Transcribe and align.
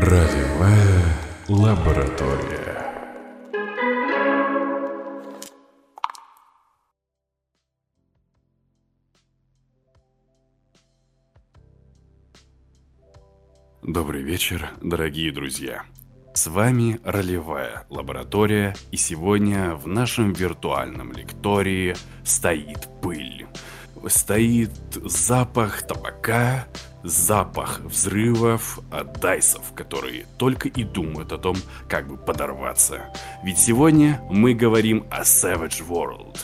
Ролевая 0.00 1.02
лаборатория. 1.48 2.86
Добрый 13.82 14.22
вечер, 14.22 14.70
дорогие 14.80 15.32
друзья. 15.32 15.82
С 16.32 16.46
вами 16.46 17.00
ролевая 17.02 17.84
лаборатория, 17.90 18.76
и 18.92 18.96
сегодня 18.96 19.74
в 19.74 19.88
нашем 19.88 20.32
виртуальном 20.32 21.10
лектории 21.10 21.96
стоит 22.22 22.88
пыль. 23.02 23.27
Стоит 24.08 24.70
запах 25.04 25.82
табака, 25.82 26.66
запах 27.02 27.80
взрывов 27.80 28.80
от 28.90 29.20
дайсов, 29.20 29.72
которые 29.74 30.26
только 30.38 30.68
и 30.68 30.84
думают 30.84 31.32
о 31.32 31.38
том, 31.38 31.56
как 31.88 32.08
бы 32.08 32.16
подорваться. 32.16 33.12
Ведь 33.44 33.58
сегодня 33.58 34.20
мы 34.30 34.54
говорим 34.54 35.06
о 35.10 35.22
Savage 35.22 35.86
World. 35.86 36.38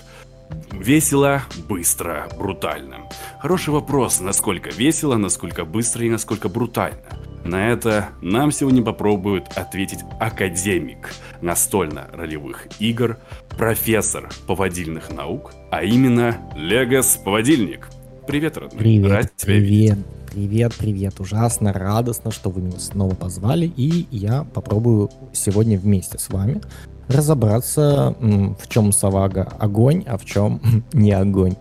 Весело, 0.73 1.43
быстро, 1.69 2.29
брутально. 2.37 3.09
Хороший 3.41 3.71
вопрос, 3.71 4.21
насколько 4.21 4.71
весело, 4.71 5.17
насколько 5.17 5.65
быстро 5.65 6.05
и 6.05 6.11
насколько 6.11 6.49
брутально. 6.49 7.03
На 7.45 7.71
это 7.71 8.09
нам 8.23 8.51
сегодня 8.51 8.83
попробует 8.83 9.49
ответить 9.55 10.01
академик 10.19 11.13
настольно-ролевых 11.43 12.69
игр, 12.81 13.19
профессор 13.51 14.31
поводильных 14.47 15.13
наук, 15.13 15.53
а 15.71 15.85
именно 15.85 16.39
Легос 16.57 17.19
Поводильник. 17.23 17.91
Привет, 18.27 18.57
родной. 18.57 18.79
Привет, 18.79 19.11
Рад 19.11 19.33
привет, 19.45 19.99
привет, 20.33 20.75
привет. 20.75 21.21
Ужасно 21.21 21.75
радостно, 21.75 22.31
что 22.31 22.49
вы 22.49 22.63
меня 22.63 22.79
снова 22.79 23.15
позвали, 23.15 23.67
и 23.67 24.07
я 24.11 24.45
попробую 24.55 25.11
сегодня 25.35 25.79
вместе 25.79 26.19
с 26.19 26.31
вами 26.31 26.63
разобраться, 27.09 28.17
в 28.19 28.69
чем 28.69 28.91
Савага 28.91 29.43
огонь, 29.59 30.03
а 30.07 30.17
в 30.17 30.25
чем 30.25 30.63
не 30.95 31.13
огонь. 31.13 31.57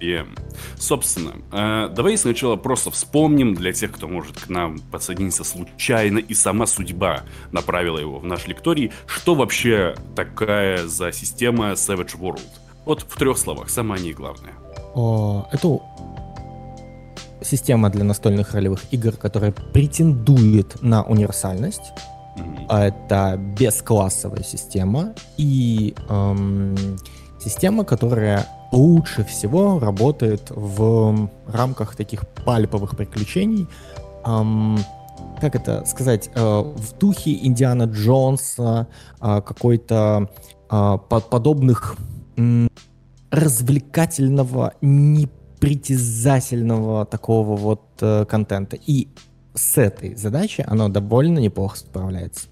И, 0.00 0.24
собственно, 0.78 1.34
э, 1.52 1.88
давай 1.94 2.16
сначала 2.16 2.56
просто 2.56 2.90
вспомним 2.90 3.54
для 3.54 3.72
тех, 3.72 3.92
кто 3.92 4.08
может 4.08 4.40
к 4.40 4.48
нам 4.48 4.78
подсоединиться 4.78 5.44
случайно, 5.44 6.18
и 6.18 6.34
сама 6.34 6.66
судьба 6.66 7.24
направила 7.52 7.98
его 7.98 8.18
в 8.18 8.24
наш 8.24 8.46
лекторий, 8.46 8.92
что 9.06 9.34
вообще 9.34 9.94
такая 10.16 10.86
за 10.86 11.12
система 11.12 11.72
Savage 11.72 12.18
World? 12.18 12.40
Вот 12.86 13.02
в 13.02 13.16
трех 13.16 13.36
словах, 13.36 13.68
самое 13.68 14.02
не 14.02 14.12
главное. 14.12 14.54
О, 14.94 15.46
это 15.52 15.80
система 17.42 17.90
для 17.90 18.04
настольных 18.04 18.54
ролевых 18.54 18.80
игр, 18.90 19.12
которая 19.12 19.52
претендует 19.52 20.82
на 20.82 21.02
универсальность. 21.02 21.92
Mm-hmm. 22.36 22.66
Это 22.70 23.36
бесклассовая 23.36 24.42
система 24.42 25.14
и 25.36 25.94
эм, 26.08 26.76
система, 27.42 27.84
которая 27.84 28.46
лучше 28.72 29.24
всего 29.24 29.78
работает 29.78 30.50
в 30.50 31.28
рамках 31.46 31.96
таких 31.96 32.28
пальповых 32.28 32.96
приключений. 32.96 33.66
Эм, 34.24 34.78
как 35.40 35.54
это 35.54 35.84
сказать, 35.86 36.30
э, 36.34 36.40
в 36.40 36.98
духе 36.98 37.32
Индиана 37.32 37.84
Джонса, 37.84 38.88
э, 39.20 39.40
какой-то 39.40 40.28
э, 40.70 40.98
подобных 41.08 41.96
э, 42.36 42.68
развлекательного, 43.30 44.74
непритязательного 44.80 47.06
такого 47.06 47.56
вот 47.56 47.82
э, 48.00 48.24
контента. 48.26 48.76
И 48.76 49.08
с 49.54 49.78
этой 49.78 50.14
задачей 50.14 50.62
оно 50.66 50.88
довольно 50.88 51.38
неплохо 51.38 51.78
справляется. 51.78 52.48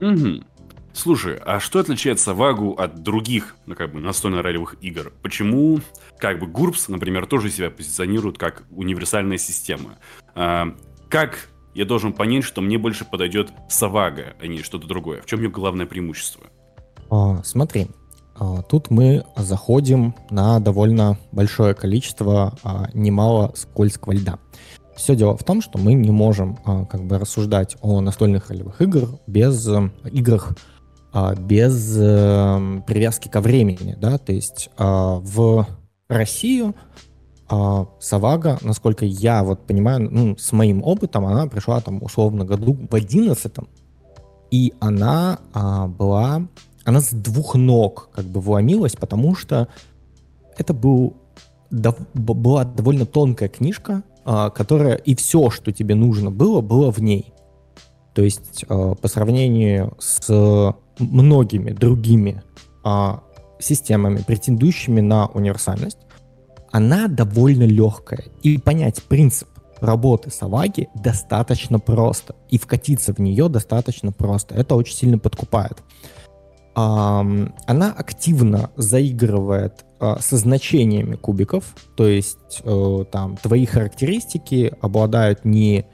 Угу. 0.00 0.44
Слушай, 1.00 1.38
а 1.46 1.60
что 1.60 1.78
отличает 1.78 2.20
Савагу 2.20 2.74
от 2.74 3.02
других, 3.02 3.56
ну, 3.64 3.74
как 3.74 3.90
бы, 3.90 4.00
настольно-ролевых 4.00 4.76
игр? 4.82 5.14
Почему, 5.22 5.80
как 6.18 6.38
бы, 6.38 6.46
Гурбс, 6.46 6.88
например, 6.88 7.24
тоже 7.24 7.48
себя 7.48 7.70
позиционирует 7.70 8.36
как 8.36 8.64
универсальная 8.70 9.38
система? 9.38 9.96
А, 10.34 10.74
как 11.08 11.48
я 11.74 11.86
должен 11.86 12.12
понять, 12.12 12.44
что 12.44 12.60
мне 12.60 12.76
больше 12.76 13.06
подойдет 13.06 13.50
Савага, 13.70 14.34
а 14.42 14.46
не 14.46 14.58
что-то 14.58 14.86
другое? 14.86 15.22
В 15.22 15.24
чем 15.24 15.40
ее 15.40 15.48
главное 15.48 15.86
преимущество? 15.86 16.42
А, 17.10 17.42
смотри, 17.44 17.86
а, 18.38 18.60
тут 18.60 18.90
мы 18.90 19.24
заходим 19.38 20.14
на 20.28 20.60
довольно 20.60 21.16
большое 21.32 21.72
количество 21.72 22.58
а, 22.62 22.90
немало 22.92 23.54
скользкого 23.56 24.12
льда. 24.12 24.38
Все 24.96 25.16
дело 25.16 25.34
в 25.34 25.44
том, 25.44 25.62
что 25.62 25.78
мы 25.78 25.94
не 25.94 26.10
можем 26.10 26.56
как 26.56 27.06
бы 27.06 27.18
рассуждать 27.18 27.78
о 27.80 28.02
настольных 28.02 28.50
ролевых 28.50 28.82
игр 28.82 29.18
без 29.26 29.66
играх 30.04 30.52
без 31.12 31.96
э, 31.98 32.82
привязки 32.86 33.28
ко 33.28 33.40
времени, 33.40 33.96
да, 34.00 34.18
то 34.18 34.32
есть 34.32 34.70
а, 34.76 35.16
в 35.18 35.66
Россию 36.08 36.76
а, 37.48 37.88
Савага, 37.98 38.58
насколько 38.62 39.04
я 39.04 39.42
вот 39.42 39.66
понимаю, 39.66 40.08
ну, 40.08 40.36
с 40.36 40.52
моим 40.52 40.84
опытом, 40.84 41.26
она 41.26 41.46
пришла 41.46 41.80
там 41.80 42.00
условно 42.00 42.44
году 42.44 42.78
в 42.88 42.94
одиннадцатом, 42.94 43.68
и 44.52 44.72
она 44.80 45.38
была, 45.96 46.42
она 46.84 47.00
с 47.00 47.10
двух 47.10 47.54
ног 47.54 48.10
как 48.12 48.24
бы 48.26 48.40
вломилась, 48.40 48.96
потому 48.96 49.36
что 49.36 49.68
это 50.56 50.74
был, 50.74 51.16
была 51.70 52.64
довольно 52.64 53.06
тонкая 53.06 53.48
книжка, 53.48 54.02
которая 54.24 54.94
и 54.96 55.14
все, 55.14 55.50
что 55.50 55.70
тебе 55.70 55.94
нужно 55.94 56.32
было, 56.32 56.60
было 56.60 56.90
в 56.90 56.98
ней. 56.98 57.32
То 58.12 58.22
есть 58.22 58.66
по 58.66 59.06
сравнению 59.06 59.96
с 60.00 60.74
многими 61.00 61.70
другими 61.72 62.42
а, 62.84 63.22
системами, 63.58 64.22
претендующими 64.26 65.00
на 65.00 65.26
универсальность, 65.26 65.98
она 66.70 67.08
довольно 67.08 67.64
легкая. 67.64 68.24
И 68.42 68.58
понять 68.58 69.02
принцип 69.02 69.48
работы 69.80 70.30
Саваги 70.30 70.88
достаточно 70.94 71.78
просто. 71.78 72.36
И 72.48 72.58
вкатиться 72.58 73.12
в 73.12 73.18
нее 73.18 73.48
достаточно 73.48 74.12
просто. 74.12 74.54
Это 74.54 74.76
очень 74.76 74.94
сильно 74.94 75.18
подкупает. 75.18 75.78
Она 76.74 77.92
активно 77.92 78.70
заигрывает 78.76 79.84
а, 79.98 80.18
со 80.20 80.36
значениями 80.36 81.16
кубиков, 81.16 81.74
то 81.96 82.06
есть 82.06 82.62
а, 82.64 83.04
там 83.04 83.36
твои 83.36 83.66
характеристики 83.66 84.72
обладают 84.80 85.44
не 85.44 85.84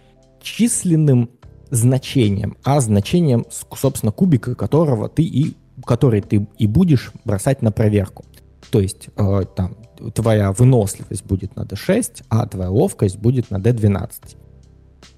численным 0.42 1.30
значением, 1.70 2.56
а 2.64 2.80
значением, 2.80 3.46
собственно, 3.50 4.12
кубика, 4.12 4.54
которого 4.54 5.08
ты 5.08 5.22
и 5.22 5.56
который 5.84 6.22
ты 6.22 6.48
и 6.58 6.66
будешь 6.66 7.12
бросать 7.24 7.62
на 7.62 7.70
проверку. 7.70 8.24
То 8.70 8.80
есть 8.80 9.08
э, 9.16 9.42
там 9.54 9.76
твоя 10.14 10.52
выносливость 10.52 11.24
будет 11.24 11.56
на 11.56 11.62
D6, 11.62 12.24
а 12.28 12.46
твоя 12.46 12.70
ловкость 12.70 13.18
будет 13.18 13.50
на 13.50 13.56
D12. 13.56 14.36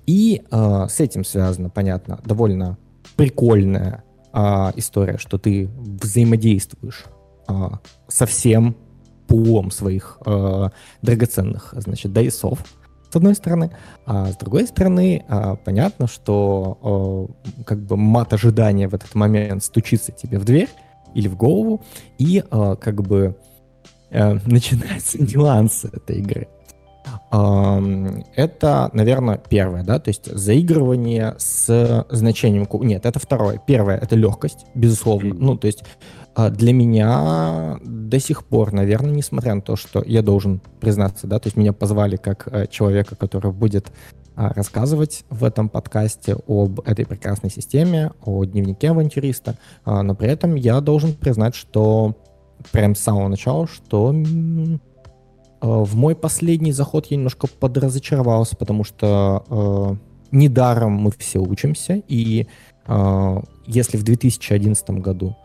И 0.06 0.42
э, 0.50 0.86
с 0.88 1.00
этим 1.00 1.24
связана, 1.24 1.70
понятно, 1.70 2.20
довольно 2.24 2.78
прикольная 3.16 4.04
э, 4.32 4.38
история, 4.76 5.18
что 5.18 5.38
ты 5.38 5.68
взаимодействуешь 5.78 7.04
э, 7.48 7.52
со 8.08 8.26
всем 8.26 8.76
пулом 9.26 9.70
своих 9.70 10.18
э, 10.24 10.68
драгоценных, 11.02 11.74
значит, 11.76 12.12
дайсов 12.12 12.64
с 13.10 13.16
одной 13.16 13.34
стороны. 13.34 13.70
А 14.06 14.26
с 14.32 14.36
другой 14.36 14.66
стороны, 14.66 15.24
а, 15.28 15.56
понятно, 15.56 16.06
что 16.06 16.78
а, 17.58 17.64
как 17.64 17.80
бы 17.80 17.96
мат 17.96 18.32
ожидания 18.32 18.88
в 18.88 18.94
этот 18.94 19.14
момент 19.14 19.64
стучится 19.64 20.12
тебе 20.12 20.38
в 20.38 20.44
дверь 20.44 20.68
или 21.14 21.28
в 21.28 21.36
голову, 21.36 21.82
и 22.18 22.44
а, 22.50 22.76
как 22.76 23.02
бы 23.02 23.36
а, 24.10 24.34
начинаются 24.46 25.22
нюансы 25.22 25.88
этой 25.88 26.18
игры. 26.18 26.48
Это, 27.30 28.90
наверное, 28.92 29.38
первое, 29.38 29.82
да, 29.82 29.98
то 29.98 30.08
есть 30.08 30.26
заигрывание 30.26 31.34
с 31.38 32.06
значением... 32.10 32.66
Нет, 32.86 33.06
это 33.06 33.18
второе. 33.18 33.60
Первое— 33.66 33.96
это 34.02 34.14
легкость, 34.14 34.66
безусловно. 34.74 35.34
Ну, 35.34 35.56
то 35.56 35.66
есть 35.66 35.84
для 36.50 36.72
меня 36.72 37.78
до 37.84 38.20
сих 38.20 38.44
пор, 38.44 38.72
наверное, 38.72 39.10
несмотря 39.10 39.54
на 39.54 39.60
то, 39.60 39.76
что 39.76 40.02
я 40.06 40.22
должен 40.22 40.60
признаться, 40.80 41.26
да, 41.26 41.38
то 41.38 41.48
есть 41.48 41.56
меня 41.56 41.72
позвали 41.72 42.16
как 42.16 42.48
э, 42.50 42.66
человека, 42.68 43.16
который 43.16 43.50
будет 43.50 43.90
а, 44.36 44.52
рассказывать 44.54 45.24
в 45.30 45.42
этом 45.42 45.68
подкасте 45.68 46.36
об 46.46 46.80
этой 46.88 47.04
прекрасной 47.04 47.50
системе, 47.50 48.12
о 48.24 48.44
дневнике 48.44 48.90
авантюриста, 48.90 49.56
а, 49.84 50.02
но 50.02 50.14
при 50.14 50.28
этом 50.28 50.54
я 50.54 50.80
должен 50.80 51.14
признать, 51.14 51.56
что 51.56 52.16
прям 52.70 52.94
с 52.94 53.00
самого 53.00 53.26
начала, 53.28 53.66
что 53.66 54.14
в 55.60 55.96
мой 55.96 56.14
последний 56.14 56.70
заход 56.70 57.06
я 57.06 57.16
немножко 57.16 57.48
подразочаровался, 57.48 58.56
потому 58.56 58.84
что 58.84 59.44
э, 59.50 59.96
недаром 60.30 60.92
мы 60.92 61.10
все 61.18 61.40
учимся, 61.40 62.00
и 62.06 62.46
э, 62.86 63.42
если 63.66 63.96
в 63.96 64.04
2011 64.04 64.90
году 64.90 65.36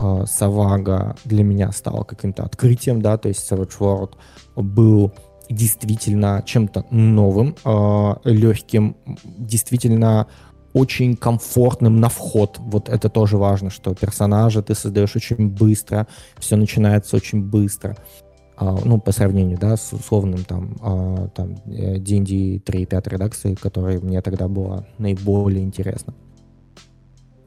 э, 0.00 0.24
Савага 0.26 1.16
для 1.24 1.44
меня 1.44 1.72
стала 1.72 2.04
каким-то 2.04 2.42
открытием, 2.42 3.02
да, 3.02 3.18
то 3.18 3.28
есть 3.28 3.50
Savage 3.50 3.78
World 3.78 4.14
был 4.56 5.12
действительно 5.48 6.42
чем-то 6.46 6.86
новым, 6.90 7.56
э, 7.64 8.14
легким, 8.24 8.96
действительно 9.24 10.26
очень 10.72 11.16
комфортным 11.16 12.00
на 12.00 12.08
вход. 12.08 12.58
Вот 12.58 12.88
это 12.88 13.08
тоже 13.08 13.36
важно, 13.36 13.70
что 13.70 13.94
персонажа 13.94 14.62
ты 14.62 14.74
создаешь 14.74 15.16
очень 15.16 15.48
быстро, 15.48 16.06
все 16.38 16.56
начинается 16.56 17.16
очень 17.16 17.42
быстро. 17.42 17.96
А, 18.56 18.76
ну, 18.84 19.00
по 19.00 19.10
сравнению, 19.10 19.58
да, 19.58 19.76
с 19.76 19.92
условным 19.92 20.44
там, 20.44 20.76
а, 20.82 21.28
там 21.28 21.54
D&D 21.64 22.58
3.5 22.58 23.08
редакции, 23.08 23.54
которая 23.54 23.98
мне 24.00 24.20
тогда 24.20 24.48
была 24.48 24.84
наиболее 24.98 25.64
интересна. 25.64 26.14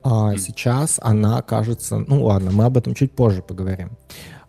А 0.04 0.36
сейчас 0.38 1.00
она 1.02 1.42
кажется... 1.42 1.98
Ну 1.98 2.26
ладно, 2.26 2.52
мы 2.52 2.66
об 2.66 2.78
этом 2.78 2.94
чуть 2.94 3.14
позже 3.14 3.42
поговорим. 3.42 3.92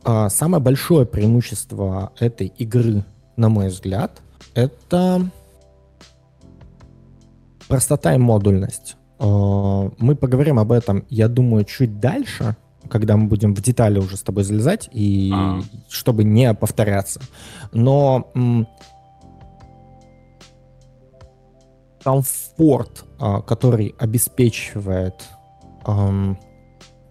А, 0.02 0.28
самое 0.28 0.62
большое 0.62 1.06
преимущество 1.06 2.12
этой 2.18 2.48
игры, 2.48 3.04
на 3.36 3.48
мой 3.48 3.68
взгляд, 3.68 4.20
это 4.54 5.30
простота 7.68 8.14
и 8.14 8.18
модульность. 8.18 8.96
А, 9.18 9.90
мы 9.96 10.16
поговорим 10.16 10.58
об 10.58 10.72
этом, 10.72 11.06
я 11.08 11.28
думаю, 11.28 11.64
чуть 11.64 12.00
дальше, 12.00 12.56
когда 12.90 13.16
мы 13.16 13.28
будем 13.28 13.54
в 13.54 13.62
детали 13.62 13.98
уже 13.98 14.16
с 14.16 14.22
тобой 14.22 14.44
залезать, 14.44 14.90
и 14.92 15.30
а. 15.32 15.60
чтобы 15.88 16.24
не 16.24 16.52
повторяться. 16.52 17.20
Но 17.72 18.30
комфорт, 22.02 23.04
а, 23.18 23.40
который 23.40 23.94
обеспечивает 23.98 25.14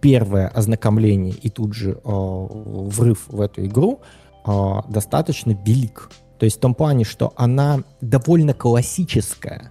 первое 0.00 0.48
ознакомление 0.48 1.32
и 1.32 1.48
тут 1.48 1.74
же 1.74 1.98
врыв 2.04 3.26
в 3.28 3.40
эту 3.40 3.64
игру, 3.64 4.00
достаточно 4.88 5.52
велик. 5.64 6.10
То 6.38 6.44
есть 6.44 6.58
в 6.58 6.60
том 6.60 6.74
плане, 6.74 7.04
что 7.04 7.32
она 7.36 7.80
довольно 8.00 8.52
классическая 8.52 9.70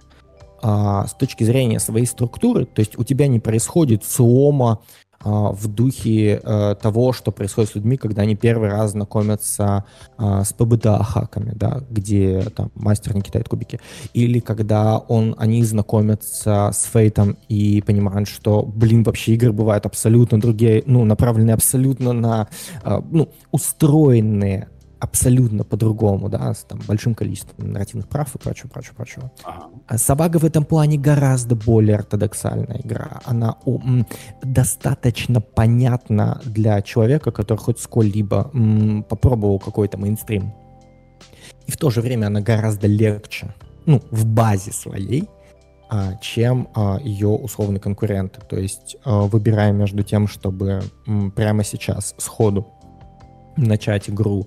а, 0.66 1.06
с 1.06 1.12
точки 1.12 1.44
зрения 1.44 1.78
своей 1.78 2.06
структуры, 2.06 2.64
то 2.64 2.80
есть 2.80 2.98
у 2.98 3.04
тебя 3.04 3.26
не 3.28 3.38
происходит 3.38 4.02
слома 4.02 4.80
в 5.24 5.68
духе 5.68 6.40
а, 6.44 6.74
того, 6.74 7.12
что 7.12 7.32
происходит 7.32 7.70
с 7.70 7.74
людьми, 7.74 7.96
когда 7.96 8.22
они 8.22 8.36
первый 8.36 8.68
раз 8.68 8.92
знакомятся 8.92 9.84
а, 10.16 10.44
с 10.44 10.52
ПБТА-хаками, 10.52 11.52
да, 11.54 11.82
где 11.90 12.42
там 12.54 12.70
мастер 12.74 13.14
не 13.14 13.22
кидает 13.22 13.48
кубики, 13.48 13.80
или 14.12 14.40
когда 14.40 14.98
он, 14.98 15.34
они 15.38 15.64
знакомятся 15.64 16.70
с 16.72 16.84
Фейтом 16.84 17.36
и 17.48 17.82
понимают, 17.82 18.28
что, 18.28 18.62
блин, 18.62 19.02
вообще 19.02 19.34
игры 19.34 19.52
бывают 19.52 19.86
абсолютно 19.86 20.40
другие, 20.40 20.82
ну, 20.86 21.04
направленные 21.04 21.54
абсолютно 21.54 22.12
на, 22.12 22.48
а, 22.82 23.02
ну, 23.10 23.30
устроенные 23.50 24.68
абсолютно 25.04 25.64
по-другому, 25.64 26.28
да, 26.28 26.54
с 26.54 26.64
там, 26.64 26.80
большим 26.88 27.14
количеством 27.14 27.72
нарративных 27.72 28.08
прав 28.08 28.34
и 28.34 28.38
прочего, 28.38 28.68
прочего, 28.68 28.94
прочего. 28.94 29.30
Ага. 29.44 29.66
А 29.86 29.98
Сабага 29.98 30.38
в 30.38 30.44
этом 30.44 30.64
плане 30.64 30.98
гораздо 30.98 31.54
более 31.54 31.96
ортодоксальная 31.96 32.80
игра. 32.82 33.20
Она 33.24 33.56
м, 33.66 34.06
достаточно 34.42 35.40
понятна 35.40 36.40
для 36.44 36.80
человека, 36.82 37.30
который 37.30 37.58
хоть 37.58 37.78
сколь-либо 37.78 38.50
м, 38.54 39.02
попробовал 39.02 39.58
какой-то 39.58 39.98
мейнстрим. 39.98 40.52
И 41.66 41.70
в 41.70 41.76
то 41.76 41.90
же 41.90 42.00
время 42.00 42.26
она 42.26 42.40
гораздо 42.40 42.86
легче, 42.86 43.54
ну, 43.86 44.02
в 44.10 44.24
базе 44.26 44.72
своей, 44.72 45.28
а, 45.90 46.16
чем 46.16 46.68
а, 46.74 46.98
ее 47.02 47.28
условные 47.28 47.80
конкуренты. 47.80 48.40
То 48.48 48.56
есть, 48.56 48.96
а, 49.04 49.22
выбирая 49.22 49.72
между 49.72 50.02
тем, 50.02 50.28
чтобы 50.28 50.82
прямо 51.36 51.62
сейчас 51.62 52.14
сходу 52.18 52.66
начать 53.56 54.10
игру 54.10 54.46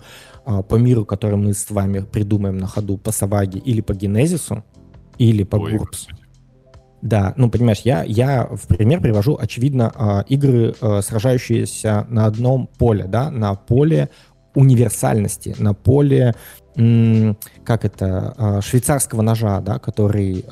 по 0.69 0.75
миру, 0.75 1.05
который 1.05 1.35
мы 1.35 1.53
с 1.53 1.69
вами 1.69 1.99
придумаем 1.99 2.57
на 2.57 2.67
ходу 2.67 2.97
по 2.97 3.11
Саваге 3.11 3.59
или 3.59 3.81
по 3.81 3.93
Генезису, 3.93 4.63
или 5.17 5.43
по 5.43 5.57
Ой, 5.57 5.77
Гурпс. 5.77 6.07
Да, 7.01 7.33
ну 7.37 7.49
понимаешь, 7.49 7.81
я, 7.83 8.03
я 8.03 8.45
в 8.45 8.67
пример 8.67 9.01
привожу, 9.01 9.37
очевидно, 9.39 9.91
а, 9.93 10.25
игры, 10.27 10.73
а, 10.81 11.01
сражающиеся 11.01 12.07
на 12.09 12.25
одном 12.25 12.67
поле, 12.77 13.05
да, 13.05 13.29
на 13.29 13.53
поле 13.55 14.09
универсальности, 14.55 15.55
на 15.59 15.75
поле, 15.75 16.33
как 17.63 17.85
это, 17.85 18.59
швейцарского 18.63 19.21
ножа, 19.21 19.61
да, 19.61 19.77
который 19.77 20.43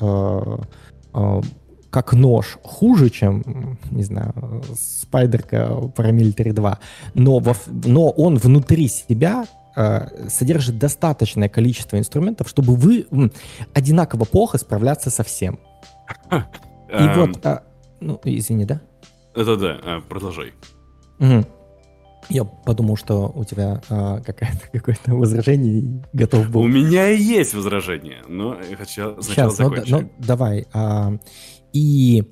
как 1.90 2.12
нож 2.12 2.58
хуже, 2.62 3.10
чем, 3.10 3.78
не 3.90 4.04
знаю, 4.04 4.62
спайдерка 4.78 5.70
Paramilitary 5.96 6.52
2, 6.52 6.78
но, 7.14 7.38
во, 7.38 7.56
но 7.66 8.10
он 8.10 8.36
внутри 8.36 8.86
себя 8.86 9.46
Э, 9.76 10.28
содержит 10.30 10.78
достаточное 10.78 11.50
количество 11.50 11.98
инструментов, 11.98 12.48
чтобы 12.48 12.76
вы 12.76 13.06
одинаково 13.74 14.24
плохо 14.24 14.56
справляться 14.56 15.10
со 15.10 15.22
всем. 15.22 15.60
И 16.88 16.94
эм. 16.94 17.32
вот, 17.32 17.44
а, 17.44 17.62
ну, 18.00 18.18
извини, 18.24 18.64
да? 18.64 18.80
Это 19.34 19.56
да, 19.56 19.78
а, 19.82 20.00
продолжай. 20.00 20.54
Я 22.28 22.44
подумал, 22.44 22.96
что 22.96 23.30
у 23.34 23.44
тебя 23.44 23.82
а, 23.90 24.20
какое-то 24.20 24.68
какое-то 24.72 25.14
возражение 25.14 26.02
готов 26.14 26.48
был. 26.48 26.62
У 26.62 26.68
меня 26.68 27.10
и 27.10 27.20
есть 27.20 27.52
возражение, 27.52 28.22
но 28.28 28.56
я 28.68 28.76
хочу 28.76 29.20
сначала 29.20 29.50
Сейчас, 29.50 29.56
закончить. 29.58 29.90
Ну, 29.90 30.00
ну, 30.00 30.10
давай. 30.18 30.66
А, 30.72 31.12
и, 31.74 32.24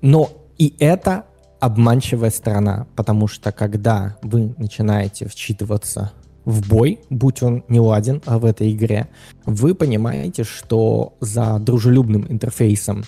но 0.00 0.30
и 0.56 0.74
это 0.78 1.26
обманчивая 1.60 2.30
сторона, 2.30 2.86
потому 2.96 3.28
что 3.28 3.52
когда 3.52 4.16
вы 4.22 4.54
начинаете 4.56 5.28
вчитываться 5.28 6.12
в 6.46 6.68
бой, 6.68 7.00
будь 7.10 7.42
он 7.42 7.64
не 7.68 7.80
ладен 7.80 8.22
а 8.24 8.38
в 8.38 8.46
этой 8.46 8.72
игре, 8.72 9.08
вы 9.44 9.74
понимаете, 9.74 10.44
что 10.44 11.14
за 11.20 11.58
дружелюбным 11.58 12.24
интерфейсом 12.30 13.04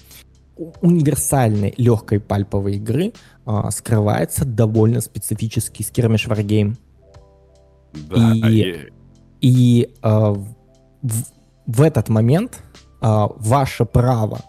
универсальной 0.83 1.73
легкой 1.77 2.19
пальповой 2.19 2.77
игры 2.77 3.13
а, 3.47 3.71
скрывается 3.71 4.45
довольно 4.45 5.01
специфический 5.01 5.85
скирмиш 5.85 6.27
варгейм. 6.27 6.77
Да, 8.11 8.33
и, 8.35 8.41
и... 8.41 8.91
и 9.41 9.95
а, 10.03 10.33
в, 10.33 11.25
в 11.67 11.81
этот 11.81 12.09
момент 12.09 12.59
а, 13.01 13.29
ваше 13.37 13.85
право 13.85 14.41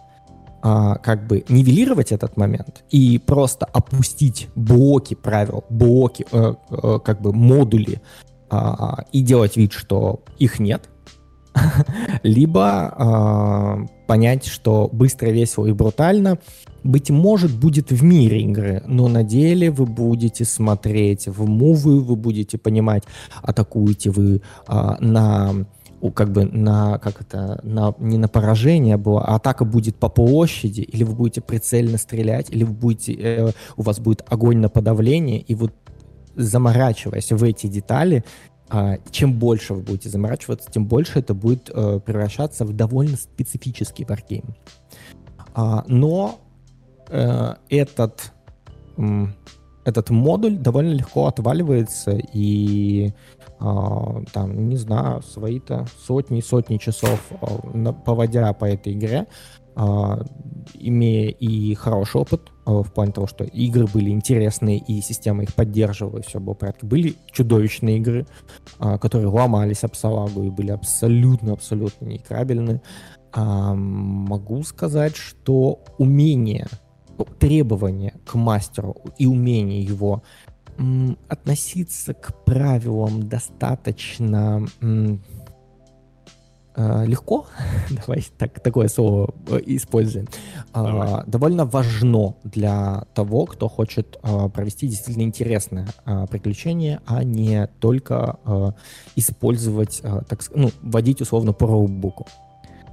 а, 0.62 0.96
как 0.96 1.28
бы 1.28 1.44
нивелировать 1.48 2.10
этот 2.10 2.36
момент 2.36 2.84
и 2.90 3.18
просто 3.18 3.66
опустить 3.66 4.48
блоки 4.56 5.14
правил, 5.14 5.64
блоки, 5.70 6.26
э, 6.32 6.54
э, 6.70 6.98
как 7.02 7.22
бы 7.22 7.32
модули 7.32 8.02
а, 8.50 9.04
и 9.12 9.20
делать 9.20 9.56
вид, 9.56 9.72
что 9.72 10.22
их 10.38 10.58
нет, 10.58 10.88
либо 12.22 12.64
а, 12.64 13.78
понять, 14.06 14.46
что 14.46 14.88
быстро, 14.92 15.28
весело 15.28 15.66
и 15.66 15.72
брутально, 15.72 16.38
быть 16.82 17.10
может, 17.10 17.54
будет 17.54 17.90
в 17.90 18.02
мире 18.02 18.42
игры, 18.42 18.82
но 18.86 19.08
на 19.08 19.22
деле 19.22 19.70
вы 19.70 19.86
будете 19.86 20.44
смотреть 20.44 21.28
в 21.28 21.46
мувы, 21.46 22.00
вы 22.00 22.16
будете 22.16 22.58
понимать, 22.58 23.04
атакуете 23.42 24.10
вы 24.10 24.42
а, 24.66 24.96
на 25.00 25.66
как 26.14 26.32
бы 26.32 26.46
на, 26.46 26.98
как 26.98 27.20
это, 27.20 27.60
на, 27.62 27.94
не 27.98 28.16
на 28.16 28.26
поражение 28.26 28.96
было, 28.96 29.22
а 29.22 29.36
атака 29.36 29.66
будет 29.66 29.96
по 29.96 30.08
площади, 30.08 30.80
или 30.80 31.04
вы 31.04 31.14
будете 31.14 31.42
прицельно 31.42 31.98
стрелять, 31.98 32.48
или 32.48 32.64
вы 32.64 32.72
будете, 32.72 33.12
э, 33.12 33.52
у 33.76 33.82
вас 33.82 34.00
будет 34.00 34.24
огонь 34.26 34.58
на 34.58 34.70
подавление, 34.70 35.40
и 35.40 35.54
вот 35.54 35.74
заморачиваясь 36.42 37.32
в 37.32 37.42
эти 37.44 37.66
детали, 37.66 38.24
а, 38.68 38.98
чем 39.10 39.34
больше 39.34 39.74
вы 39.74 39.82
будете 39.82 40.08
заморачиваться, 40.08 40.70
тем 40.70 40.86
больше 40.86 41.18
это 41.18 41.34
будет 41.34 41.70
э, 41.74 42.00
превращаться 42.04 42.64
в 42.64 42.72
довольно 42.72 43.16
специфический 43.16 44.04
варгейм. 44.04 44.54
А, 45.54 45.84
но 45.88 46.38
э, 47.08 47.54
этот, 47.68 48.32
этот 49.84 50.10
модуль 50.10 50.56
довольно 50.56 50.92
легко 50.92 51.26
отваливается 51.26 52.20
и 52.32 53.12
а, 53.58 54.22
там, 54.32 54.68
не 54.68 54.76
знаю, 54.76 55.22
свои-то 55.22 55.86
сотни 56.06 56.40
сотни 56.40 56.78
часов 56.78 57.20
поводя 58.06 58.52
по 58.52 58.64
этой 58.64 58.94
игре, 58.94 59.26
а, 59.74 60.22
имея 60.74 61.28
и 61.28 61.74
хороший 61.74 62.20
опыт 62.20 62.52
а, 62.64 62.82
в 62.82 62.92
плане 62.92 63.12
того, 63.12 63.26
что 63.26 63.44
игры 63.44 63.86
были 63.86 64.10
интересные 64.10 64.78
и 64.78 65.00
система 65.00 65.42
их 65.42 65.54
поддерживала, 65.54 66.22
все 66.22 66.40
было 66.40 66.54
в 66.54 66.58
порядке. 66.58 66.86
Были 66.86 67.14
чудовищные 67.32 67.98
игры, 67.98 68.26
а, 68.78 68.98
которые 68.98 69.28
ломались 69.28 69.84
об 69.84 69.94
салагу 69.94 70.44
и 70.44 70.50
были 70.50 70.70
абсолютно-абсолютно 70.70 72.06
неиграбельны. 72.06 72.80
Могу 73.32 74.64
сказать, 74.64 75.14
что 75.14 75.84
умение, 75.98 76.66
требования 77.38 78.14
к 78.26 78.34
мастеру 78.34 78.96
и 79.18 79.26
умение 79.26 79.82
его 79.82 80.24
относиться 81.28 82.14
к 82.14 82.44
правилам 82.44 83.28
достаточно 83.28 84.66
э, 84.80 85.16
легко, 87.06 87.46
давай 87.90 88.24
так, 88.38 88.60
такое 88.60 88.88
слово 88.88 89.34
э, 89.48 89.60
используем, 89.66 90.28
э, 90.74 91.22
довольно 91.26 91.64
важно 91.64 92.34
для 92.44 93.04
того, 93.14 93.46
кто 93.46 93.68
хочет 93.68 94.18
э, 94.22 94.48
провести 94.48 94.88
действительно 94.88 95.24
интересное 95.24 95.88
э, 96.06 96.26
приключение, 96.30 97.00
а 97.06 97.24
не 97.24 97.66
только 97.80 98.38
э, 98.44 98.72
использовать, 99.16 100.00
э, 100.02 100.22
так 100.28 100.42
ну, 100.54 100.70
вводить 100.82 101.20
условно 101.20 101.52
по 101.52 101.66
роутбуку. 101.66 102.26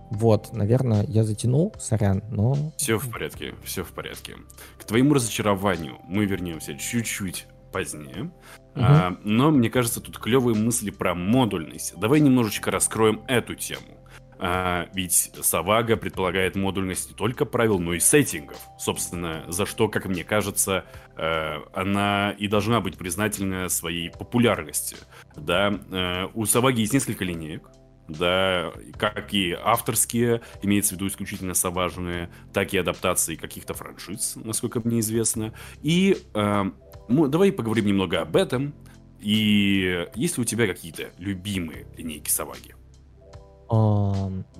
Вот, 0.10 0.53
наверное, 0.53 1.06
я 1.08 1.24
затянул, 1.24 1.74
сорян, 1.79 2.24
но... 2.29 2.56
Все 2.77 2.98
в 2.98 3.12
порядке, 3.12 3.56
все 3.63 3.84
в 3.84 3.91
порядке. 3.91 4.36
К 4.79 4.86
твоему 4.86 5.13
разочарованию 5.13 5.98
мы 6.08 6.25
вернемся 6.25 6.75
чуть-чуть 6.75 7.48
позднее. 7.72 8.32
Угу. 8.76 8.84
А, 8.84 9.18
но 9.24 9.52
мне 9.52 9.70
кажется, 9.70 10.02
тут 10.02 10.20
клевые 10.20 10.56
мысли 10.56 10.90
про 10.90 11.16
модульность. 11.16 11.98
Давай 12.00 12.20
немножечко 12.20 12.72
раскроем 12.72 13.22
эту 13.28 13.56
тему. 13.56 13.98
А, 14.40 14.88
ведь 14.94 15.32
Савага 15.42 15.98
предполагает 15.98 16.56
модульность 16.56 17.10
не 17.10 17.16
только 17.16 17.46
правил, 17.46 17.80
но 17.80 17.94
и 17.94 18.00
сеттингов. 18.00 18.60
Собственно, 18.78 19.44
за 19.48 19.66
что, 19.66 19.88
как 19.90 20.06
мне 20.06 20.24
кажется, 20.24 20.86
э, 21.16 21.58
она 21.74 22.36
и 22.38 22.48
должна 22.48 22.80
быть 22.82 22.98
признательна 22.98 23.68
своей 23.70 24.12
популярности. 24.12 24.96
Да, 25.36 25.74
э, 25.92 26.28
у 26.34 26.46
Саваги 26.46 26.82
есть 26.82 26.94
несколько 26.94 27.26
линеек 27.26 27.68
да, 28.08 28.72
как 28.98 29.34
и 29.34 29.52
авторские, 29.52 30.42
имеется 30.62 30.94
в 30.94 30.98
виду 30.98 31.08
исключительно 31.08 31.54
соважные, 31.54 32.30
так 32.54 32.74
и 32.74 32.78
адаптации 32.78 33.36
каких-то 33.36 33.74
франшиз, 33.74 34.38
насколько 34.38 34.80
мне 34.84 35.00
известно. 35.02 35.54
И 35.82 36.18
э, 36.34 36.66
давай 37.08 37.52
поговорим 37.52 37.86
немного 37.86 38.22
об 38.22 38.36
этом. 38.36 38.74
И 39.20 40.08
есть 40.16 40.38
ли 40.38 40.44
у 40.44 40.46
тебя 40.46 40.68
какие-то 40.68 41.10
любимые 41.18 41.88
линейки 41.98 42.30
Саваги? 42.30 42.76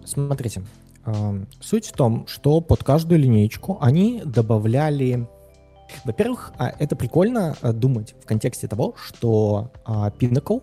Смотрите, 0.04 0.64
суть 1.62 1.86
в 1.88 1.94
том, 1.94 2.28
что 2.28 2.60
под 2.60 2.84
каждую 2.84 3.20
линейку 3.20 3.78
они 3.82 4.22
добавляли 4.26 5.28
во-первых, 6.04 6.52
а, 6.58 6.74
это 6.80 6.98
прикольно 6.98 7.56
э, 7.62 7.72
думать 7.72 8.14
в 8.22 8.26
контексте 8.26 8.68
того, 8.68 8.96
что 8.98 9.72
uh, 9.86 10.14
Pinnacle, 10.18 10.62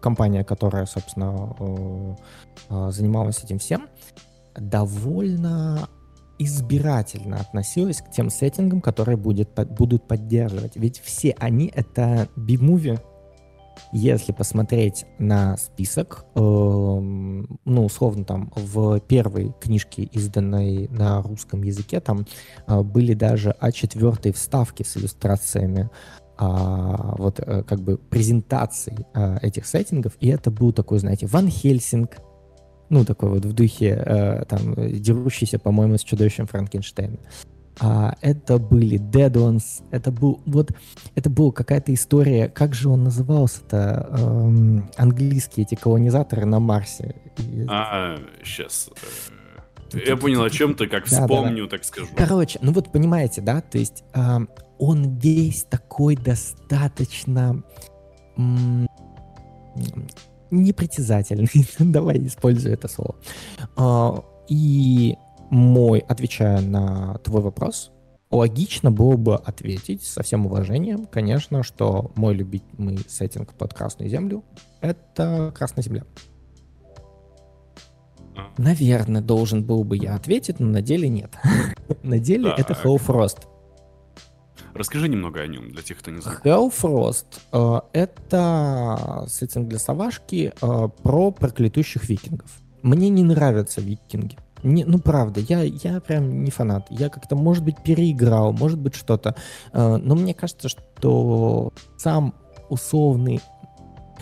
компания, 0.00 0.44
которая, 0.44 0.86
собственно, 0.86 1.54
э, 2.68 2.90
занималась 2.90 3.44
этим 3.44 3.58
всем, 3.58 3.88
довольно 4.56 5.88
избирательно 6.40 7.36
относилась 7.36 8.00
к 8.00 8.10
тем 8.10 8.30
сеттингам, 8.30 8.80
которые 8.80 9.16
будет, 9.16 9.50
будут 9.70 10.08
поддерживать. 10.08 10.76
Ведь 10.76 11.00
все 11.00 11.34
они— 11.38 11.70
это 11.74 12.28
би-муви. 12.36 12.98
Если 13.92 14.32
посмотреть 14.32 15.04
на 15.18 15.56
список, 15.56 16.24
э, 16.34 16.40
ну, 16.40 17.84
условно, 17.84 18.24
там, 18.24 18.52
в 18.54 19.00
первой 19.00 19.54
книжке, 19.60 20.02
изданной 20.02 20.88
на 20.88 21.22
русском 21.22 21.62
языке, 21.62 22.00
там 22.00 22.26
э, 22.66 22.82
были 22.82 23.14
даже 23.14 23.54
А4 23.60 24.32
вставки 24.32 24.82
с 24.82 24.96
иллюстрациями 24.96 25.90
а, 26.42 27.16
вот 27.18 27.38
а, 27.40 27.62
как 27.62 27.82
бы 27.82 27.98
презентаций 27.98 29.06
а, 29.12 29.36
этих 29.42 29.66
сеттингов, 29.66 30.14
и 30.20 30.28
это 30.28 30.50
был 30.50 30.72
такой, 30.72 30.98
знаете, 30.98 31.26
Ван 31.26 31.48
Хельсинг, 31.48 32.16
ну, 32.90 33.04
такой 33.04 33.30
вот 33.30 33.44
в 33.44 33.52
духе, 33.52 33.94
а, 33.94 34.44
там, 34.44 34.74
дерущийся, 34.74 35.58
по-моему, 35.58 35.96
с 35.96 36.02
чудовищем 36.02 36.46
Франкенштейна. 36.46 37.18
А, 37.78 38.14
это 38.20 38.58
были 38.58 38.98
Dead 38.98 39.32
Ones, 39.32 39.82
это 39.90 40.10
был, 40.10 40.40
вот, 40.44 40.72
это 41.14 41.30
была 41.30 41.52
какая-то 41.52 41.94
история, 41.94 42.48
как 42.48 42.74
же 42.74 42.90
он 42.90 43.04
назывался-то, 43.04 44.08
эм, 44.10 44.90
английские 44.96 45.64
эти 45.64 45.76
колонизаторы 45.76 46.44
на 46.44 46.60
Марсе. 46.60 47.14
А, 47.68 48.18
сейчас, 48.44 48.90
э, 49.94 49.98
я 50.04 50.16
понял, 50.16 50.42
о 50.42 50.50
чем 50.50 50.74
ты, 50.74 50.88
как 50.88 51.06
вспомню, 51.06 51.68
так 51.68 51.84
скажу. 51.84 52.08
Короче, 52.16 52.58
ну 52.60 52.72
вот 52.72 52.92
понимаете, 52.92 53.40
да, 53.40 53.60
то 53.60 53.78
есть 53.78 54.04
он 54.78 55.18
весь 55.18 55.64
такой 55.64 56.16
достаточно 56.16 57.62
непритязательный. 60.50 61.48
Давай 61.78 62.18
использую 62.18 62.74
это 62.74 62.88
слово. 62.88 63.16
А, 63.76 64.24
и 64.48 65.16
мой, 65.50 65.98
отвечая 66.00 66.60
на 66.60 67.18
твой 67.18 67.42
вопрос, 67.42 67.90
логично 68.30 68.90
было 68.90 69.16
бы 69.16 69.36
ответить 69.36 70.02
со 70.02 70.22
всем 70.22 70.46
уважением, 70.46 71.06
конечно, 71.06 71.62
что 71.62 72.12
мой 72.14 72.34
любимый 72.34 72.98
сеттинг 73.08 73.54
под 73.54 73.74
Красную 73.74 74.10
Землю— 74.10 74.44
это 74.80 75.52
Красная 75.56 75.82
Земля. 75.82 76.04
Наверное, 78.56 79.20
должен 79.20 79.64
был 79.64 79.84
бы 79.84 79.96
я 79.96 80.14
ответить, 80.14 80.60
но 80.60 80.66
на 80.66 80.82
деле 80.82 81.08
нет. 81.08 81.32
на 82.02 82.18
деле 82.18 82.52
это 82.56 82.72
Hello 82.72 82.96
Frost. 82.96 83.46
Расскажи 84.74 85.08
немного 85.08 85.40
о 85.40 85.46
нем 85.46 85.70
для 85.70 85.82
тех, 85.82 85.98
кто 85.98 86.10
не 86.10 86.20
знает. 86.20 86.40
Hellfrost 86.44 87.26
э,— 87.52 87.80
это 87.92 89.26
сеттинг 89.28 89.68
для 89.68 89.78
Савашки 89.78 90.52
э, 90.60 90.88
про 91.02 91.30
проклятущих 91.30 92.08
викингов. 92.08 92.50
Мне 92.82 93.08
не 93.08 93.22
нравятся 93.22 93.80
викинги. 93.80 94.36
Не, 94.62 94.84
ну, 94.84 94.98
правда, 94.98 95.40
я, 95.40 95.62
я 95.62 96.00
прям 96.00 96.44
не 96.44 96.50
фанат. 96.50 96.86
Я 96.90 97.08
как-то, 97.08 97.34
может 97.34 97.64
быть, 97.64 97.82
переиграл, 97.82 98.52
может 98.52 98.78
быть, 98.78 98.94
что-то. 98.94 99.34
Э, 99.72 99.96
но 99.96 100.14
мне 100.14 100.34
кажется, 100.34 100.68
что 100.68 101.72
сам 101.96 102.34
условный 102.68 103.40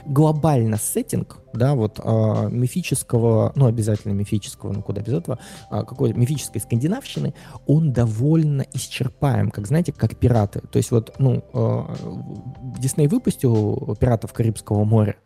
глобально 0.06 0.76
сеттинг, 0.76 1.38
да, 1.52 1.74
вот 1.74 2.00
э, 2.02 2.48
мифического, 2.50 3.52
ну, 3.54 3.66
обязательно 3.66 4.12
мифического, 4.12 4.72
ну, 4.72 4.82
куда 4.82 5.00
без 5.00 5.14
этого, 5.14 5.38
э, 5.70 5.80
какой-то 5.80 6.18
мифической 6.18 6.60
скандинавщины, 6.60 7.34
он 7.66 7.92
довольно 7.92 8.64
исчерпаем, 8.72 9.50
как, 9.50 9.66
знаете, 9.66 9.92
как 9.92 10.16
пираты. 10.16 10.60
То 10.60 10.76
есть 10.76 10.90
вот, 10.90 11.14
ну, 11.18 11.44
э, 11.52 12.78
Дисней 12.78 13.08
выпустил 13.08 13.96
«Пиратов 13.98 14.32
Карибского 14.32 14.84
моря», 14.84 15.16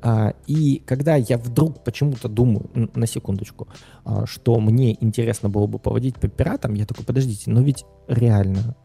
а, 0.00 0.34
и 0.46 0.80
когда 0.86 1.16
я 1.16 1.38
вдруг 1.38 1.82
почему-то 1.82 2.28
думаю, 2.28 2.70
на 2.94 3.06
секундочку, 3.06 3.68
а, 4.04 4.26
что 4.26 4.60
мне 4.60 4.96
интересно 5.02 5.48
было 5.48 5.66
бы 5.66 5.78
поводить 5.78 6.16
по 6.16 6.28
пиратам, 6.28 6.74
я 6.74 6.86
такой, 6.86 7.04
подождите, 7.04 7.50
но 7.50 7.62
ведь 7.62 7.84
реально 8.06 8.76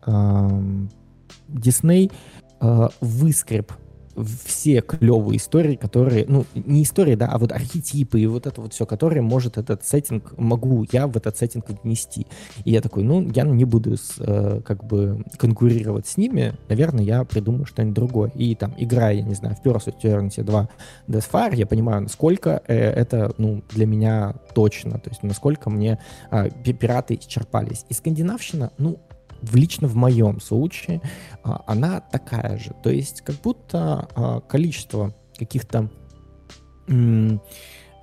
Дисней 1.48 2.12
выскреб 3.02 3.74
все 4.46 4.82
клевые 4.82 5.38
истории, 5.38 5.75
которые, 5.75 6.25
ну, 6.27 6.46
не 6.55 6.84
истории, 6.84 7.15
да, 7.15 7.27
а 7.27 7.38
вот 7.38 7.51
архетипы 7.51 8.20
и 8.20 8.27
вот 8.27 8.46
это 8.46 8.62
вот 8.62 8.74
все, 8.74 8.86
которые 8.86 9.22
может 9.22 9.58
этот 9.58 9.86
сеттинг, 9.86 10.34
могу 10.38 10.86
я 10.91 11.08
в 11.08 11.17
этот 11.17 11.38
сеттинг 11.38 11.65
внести. 11.84 12.27
И 12.63 12.72
я 12.72 12.82
такой, 12.82 13.03
ну, 13.03 13.29
я 13.34 13.43
не 13.43 13.65
буду 13.65 13.98
с, 13.98 14.15
э, 14.20 14.62
как 14.63 14.84
бы 14.84 15.24
конкурировать 15.38 16.08
с 16.08 16.17
ними, 16.17 16.53
наверное, 16.70 17.03
я 17.03 17.24
придумаю 17.24 17.65
что-нибудь 17.65 17.96
другое. 17.96 18.32
И 18.36 18.55
там, 18.55 18.74
играя, 18.77 19.15
я 19.15 19.22
не 19.22 19.36
знаю, 19.36 19.55
в 19.55 19.65
Pursuit 19.65 19.96
Eternity 20.01 20.43
2 20.43 20.70
Deathfire, 21.08 21.55
я 21.55 21.65
понимаю, 21.65 22.01
насколько 22.01 22.62
э, 22.67 22.75
это, 22.75 23.34
ну, 23.38 23.63
для 23.70 23.86
меня 23.86 24.36
точно, 24.53 25.00
то 25.00 25.10
есть 25.10 25.24
насколько 25.24 25.70
мне 25.70 26.00
э, 26.32 26.50
пираты 26.63 27.15
исчерпались. 27.15 27.86
И 27.89 27.93
скандинавщина, 27.93 28.72
ну, 28.77 29.00
в, 29.44 29.56
лично 29.56 29.88
в 29.88 29.96
моем 29.96 30.40
случае 30.40 31.02
а, 31.44 31.64
она 31.68 32.00
такая 32.00 32.58
же. 32.58 32.74
То 32.84 32.90
есть 32.90 33.22
как 33.22 33.36
будто 33.36 34.08
а, 34.16 34.42
количество 34.42 35.14
каких-то 35.38 35.90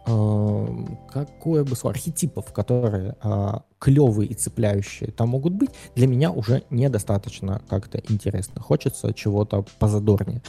а, 0.06 0.66
какое 1.12 1.64
бы 1.64 1.76
слово, 1.76 1.94
архетипов, 1.94 2.52
которые 2.52 3.16
а, 3.22 3.62
клевые 3.78 4.28
и 4.28 4.34
цепляющие 4.34 5.10
там 5.10 5.30
могут 5.30 5.54
быть, 5.54 5.70
для 5.94 6.06
меня 6.06 6.30
уже 6.30 6.64
недостаточно 6.70 7.62
как-то 7.68 8.00
интересно. 8.08 8.60
Хочется 8.60 9.12
чего-то 9.12 9.64
позадорнее. 9.78 10.42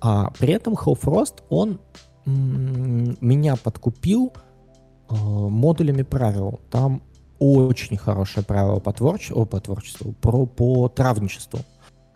А 0.00 0.30
при 0.38 0.52
этом 0.52 0.74
Hellfrost, 0.74 1.42
он 1.48 1.80
м- 2.26 3.16
меня 3.20 3.56
подкупил 3.56 4.32
э, 5.10 5.14
модулями 5.14 6.02
правил. 6.02 6.60
Там 6.70 7.02
очень 7.38 7.96
хорошее 7.96 8.44
правило 8.44 8.80
по, 8.80 8.92
творче... 8.92 9.34
О, 9.34 9.44
по 9.44 9.60
творчеству, 9.60 10.12
про, 10.20 10.46
по 10.46 10.88
травничеству, 10.88 11.60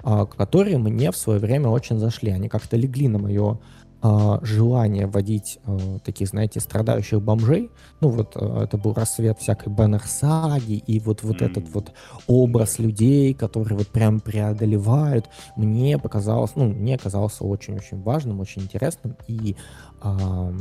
а, 0.02 0.26
которые 0.26 0.78
мне 0.78 1.10
в 1.10 1.16
свое 1.16 1.38
время 1.38 1.68
очень 1.68 1.98
зашли. 1.98 2.30
Они 2.30 2.48
как-то 2.48 2.76
легли 2.76 3.08
на 3.08 3.18
мое 3.18 3.58
а, 4.04 4.40
желание 4.42 5.06
вводить 5.06 5.60
а, 5.64 6.00
таких, 6.00 6.28
знаете, 6.28 6.58
страдающих 6.58 7.22
бомжей. 7.22 7.70
Ну 8.00 8.08
вот 8.08 8.32
а, 8.34 8.64
это 8.64 8.76
был 8.76 8.94
рассвет 8.94 9.38
всякой 9.38 9.68
баннер-саги, 9.68 10.82
и 10.84 10.98
вот, 10.98 11.22
вот 11.22 11.40
mm. 11.40 11.46
этот 11.48 11.68
вот 11.68 11.92
образ 12.26 12.80
людей, 12.80 13.32
которые 13.32 13.78
вот 13.78 13.86
прям 13.86 14.18
преодолевают, 14.18 15.28
мне 15.56 15.98
показалось, 15.98 16.50
ну, 16.56 16.64
мне 16.64 16.98
казался 16.98 17.44
очень-очень 17.44 18.02
важным, 18.02 18.40
очень 18.40 18.62
интересным, 18.62 19.16
и 19.28 19.54
а, 20.00 20.52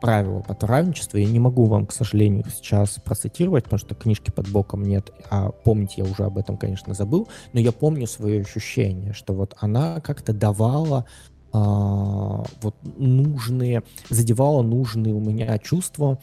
правила 0.00 0.40
потравничества. 0.40 1.18
Я 1.18 1.26
не 1.26 1.38
могу 1.38 1.66
вам, 1.66 1.86
к 1.86 1.92
сожалению, 1.92 2.44
сейчас 2.50 2.98
процитировать, 3.04 3.64
потому 3.64 3.78
что 3.78 3.94
книжки 3.94 4.30
под 4.30 4.48
боком 4.50 4.82
нет, 4.82 5.12
а 5.30 5.50
помнить 5.50 5.96
я 5.96 6.04
уже 6.04 6.24
об 6.24 6.38
этом, 6.38 6.56
конечно, 6.56 6.94
забыл, 6.94 7.28
но 7.52 7.60
я 7.60 7.72
помню 7.72 8.06
свое 8.06 8.40
ощущение, 8.40 9.12
что 9.12 9.32
вот 9.32 9.54
она 9.58 10.00
как-то 10.00 10.32
давала 10.32 11.06
э, 11.52 11.58
вот 11.58 12.76
нужные, 12.96 13.82
задевало 14.10 14.62
нужные 14.62 15.14
у 15.14 15.20
меня 15.20 15.58
чувства 15.58 16.18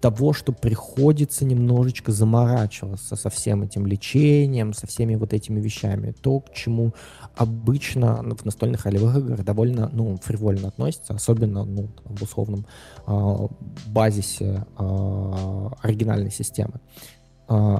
того, 0.00 0.32
что 0.32 0.52
приходится 0.52 1.44
немножечко 1.44 2.10
заморачиваться 2.10 3.16
со 3.16 3.28
всем 3.28 3.62
этим 3.62 3.86
лечением, 3.86 4.72
со 4.72 4.86
всеми 4.86 5.14
вот 5.14 5.32
этими 5.32 5.60
вещами. 5.60 6.12
То, 6.12 6.40
к 6.40 6.54
чему 6.54 6.94
обычно 7.36 8.22
в 8.22 8.44
настольных 8.44 8.86
ролевых 8.86 9.16
играх 9.16 9.44
довольно, 9.44 9.90
ну, 9.92 10.16
фривольно 10.16 10.68
относится, 10.68 11.14
особенно, 11.14 11.64
ну, 11.64 11.88
в 12.04 12.22
условном 12.22 12.66
э, 13.06 13.48
базисе 13.86 14.66
э, 14.78 15.68
оригинальной 15.82 16.30
системы. 16.30 16.80
Э, 17.48 17.78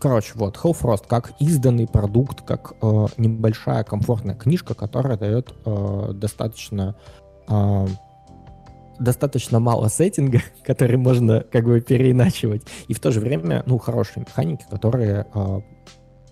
короче, 0.00 0.32
вот, 0.34 0.56
Hellfrost 0.56 1.04
как 1.06 1.32
изданный 1.38 1.86
продукт, 1.86 2.42
как 2.42 2.74
э, 2.82 3.06
небольшая 3.18 3.84
комфортная 3.84 4.34
книжка, 4.34 4.74
которая 4.74 5.16
дает 5.16 5.54
э, 5.64 6.12
достаточно 6.14 6.96
э, 7.46 7.86
достаточно 9.00 9.58
мало 9.58 9.88
сеттинга, 9.88 10.40
который 10.64 10.96
можно 10.96 11.40
как 11.40 11.64
бы 11.64 11.80
переиначивать, 11.80 12.62
и 12.86 12.94
в 12.94 13.00
то 13.00 13.10
же 13.10 13.20
время, 13.20 13.62
ну, 13.66 13.78
хорошие 13.78 14.24
механики, 14.26 14.64
которые 14.70 15.26
э, 15.34 15.60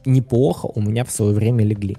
неплохо 0.04 0.66
у 0.66 0.80
меня 0.80 1.04
в 1.04 1.10
свое 1.10 1.34
время 1.34 1.64
легли. 1.64 1.96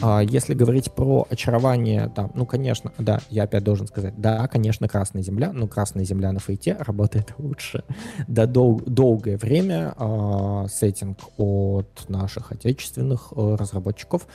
А, 0.00 0.20
если 0.20 0.54
говорить 0.54 0.92
про 0.92 1.26
очарование, 1.28 2.10
там, 2.14 2.30
ну, 2.34 2.46
конечно, 2.46 2.92
да, 2.98 3.20
я 3.28 3.44
опять 3.44 3.64
должен 3.64 3.86
сказать, 3.86 4.14
да, 4.16 4.46
конечно, 4.48 4.88
Красная 4.88 5.22
Земля, 5.22 5.52
но 5.52 5.66
Красная 5.66 6.04
Земля 6.04 6.32
на 6.32 6.40
фейте 6.40 6.76
работает 6.78 7.34
лучше. 7.38 7.84
Да, 8.26 8.46
дол- 8.46 8.82
долгое 8.86 9.36
время 9.36 9.94
э, 9.98 10.66
сеттинг 10.72 11.18
от 11.36 12.08
наших 12.08 12.52
отечественных 12.52 13.32
э, 13.36 13.56
разработчиков 13.58 14.26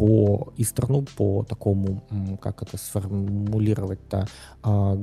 по 0.00 0.54
Истерну, 0.56 1.04
по 1.14 1.44
такому, 1.44 2.02
как 2.40 2.62
это 2.62 2.78
сформулировать-то, 2.78 4.26
а, 4.62 4.98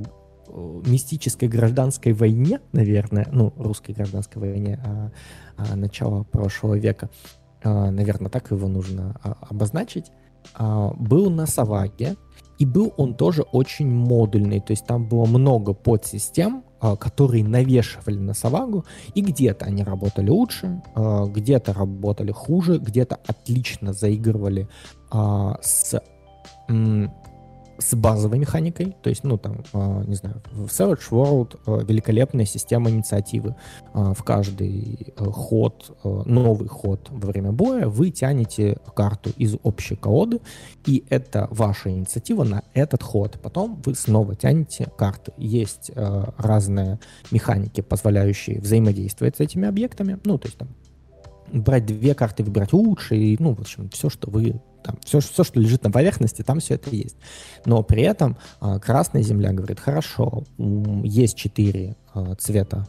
мистической 0.84 1.46
гражданской 1.46 2.12
войне, 2.12 2.60
наверное, 2.72 3.28
ну, 3.30 3.52
русской 3.56 3.92
гражданской 3.92 4.42
войне 4.42 4.80
а, 4.84 5.12
а, 5.56 5.76
начала 5.76 6.24
прошлого 6.24 6.74
века, 6.74 7.10
а, 7.62 7.92
наверное, 7.92 8.28
так 8.28 8.50
его 8.50 8.66
нужно 8.66 9.20
а, 9.22 9.36
обозначить, 9.48 10.10
а, 10.54 10.92
был 10.94 11.30
на 11.30 11.46
Саваге, 11.46 12.16
и 12.58 12.66
был 12.66 12.92
он 12.96 13.14
тоже 13.14 13.42
очень 13.42 13.88
модульный, 13.88 14.58
то 14.58 14.72
есть 14.72 14.84
там 14.84 15.08
было 15.08 15.26
много 15.26 15.74
подсистем, 15.74 16.64
которые 16.96 17.44
навешивали 17.44 18.18
на 18.18 18.34
Савагу, 18.34 18.84
и 19.14 19.20
где-то 19.20 19.66
они 19.66 19.82
работали 19.82 20.30
лучше, 20.30 20.82
а, 20.94 21.26
где-то 21.26 21.72
работали 21.72 22.32
хуже, 22.32 22.78
где-то 22.78 23.18
отлично 23.26 23.92
заигрывали 23.92 24.68
а, 25.10 25.58
с 25.62 26.00
с 27.78 27.94
базовой 27.94 28.38
механикой, 28.38 28.96
то 29.02 29.10
есть, 29.10 29.24
ну, 29.24 29.38
там, 29.38 29.64
э, 29.72 30.04
не 30.06 30.16
знаю, 30.16 30.42
в 30.50 30.66
Savage 30.66 31.08
World 31.10 31.58
э, 31.66 31.84
великолепная 31.86 32.44
система 32.44 32.90
инициативы. 32.90 33.54
Э, 33.94 34.12
в 34.14 34.22
каждый 34.24 35.14
э, 35.16 35.24
ход, 35.24 35.96
э, 36.02 36.22
новый 36.26 36.68
ход 36.68 37.08
во 37.10 37.28
время 37.28 37.52
боя 37.52 37.86
вы 37.86 38.10
тянете 38.10 38.78
карту 38.94 39.30
из 39.36 39.56
общей 39.62 39.96
колоды, 39.96 40.40
и 40.86 41.04
это 41.08 41.48
ваша 41.50 41.90
инициатива 41.90 42.44
на 42.44 42.62
этот 42.74 43.02
ход. 43.02 43.38
Потом 43.42 43.80
вы 43.84 43.94
снова 43.94 44.34
тянете 44.34 44.90
карты. 44.96 45.32
Есть 45.36 45.92
э, 45.94 46.24
разные 46.36 46.98
механики, 47.30 47.80
позволяющие 47.80 48.60
взаимодействовать 48.60 49.36
с 49.36 49.40
этими 49.40 49.68
объектами, 49.68 50.18
ну, 50.24 50.38
то 50.38 50.48
есть 50.48 50.58
там 50.58 50.68
брать 51.52 51.86
две 51.86 52.14
карты, 52.14 52.42
выбирать 52.42 52.72
лучше, 52.72 53.16
и, 53.16 53.36
ну, 53.38 53.54
в 53.54 53.60
общем, 53.60 53.88
все, 53.90 54.10
что 54.10 54.30
вы 54.30 54.60
там 54.82 54.96
все, 55.04 55.20
все, 55.20 55.44
что 55.44 55.60
лежит 55.60 55.84
на 55.84 55.90
поверхности, 55.90 56.42
там 56.42 56.60
все 56.60 56.74
это 56.74 56.90
есть. 56.90 57.16
Но 57.64 57.82
при 57.82 58.02
этом 58.02 58.36
а, 58.60 58.78
Красная 58.78 59.22
Земля 59.22 59.52
говорит, 59.52 59.80
хорошо, 59.80 60.44
есть 60.58 61.36
четыре 61.36 61.96
а, 62.14 62.34
цвета 62.36 62.86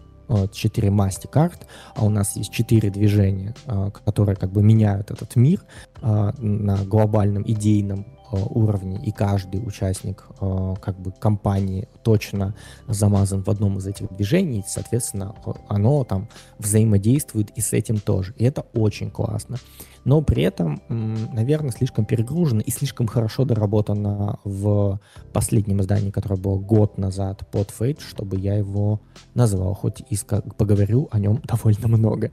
четыре 0.51 0.91
масти 0.91 1.25
карт, 1.25 1.65
а 1.95 2.05
у 2.05 2.09
нас 2.09 2.35
есть 2.35 2.51
четыре 2.51 2.91
движения, 2.91 3.55
а, 3.65 3.89
которые 3.89 4.35
как 4.35 4.51
бы 4.51 4.61
меняют 4.61 5.09
этот 5.09 5.35
мир 5.35 5.63
на 6.03 6.77
глобальном 6.85 7.41
идейном 7.47 8.05
уровне, 8.35 8.99
и 9.03 9.11
каждый 9.11 9.65
участник 9.65 10.25
э, 10.39 10.75
как 10.81 10.99
бы 10.99 11.11
компании 11.11 11.87
точно 12.03 12.55
замазан 12.87 13.43
в 13.43 13.49
одном 13.49 13.77
из 13.77 13.87
этих 13.87 14.09
движений, 14.15 14.63
соответственно, 14.67 15.35
оно 15.67 16.03
там 16.03 16.29
взаимодействует 16.57 17.51
и 17.51 17.61
с 17.61 17.73
этим 17.73 17.99
тоже. 17.99 18.33
И 18.37 18.45
это 18.45 18.65
очень 18.73 19.11
классно. 19.11 19.57
Но 20.05 20.21
при 20.21 20.43
этом, 20.43 20.81
наверное, 20.87 21.71
слишком 21.71 22.05
перегружено 22.05 22.61
и 22.61 22.71
слишком 22.71 23.07
хорошо 23.07 23.45
доработано 23.45 24.39
в 24.43 24.99
последнем 25.33 25.81
издании, 25.81 26.11
которое 26.11 26.37
было 26.37 26.57
год 26.57 26.97
назад 26.97 27.47
под 27.51 27.69
Fate, 27.69 28.01
чтобы 28.01 28.37
я 28.37 28.55
его 28.55 29.01
назвал, 29.33 29.73
хоть 29.73 30.01
и 30.09 30.17
поговорю 30.57 31.09
о 31.11 31.19
нем 31.19 31.41
довольно 31.43 31.87
много. 31.87 32.31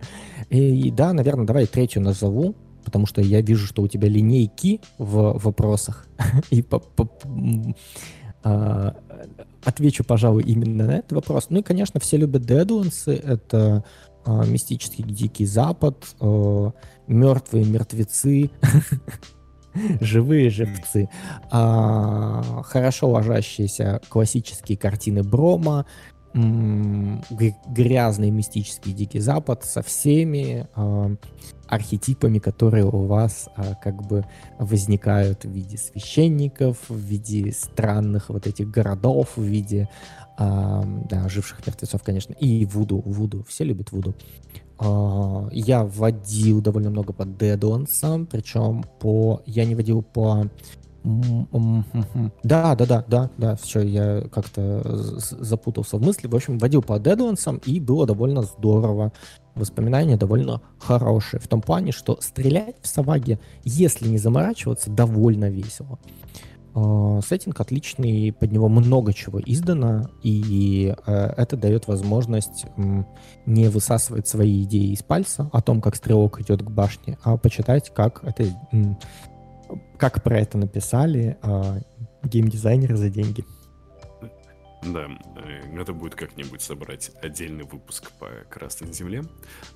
И 0.49 0.91
да, 0.91 1.13
наверное, 1.13 1.47
давай 1.47 1.67
третью 1.67 2.03
назову, 2.03 2.55
потому 2.87 3.05
что 3.07 3.21
я 3.21 3.41
вижу, 3.41 3.67
что 3.67 3.83
у 3.83 3.89
тебя 3.89 4.09
линейки 4.09 4.81
в 4.97 5.39
вопросах. 5.43 6.07
И 6.51 6.63
по, 6.63 6.79
по, 6.79 7.11
а, 8.45 8.95
отвечу, 9.65 10.05
пожалуй, 10.05 10.45
именно 10.45 10.87
на 10.87 10.93
этот 10.93 11.13
вопрос. 11.13 11.49
Ну 11.51 11.59
и, 11.59 11.63
конечно, 11.63 11.99
все 11.99 12.17
любят 12.17 12.43
Deadlands. 12.43 13.11
Это 13.13 13.85
а, 14.25 14.47
мистический 14.47 15.03
Дикий 15.03 15.47
Запад, 15.47 15.97
а, 16.21 16.71
мертвые 17.09 17.65
мертвецы, 17.65 18.51
живые 20.01 20.49
живцы, 20.49 21.11
хорошо 21.51 23.11
ложащиеся 23.11 24.01
классические 24.09 24.79
картины 24.79 25.23
Брома, 25.23 25.87
грязный 26.37 28.31
мистический 28.31 28.93
Дикий 28.93 29.21
Запад 29.21 29.65
со 29.65 29.83
всеми 29.83 30.69
э, 30.77 31.17
архетипами, 31.67 32.39
которые 32.39 32.85
у 32.85 33.07
вас 33.07 33.49
э, 33.57 33.73
как 33.83 34.07
бы 34.07 34.25
возникают 34.59 35.45
в 35.45 35.51
виде 35.51 35.79
священников, 35.79 36.79
в 36.89 36.99
виде 36.99 37.53
странных 37.53 38.29
вот 38.29 38.47
этих 38.47 38.71
городов, 38.71 39.37
в 39.37 39.43
виде 39.43 39.89
э, 40.39 40.83
да, 41.09 41.29
живших 41.29 41.67
мертвецов, 41.67 42.03
конечно, 42.03 42.35
и 42.35 42.67
Вуду, 42.67 42.99
Вуду, 42.99 43.45
все 43.49 43.65
любят 43.65 43.93
Вуду. 43.93 44.15
Я 45.53 45.85
вводил 45.85 46.61
довольно 46.61 46.91
много 46.91 47.15
по 47.15 47.23
Deadlands, 47.23 48.27
причем 48.31 48.85
по... 49.01 49.41
Я 49.47 49.65
не 49.65 49.75
водил 49.75 50.03
по 50.03 50.51
да, 52.43 52.75
да, 52.75 52.87
да, 52.87 53.05
да, 53.07 53.31
да, 53.39 53.57
все, 53.57 53.81
я 53.81 54.23
как-то 54.33 54.83
запутался 55.19 55.99
в 55.99 56.03
мысли. 56.03 56.27
В 56.27 56.35
общем, 56.35 56.59
водил 56.59 56.83
по 56.83 56.95
Deadlands, 56.99 57.63
и 57.65 57.79
было 57.79 58.07
довольно 58.07 58.43
здорово. 58.43 59.13
Воспоминания 59.55 60.17
довольно 60.17 60.61
хорошие. 60.79 61.41
В 61.41 61.47
том 61.47 61.63
плане, 61.63 61.93
что 61.93 62.19
стрелять 62.21 62.77
в 62.83 62.89
Саваге, 62.89 63.39
если 63.65 64.09
не 64.09 64.19
заморачиваться, 64.19 64.91
довольно 64.91 65.49
весело. 65.49 65.99
А, 66.75 67.21
сеттинг 67.23 67.61
отличный, 67.61 68.33
под 68.33 68.51
него 68.51 68.69
много 68.69 69.15
чего 69.15 69.41
издано, 69.41 70.11
и 70.23 70.95
э, 71.07 71.13
это 71.37 71.57
дает 71.57 71.87
возможность 71.87 72.67
не 73.47 73.69
высасывать 73.69 74.27
свои 74.27 74.65
идеи 74.65 74.93
из 74.93 75.03
пальца 75.03 75.49
о 75.53 75.63
том, 75.63 75.81
как 75.81 75.97
стрелок 75.97 76.41
идет 76.41 76.63
к 76.63 76.71
башне, 76.71 77.17
а 77.23 77.37
почитать, 77.39 77.93
как 77.95 78.25
это 78.25 78.45
как 79.99 80.23
про 80.23 80.39
это 80.39 80.59
написали 80.59 81.39
э, 81.43 81.81
геймдизайнеры 82.23 82.97
за 82.97 83.09
деньги. 83.09 83.45
Да, 84.83 85.09
э, 85.37 85.73
надо 85.73 85.93
будет 85.93 86.15
как-нибудь 86.15 86.61
собрать 86.61 87.11
отдельный 87.23 87.65
выпуск 87.65 88.13
по 88.19 88.29
Красной 88.51 88.93
Земле. 88.93 89.25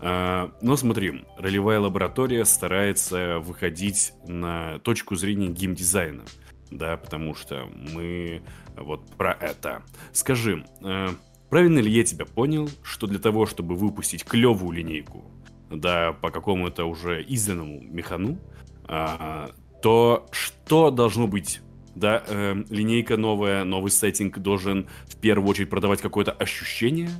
А, 0.00 0.52
но 0.60 0.76
смотри, 0.76 1.24
ролевая 1.36 1.80
лаборатория 1.80 2.44
старается 2.44 3.38
выходить 3.40 4.12
на 4.26 4.78
точку 4.80 5.16
зрения 5.16 5.48
геймдизайна, 5.48 6.22
да, 6.70 6.96
потому 6.96 7.34
что 7.34 7.66
мы 7.74 8.42
вот 8.76 9.06
про 9.16 9.32
это. 9.32 9.82
Скажи, 10.12 10.64
э, 10.82 11.08
правильно 11.48 11.78
ли 11.80 11.90
я 11.90 12.04
тебя 12.04 12.24
понял, 12.24 12.68
что 12.82 13.06
для 13.06 13.18
того, 13.18 13.46
чтобы 13.46 13.74
выпустить 13.74 14.24
клевую 14.24 14.72
линейку, 14.76 15.24
да, 15.70 16.12
по 16.12 16.30
какому-то 16.30 16.84
уже 16.84 17.22
изданному 17.22 17.80
механу, 17.80 18.38
а, 18.84 19.50
то 19.82 20.26
что 20.30 20.90
должно 20.90 21.26
быть? 21.26 21.60
Да, 21.94 22.22
э, 22.26 22.54
линейка 22.70 23.16
новая, 23.16 23.64
новый 23.64 23.90
сеттинг 23.90 24.38
должен 24.38 24.88
в 25.06 25.16
первую 25.16 25.48
очередь 25.48 25.70
продавать 25.70 26.00
какое-то 26.00 26.32
ощущение, 26.32 27.10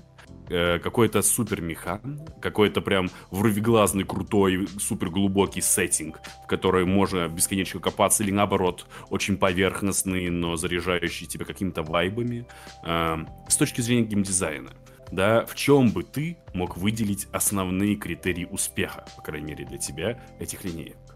э, 0.49 0.79
какой-то 0.79 1.23
супер 1.23 1.61
механ, 1.61 2.20
какой-то 2.40 2.81
прям 2.81 3.11
вровеглазный, 3.31 4.05
крутой, 4.05 4.68
супер 4.79 5.11
глубокий 5.11 5.61
сеттинг, 5.61 6.20
в 6.44 6.46
который 6.46 6.85
можно 6.87 7.29
бесконечно 7.29 7.81
копаться, 7.81 8.23
или 8.23 8.31
наоборот, 8.31 8.87
очень 9.11 9.37
поверхностный, 9.37 10.31
но 10.31 10.57
заряжающий 10.57 11.27
тебя 11.27 11.44
какими-то 11.44 11.83
вайбами. 11.83 12.46
Э, 12.85 13.18
с 13.49 13.57
точки 13.57 13.81
зрения 13.81 14.05
геймдизайна, 14.05 14.70
да, 15.11 15.44
в 15.46 15.57
чем 15.57 15.90
бы 15.90 16.05
ты 16.05 16.37
мог 16.55 16.77
выделить 16.77 17.27
основные 17.33 17.96
критерии 17.96 18.44
успеха, 18.44 19.05
по 19.16 19.23
крайней 19.23 19.49
мере 19.49 19.64
для 19.64 19.79
тебя, 19.79 20.23
этих 20.38 20.64
линеек? 20.64 21.10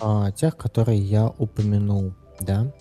А, 0.00 0.30
тех, 0.32 0.56
которые 0.56 1.00
я 1.00 1.28
упомянул, 1.38 2.14
да? 2.40 2.72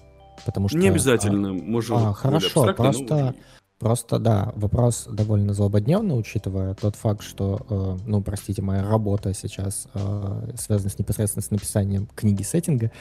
Потому 0.45 0.69
что... 0.69 0.77
Не 0.77 0.89
обязательно, 0.89 1.49
а, 1.49 1.53
можем... 1.53 1.97
А, 1.97 2.13
хорошо, 2.13 2.73
просто... 2.73 3.35
Просто, 3.81 4.19
да, 4.19 4.51
вопрос 4.55 5.07
довольно 5.11 5.55
злободневный, 5.55 6.15
учитывая 6.15 6.75
тот 6.75 6.95
факт, 6.95 7.23
что, 7.23 7.65
э, 7.67 7.97
ну, 8.05 8.21
простите, 8.21 8.61
моя 8.61 8.87
работа 8.87 9.33
сейчас 9.33 9.87
э, 9.95 10.51
связана 10.55 10.91
с 10.91 10.99
непосредственно 10.99 11.41
с 11.41 11.49
написанием 11.49 12.07
книги 12.13 12.43
сеттинга. 12.43 12.91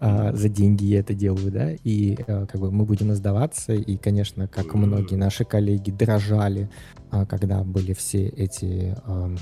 Э, 0.00 0.32
за 0.32 0.48
деньги 0.48 0.86
я 0.86 1.00
это 1.00 1.12
делаю, 1.12 1.52
да, 1.52 1.72
и 1.72 2.16
э, 2.26 2.46
как 2.46 2.58
бы 2.58 2.72
мы 2.72 2.86
будем 2.86 3.12
издаваться, 3.12 3.74
и, 3.74 3.98
конечно, 3.98 4.48
как 4.48 4.72
многие 4.72 5.16
наши 5.16 5.44
коллеги 5.44 5.90
дрожали, 5.90 6.70
э, 7.12 7.26
когда 7.26 7.62
были 7.62 7.92
все 7.92 8.26
эти... 8.26 8.96
Э, 9.06 9.36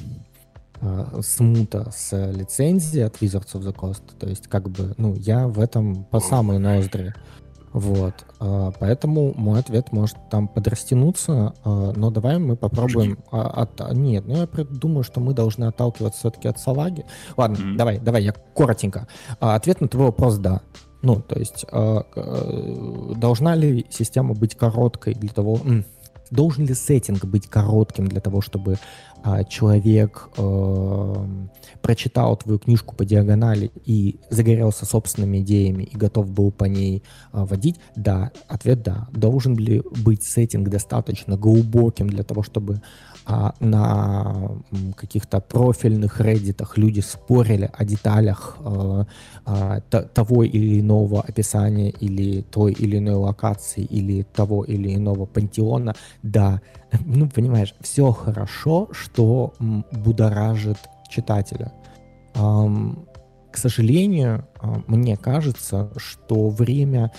смута 1.23 1.91
с 1.91 2.31
лицензией 2.33 3.07
от 3.07 3.17
Wizards 3.23 3.55
of 3.55 3.63
the 3.63 3.75
Coast. 3.75 4.03
То 4.19 4.29
есть, 4.29 4.49
как 4.49 4.69
бы, 4.71 4.95
ну, 4.97 5.15
я 5.15 5.49
в 5.49 5.61
этом 5.61 6.05
по 6.05 6.21
самой 6.21 6.59
ноздри. 6.59 7.15
Вот. 7.73 8.15
А, 8.41 8.73
поэтому 8.81 9.35
мой 9.37 9.61
ответ 9.61 9.93
может 9.93 10.17
там 10.31 10.49
подрастянуться, 10.49 11.55
а, 11.65 11.93
но 11.95 12.11
давай 12.11 12.39
мы 12.39 12.57
попробуем... 12.57 13.19
От... 13.31 13.81
Нет, 13.93 14.25
ну 14.27 14.37
я 14.37 14.49
думаю, 14.71 15.05
что 15.05 15.21
мы 15.21 15.35
должны 15.35 15.67
отталкиваться 15.67 16.21
все-таки 16.21 16.49
от 16.49 16.59
салаги. 16.59 17.05
Ладно, 17.37 17.57
mm-hmm. 17.57 17.77
давай, 17.77 17.99
давай, 17.99 18.25
я 18.25 18.33
коротенько. 18.33 19.07
А, 19.39 19.55
ответ 19.55 19.81
на 19.81 19.89
твой 19.89 20.07
вопрос— 20.07 20.39
да. 20.39 20.63
Ну, 21.01 21.21
то 21.21 21.39
есть, 21.39 21.65
должна 21.71 23.55
ли 23.55 23.87
система 23.89 24.35
быть 24.35 24.57
короткой 24.57 25.15
для 25.15 25.29
того... 25.29 25.61
Должен 26.31 26.67
ли 26.67 26.75
сеттинг 26.75 27.25
быть 27.25 27.47
коротким 27.47 28.09
для 28.09 28.21
того, 28.21 28.41
чтобы 28.41 28.79
а, 29.23 29.45
человек 29.45 30.29
э, 30.37 31.27
прочитал 31.83 32.37
твою 32.37 32.59
книжку 32.59 32.95
по 32.95 33.05
диагонали 33.05 33.73
и 33.85 34.21
загорелся 34.31 34.87
собственными 34.87 35.39
идеями 35.39 35.85
и 35.85 35.97
готов 35.97 36.31
был 36.31 36.53
по 36.53 36.65
ней 36.65 37.03
э, 37.33 37.45
водить, 37.45 37.81
да, 37.97 38.31
ответ 38.47 38.83
да. 38.83 39.09
Должен 39.11 39.57
ли 39.57 39.83
быть 40.05 40.23
сеттинг 40.23 40.69
достаточно 40.69 41.37
глубоким 41.37 42.09
для 42.09 42.23
того, 42.23 42.43
чтобы 42.43 42.81
а, 43.31 43.55
на 43.61 44.63
каких-то 44.97 45.41
профильных 45.41 46.19
реддитах 46.19 46.79
люди 46.79 47.01
спорили 47.01 47.71
о 47.75 47.85
деталях 47.85 48.57
а, 48.61 49.07
а, 49.45 49.81
того 49.83 50.45
или 50.45 50.81
иного 50.81 51.21
описания 51.21 51.91
или 51.91 52.41
той 52.41 52.73
или 52.73 52.97
иной 52.97 53.17
локации 53.17 53.85
или 53.85 54.23
того 54.23 54.65
или 54.65 54.95
иного 54.95 55.27
пантеона, 55.27 55.95
да, 56.23 56.63
ну, 57.05 57.29
понимаешь, 57.29 57.75
все 57.83 58.13
хорошо, 58.13 58.89
что 58.93 59.53
будоражит 59.93 60.79
читателя. 61.11 61.71
Um, 62.35 63.07
к 63.53 63.59
сожалению, 63.59 64.47
мне 64.87 65.19
кажется, 65.19 65.91
что 65.97 66.49
время 66.49 67.13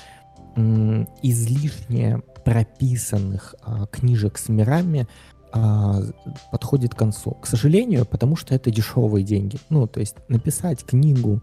излишне 1.22 2.22
прописанных 2.43 3.54
книжек 3.91 4.38
с 4.38 4.50
мирами 4.50 5.08
а, 5.52 6.02
подходит 6.52 6.94
к 6.94 6.98
концу. 6.98 7.32
К 7.32 7.48
сожалению, 7.48 8.06
потому 8.06 8.36
что 8.36 8.54
это 8.54 8.72
дешевые 8.72 9.24
деньги. 9.24 9.58
Ну, 9.70 9.88
то 9.88 10.00
есть 10.00 10.16
написать 10.28 10.84
книгу 10.84 11.42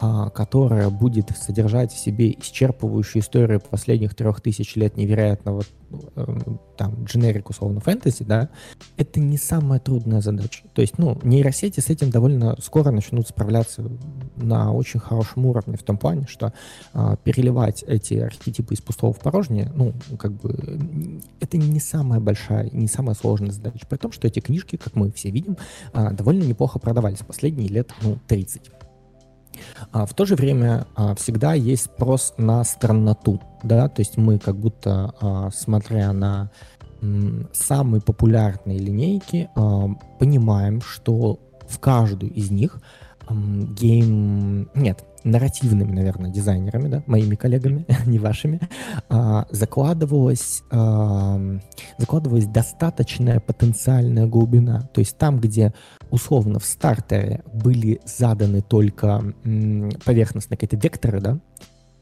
которая 0.00 0.90
будет 0.90 1.30
содержать 1.36 1.92
в 1.92 1.98
себе 1.98 2.32
исчерпывающую 2.32 3.20
историю 3.20 3.60
последних 3.60 4.14
трех 4.14 4.40
тысяч 4.40 4.76
лет 4.76 4.96
невероятного 4.96 5.62
э, 6.16 6.36
там 6.76 7.04
дженерик 7.04 7.50
условно 7.50 7.80
фэнтези, 7.80 8.24
да, 8.24 8.48
это 8.96 9.20
не 9.20 9.36
самая 9.36 9.80
трудная 9.80 10.20
задача. 10.20 10.64
То 10.74 10.82
есть, 10.82 10.98
ну, 10.98 11.18
нейросети 11.22 11.80
с 11.80 11.88
этим 11.90 12.10
довольно 12.10 12.56
скоро 12.60 12.90
начнут 12.90 13.28
справляться 13.28 13.84
на 14.36 14.72
очень 14.72 15.00
хорошем 15.00 15.46
уровне 15.46 15.76
в 15.76 15.82
том 15.82 15.96
плане, 15.96 16.26
что 16.28 16.52
э, 16.92 17.16
переливать 17.22 17.84
эти 17.86 18.14
архетипы 18.14 18.74
из 18.74 18.80
пустого 18.80 19.12
в 19.12 19.20
порожнее, 19.20 19.70
ну, 19.74 19.94
как 20.18 20.32
бы, 20.32 21.20
это 21.40 21.56
не 21.56 21.80
самая 21.80 22.20
большая, 22.20 22.68
не 22.70 22.88
самая 22.88 23.14
сложная 23.14 23.52
задача. 23.52 23.86
При 23.88 23.96
том, 23.96 24.12
что 24.12 24.26
эти 24.26 24.40
книжки, 24.40 24.76
как 24.76 24.96
мы 24.96 25.12
все 25.12 25.30
видим, 25.30 25.56
э, 25.92 26.10
довольно 26.10 26.42
неплохо 26.42 26.78
продавались 26.78 27.18
последние 27.18 27.68
лет, 27.68 27.92
ну, 28.02 28.18
30. 28.26 28.70
А 29.92 30.06
в 30.06 30.14
то 30.14 30.24
же 30.24 30.34
время 30.34 30.86
а, 30.94 31.14
всегда 31.14 31.54
есть 31.54 31.84
спрос 31.84 32.34
на 32.36 32.64
странноту, 32.64 33.40
да, 33.62 33.88
то 33.88 34.00
есть 34.00 34.16
мы 34.16 34.38
как 34.38 34.56
будто, 34.56 35.14
а, 35.20 35.50
смотря 35.50 36.12
на 36.12 36.50
м, 37.02 37.48
самые 37.52 38.00
популярные 38.00 38.78
линейки, 38.78 39.50
а, 39.54 39.88
понимаем, 40.18 40.80
что 40.80 41.38
в 41.68 41.78
каждую 41.78 42.32
из 42.32 42.50
них 42.50 42.78
гейм... 43.30 44.68
Нет, 44.74 45.04
нарративными, 45.24 45.92
наверное, 45.92 46.30
дизайнерами, 46.30 46.88
да, 46.88 47.02
моими 47.06 47.34
коллегами, 47.34 47.86
не 48.06 48.18
вашими, 48.18 48.60
а, 49.08 49.46
закладывалась, 49.50 50.62
а, 50.70 51.58
закладывалась 51.98 52.46
достаточная 52.46 53.40
потенциальная 53.40 54.26
глубина. 54.26 54.88
То 54.92 55.00
есть 55.00 55.18
там, 55.18 55.40
где 55.40 55.72
условно 56.10 56.58
в 56.58 56.64
стартере 56.64 57.42
были 57.52 58.00
заданы 58.04 58.60
только 58.60 59.34
м, 59.44 59.90
поверхностные 60.04 60.58
какие-то 60.58 60.76
векторы, 60.76 61.20
да, 61.20 61.38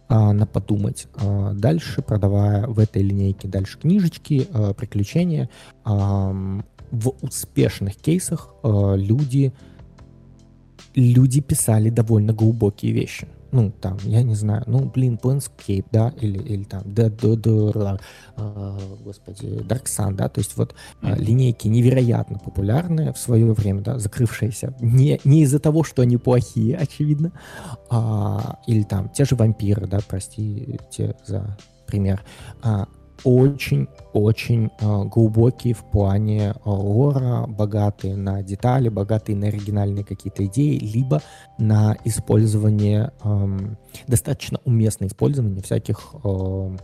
а, 0.08 0.32
на 0.32 0.46
подумать. 0.46 1.06
А, 1.16 1.52
дальше, 1.54 2.02
продавая 2.02 2.66
в 2.66 2.78
этой 2.78 3.02
линейке 3.02 3.48
дальше 3.48 3.78
книжечки, 3.78 4.46
а, 4.52 4.74
приключения, 4.74 5.48
а, 5.85 6.35
в 6.90 7.14
успешных 7.22 7.96
кейсах 7.96 8.50
а, 8.62 8.94
люди 8.94 9.52
люди 10.95 11.40
писали 11.40 11.90
довольно 11.90 12.33
глубокие 12.33 12.92
вещи. 12.92 13.29
Ну, 13.53 13.71
там, 13.71 13.99
я 14.05 14.23
не 14.23 14.35
знаю, 14.35 14.62
ну, 14.66 14.87
блин, 14.87 15.18
Planescape, 15.23 15.85
да, 15.92 16.14
или, 16.18 16.38
или 16.38 16.64
там, 16.64 16.83
да, 16.87 17.11
да, 17.11 17.37
да, 17.37 17.99
э, 18.38 18.79
господи, 19.05 19.45
Dark 19.45 19.85
Sun, 19.85 20.14
да, 20.14 20.31
то 20.31 20.40
есть 20.40 20.57
вот 20.57 20.75
э, 21.03 21.14
линейки 21.16 21.68
невероятно 21.68 22.38
популярные 22.38 23.12
в 23.12 23.18
свое 23.18 23.53
время, 23.53 23.83
да, 23.83 23.99
закрывшиеся, 23.99 24.75
не, 24.81 25.21
не 25.25 25.42
из-за 25.42 25.59
того, 25.59 25.85
что 25.85 26.01
они 26.01 26.16
плохие, 26.16 26.79
очевидно, 26.79 27.33
а, 27.90 28.59
или 28.66 28.85
там 28.85 29.11
те 29.11 29.27
же 29.27 29.37
вампиры, 29.37 29.87
да, 29.87 29.99
простите 30.09 31.14
за 31.27 31.59
пример, 31.87 32.23
а, 32.62 32.88
очень-очень 33.25 34.70
э, 34.79 35.05
глубокие 35.05 35.75
в 35.75 35.85
плане 35.85 36.51
э, 36.51 36.55
лора, 36.64 37.46
богатые 37.46 38.16
на 38.16 38.42
детали, 38.42 38.88
богатые 38.88 39.37
на 39.37 39.48
оригинальные 39.48 40.05
какие-то 40.05 40.44
идеи, 40.46 40.79
либо 40.79 41.22
на 41.59 41.96
использование, 42.05 43.12
э, 43.22 43.59
достаточно 44.07 44.59
уместное 44.64 45.09
использование 45.09 45.62
всяких 45.62 46.14
э, 46.25 46.77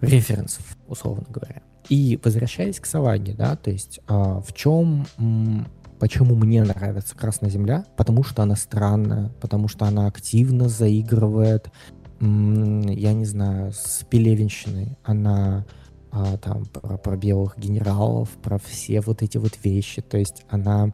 референсов, 0.00 0.76
условно 0.86 1.24
говоря. 1.28 1.62
И 1.88 2.20
возвращаясь 2.22 2.80
к 2.80 2.86
Саваге, 2.86 3.32
да, 3.32 3.56
то 3.56 3.70
есть 3.70 4.00
э, 4.08 4.12
в 4.12 4.52
чем 4.54 5.06
Почему 5.98 6.36
мне 6.36 6.62
нравится 6.62 7.16
Красная 7.16 7.50
Земля? 7.50 7.84
Потому 7.96 8.22
что 8.22 8.42
она 8.42 8.54
странная, 8.54 9.30
потому 9.40 9.66
что 9.66 9.84
она 9.84 10.06
активно 10.06 10.68
заигрывает 10.68 11.72
я 12.20 13.12
не 13.12 13.24
знаю, 13.24 13.72
с 13.72 14.04
Пелевинщиной. 14.04 14.96
Она 15.04 15.64
а, 16.10 16.36
там 16.38 16.64
про, 16.66 16.96
про 16.98 17.16
белых 17.16 17.58
генералов, 17.58 18.30
про 18.42 18.58
все 18.58 19.00
вот 19.00 19.22
эти 19.22 19.38
вот 19.38 19.58
вещи. 19.62 20.02
То 20.02 20.18
есть 20.18 20.44
она 20.48 20.92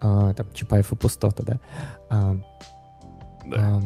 а, 0.00 0.34
там 0.34 0.52
Чапаев 0.52 0.92
и 0.92 0.96
пустота, 0.96 1.42
да? 1.42 1.60
А, 2.08 2.36
да. 3.46 3.56
А, 3.56 3.82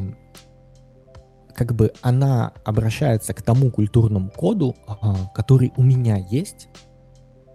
как 1.54 1.74
бы 1.74 1.92
она 2.02 2.52
обращается 2.64 3.34
к 3.34 3.42
тому 3.42 3.70
культурному 3.70 4.30
коду, 4.30 4.76
а, 4.86 5.26
который 5.34 5.72
у 5.76 5.82
меня 5.82 6.16
есть, 6.16 6.68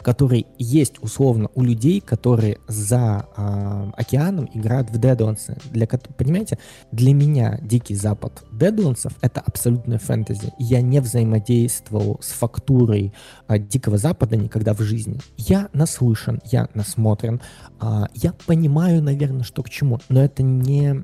который 0.04 0.46
есть 0.60 1.02
условно 1.02 1.50
у 1.56 1.64
людей, 1.64 2.02
которые 2.02 2.60
за 2.68 3.26
э, 3.36 3.92
океаном 3.98 4.50
играют 4.54 4.90
в 4.90 5.00
Deadlands. 5.00 5.58
Для, 5.72 5.88
понимаете, 5.88 6.60
для 6.92 7.14
меня 7.14 7.58
Дикий 7.62 7.96
Запад 7.96 8.44
Deadlands 8.52 9.12
это 9.22 9.42
абсолютная 9.42 9.98
фэнтези. 9.98 10.54
Я 10.60 10.82
не 10.82 11.00
взаимодействовал 11.00 12.20
с 12.22 12.32
фактурой 12.32 13.14
э, 13.48 13.58
Дикого 13.58 13.98
Запада 13.98 14.36
никогда 14.36 14.74
в 14.74 14.82
жизни. 14.82 15.20
Я 15.38 15.70
наслышан, 15.74 16.42
я 16.52 16.68
насмотрен, 16.74 17.42
э, 17.82 18.04
я 18.14 18.34
понимаю, 18.46 19.02
наверное, 19.02 19.44
что 19.44 19.64
к 19.64 19.70
чему, 19.70 20.00
но 20.10 20.22
это 20.22 20.44
не, 20.44 21.04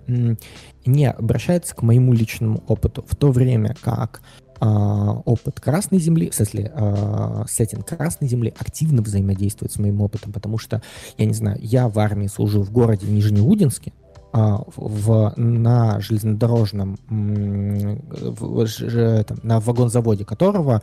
не 0.85 1.09
обращается 1.09 1.73
к 1.73 1.81
моему 1.81 2.13
личному 2.13 2.63
опыту. 2.67 3.05
В 3.07 3.15
то 3.15 3.31
время 3.31 3.75
как 3.81 4.21
опыт 4.59 5.59
Красной 5.59 5.99
Земли, 5.99 6.29
в 6.29 6.35
смысле, 6.35 6.71
а, 6.75 7.45
сеттинг 7.47 7.85
Красной 7.85 8.27
Земли 8.27 8.53
активно 8.57 9.01
взаимодействует 9.01 9.71
с 9.71 9.79
моим 9.79 10.01
опытом, 10.01 10.33
потому 10.33 10.57
что, 10.57 10.81
я 11.17 11.25
не 11.25 11.33
знаю, 11.33 11.57
я 11.61 11.87
в 11.87 11.97
армии 11.99 12.27
служил 12.27 12.63
в 12.63 12.71
городе 12.71 13.07
Нижнеудинске, 13.07 13.93
а, 14.31 14.63
в, 14.75 15.33
на 15.37 15.99
железнодорожном, 16.01 16.97
в, 17.07 18.65
в, 18.65 19.25
на 19.43 19.59
вагонзаводе 19.59 20.25
которого 20.25 20.81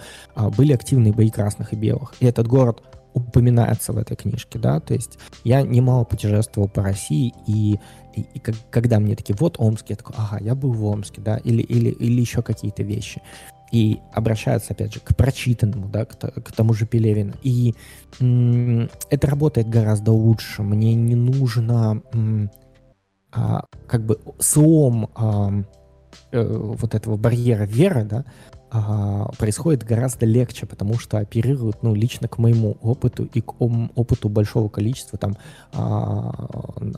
были 0.56 0.72
активные 0.72 1.12
бои 1.12 1.30
красных 1.30 1.72
и 1.72 1.76
белых. 1.76 2.14
И 2.20 2.26
этот 2.26 2.48
город 2.48 2.82
упоминается 3.16 3.94
в 3.94 3.98
этой 3.98 4.14
книжке, 4.14 4.58
да, 4.58 4.78
то 4.78 4.92
есть 4.92 5.18
я 5.42 5.62
немало 5.62 6.04
путешествовал 6.04 6.68
по 6.68 6.82
России, 6.82 7.32
и, 7.46 7.78
и, 8.14 8.20
и 8.20 8.38
когда 8.38 9.00
мне 9.00 9.16
такие, 9.16 9.34
вот 9.38 9.56
Омск, 9.58 9.86
я 9.88 9.96
такой, 9.96 10.14
ага, 10.18 10.38
я 10.38 10.54
был 10.54 10.72
в 10.72 10.84
Омске, 10.84 11.22
да, 11.22 11.38
или, 11.38 11.62
или, 11.62 11.88
или 11.88 12.20
еще 12.20 12.42
какие-то 12.42 12.82
вещи. 12.82 13.22
И 13.72 13.98
обращаются, 14.12 14.72
опять 14.72 14.94
же, 14.94 15.00
к 15.00 15.16
прочитанному, 15.16 15.88
да, 15.88 16.04
к, 16.04 16.14
к 16.16 16.52
тому 16.52 16.72
же 16.72 16.86
Пелевину. 16.86 17.34
И 17.42 17.74
м- 18.20 18.88
это 19.10 19.26
работает 19.26 19.68
гораздо 19.68 20.12
лучше. 20.12 20.62
Мне 20.62 20.94
не 20.94 21.14
нужно 21.14 22.02
м- 22.12 22.50
а, 23.32 23.64
как 23.86 24.04
бы 24.06 24.18
слом 24.38 25.10
а, 25.14 25.50
э, 26.32 26.42
вот 26.42 26.94
этого 26.94 27.16
барьера 27.16 27.64
веры, 27.64 28.04
да, 28.04 28.24
а, 28.70 29.30
происходит 29.38 29.84
гораздо 29.84 30.26
легче, 30.26 30.66
потому 30.66 30.98
что 30.98 31.18
оперируют, 31.18 31.82
ну, 31.82 31.94
лично 31.94 32.28
к 32.28 32.38
моему 32.38 32.76
опыту 32.82 33.24
и 33.24 33.40
к 33.40 33.60
опыту 33.60 34.28
большого 34.28 34.68
количества 34.68 35.18
там 35.18 35.36
а, 35.72 36.48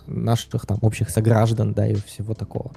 наших 0.06 0.66
там 0.66 0.78
общих 0.82 1.10
сограждан, 1.10 1.72
да, 1.74 1.86
и 1.86 1.94
всего 1.94 2.34
такого. 2.34 2.72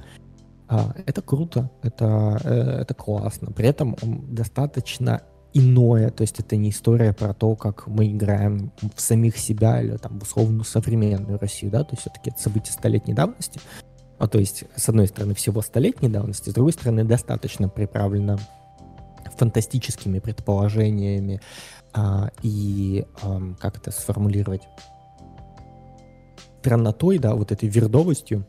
А, 0.72 0.94
это 1.06 1.22
круто, 1.22 1.70
это, 1.84 2.40
э, 2.46 2.82
это 2.84 2.94
классно. 2.94 3.52
При 3.52 3.68
этом 3.68 3.98
достаточно 4.34 5.22
иное, 5.54 6.12
то 6.12 6.22
есть 6.22 6.40
это 6.40 6.56
не 6.56 6.70
история 6.70 7.12
про 7.12 7.34
то, 7.34 7.58
как 7.58 7.88
мы 7.88 8.08
играем 8.08 8.72
в 8.96 9.02
самих 9.02 9.38
себя 9.38 9.82
или 9.82 9.98
там 9.98 10.18
в 10.18 10.24
условную 10.24 10.64
современную 10.64 11.38
Россию, 11.38 11.72
да, 11.72 11.84
то 11.84 11.90
есть 11.92 12.04
все-таки 12.04 12.30
это 12.30 12.42
события 12.42 12.72
столетней 12.72 13.14
давности, 13.14 13.60
а 14.18 14.30
то 14.30 14.40
есть 14.40 14.64
с 14.74 14.88
одной 14.88 15.08
стороны 15.08 15.34
всего 15.34 15.62
столетней 15.62 16.08
давности, 16.08 16.52
с 16.52 16.54
другой 16.54 16.72
стороны 16.72 17.04
достаточно 17.04 17.68
приправлено 17.68 18.40
фантастическими 19.36 20.20
предположениями 20.20 21.42
а, 21.92 22.30
и 22.44 23.06
а, 23.22 23.42
как 23.60 23.76
это 23.76 23.92
сформулировать 23.92 24.62
страннотой, 26.62 27.18
да, 27.18 27.36
вот 27.36 27.52
этой 27.52 27.68
вердовостью, 27.68 28.46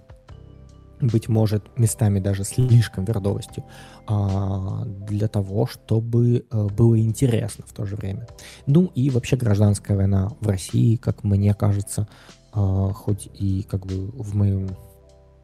быть 1.08 1.28
может, 1.28 1.78
местами 1.78 2.20
даже 2.20 2.44
слишком 2.44 3.04
вердовостью, 3.04 3.64
а, 4.06 4.84
для 4.84 5.28
того, 5.28 5.66
чтобы 5.66 6.44
а, 6.50 6.68
было 6.68 6.98
интересно 6.98 7.64
в 7.66 7.72
то 7.72 7.86
же 7.86 7.96
время. 7.96 8.26
Ну 8.66 8.90
и 8.94 9.10
вообще 9.10 9.36
гражданская 9.36 9.96
война 9.96 10.32
в 10.40 10.48
России, 10.48 10.96
как 10.96 11.24
мне 11.24 11.54
кажется, 11.54 12.08
а, 12.52 12.92
хоть 12.92 13.28
и 13.34 13.62
как 13.62 13.86
бы 13.86 14.10
в 14.12 14.34
моем 14.34 14.68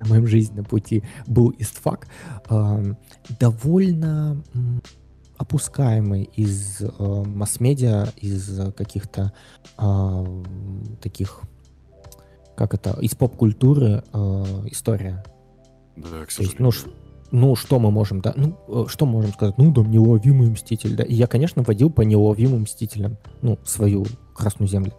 в 0.01 0.11
моем 0.11 0.29
жизненном 0.29 0.65
пути 0.65 1.03
был 1.27 1.53
истфак, 1.59 2.07
а, 2.49 2.81
довольно 3.41 4.43
опускаемый 5.39 6.25
из 6.35 6.81
э, 6.81 6.89
масс-медиа, 6.99 8.09
из 8.17 8.61
каких-то 8.75 9.33
э, 9.79 10.43
таких, 11.01 11.43
как 12.57 12.75
это, 12.75 12.99
из 13.01 13.15
поп-культуры 13.15 14.03
э, 14.13 14.19
история. 14.67 15.25
Да, 16.03 16.27
к 16.27 16.31
сожалению. 16.31 16.67
есть, 16.73 16.87
ну, 16.87 16.93
ну, 17.31 17.57
что 17.57 17.79
мы 17.79 17.91
можем, 17.91 18.21
да, 18.21 18.33
ну, 18.37 18.57
э, 18.69 18.87
что 18.89 19.07
мы 19.07 19.13
можем 19.13 19.33
сказать? 19.33 19.59
Ну, 19.59 19.71
да, 19.73 19.83
неуловимый 19.83 20.51
мститель, 20.51 20.97
да. 20.97 21.05
И 21.05 21.15
я, 21.15 21.27
конечно, 21.27 21.63
водил 21.63 21.91
по 21.91 22.03
неуловимым 22.03 22.63
мстителям, 22.63 23.19
ну, 23.43 23.59
свою 23.65 24.07
Красную 24.35 24.69
Землю 24.69 24.93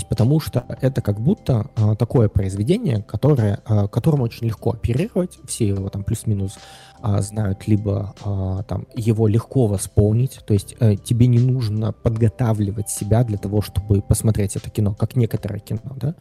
есть 0.00 0.08
потому 0.08 0.40
что 0.40 0.64
это 0.80 1.02
как 1.02 1.20
будто 1.20 1.70
э, 1.76 1.94
такое 1.96 2.28
произведение, 2.28 3.02
которое, 3.02 3.60
э, 3.66 3.88
которому 3.88 4.24
очень 4.24 4.46
легко 4.46 4.72
оперировать, 4.72 5.38
все 5.46 5.68
его 5.68 5.88
там 5.88 6.04
плюс-минус 6.04 6.58
э, 7.02 7.20
знают, 7.20 7.68
либо 7.68 8.14
э, 8.24 8.62
там 8.66 8.86
его 8.94 9.28
легко 9.28 9.66
восполнить, 9.66 10.40
то 10.46 10.54
есть 10.54 10.74
э, 10.80 10.96
тебе 10.96 11.26
не 11.26 11.38
нужно 11.38 11.92
подготавливать 11.92 12.88
себя 12.88 13.24
для 13.24 13.38
того, 13.38 13.62
чтобы 13.62 14.00
посмотреть 14.00 14.56
это 14.56 14.70
кино, 14.70 14.94
как 14.94 15.16
некоторое 15.16 15.60
кино, 15.60 15.96
да, 15.96 16.14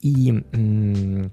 и 0.00 0.44
э, 0.52 1.30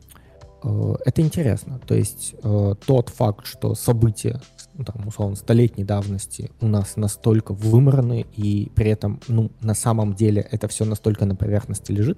это 1.05 1.21
интересно, 1.21 1.79
то 1.85 1.93
есть 1.93 2.35
э, 2.41 2.75
тот 2.85 3.09
факт, 3.09 3.45
что 3.45 3.75
события 3.75 4.41
ну, 4.77 4.83
там, 4.83 5.07
условно, 5.07 5.35
столетней 5.35 5.83
давности 5.83 6.51
у 6.59 6.67
нас 6.67 6.97
настолько 6.97 7.53
вымраны, 7.53 8.25
и 8.35 8.71
при 8.75 8.89
этом, 8.89 9.21
ну, 9.27 9.51
на 9.61 9.73
самом 9.73 10.15
деле 10.15 10.45
это 10.51 10.67
все 10.67 10.85
настолько 10.85 11.25
на 11.25 11.35
поверхности 11.35 11.91
лежит, 11.91 12.17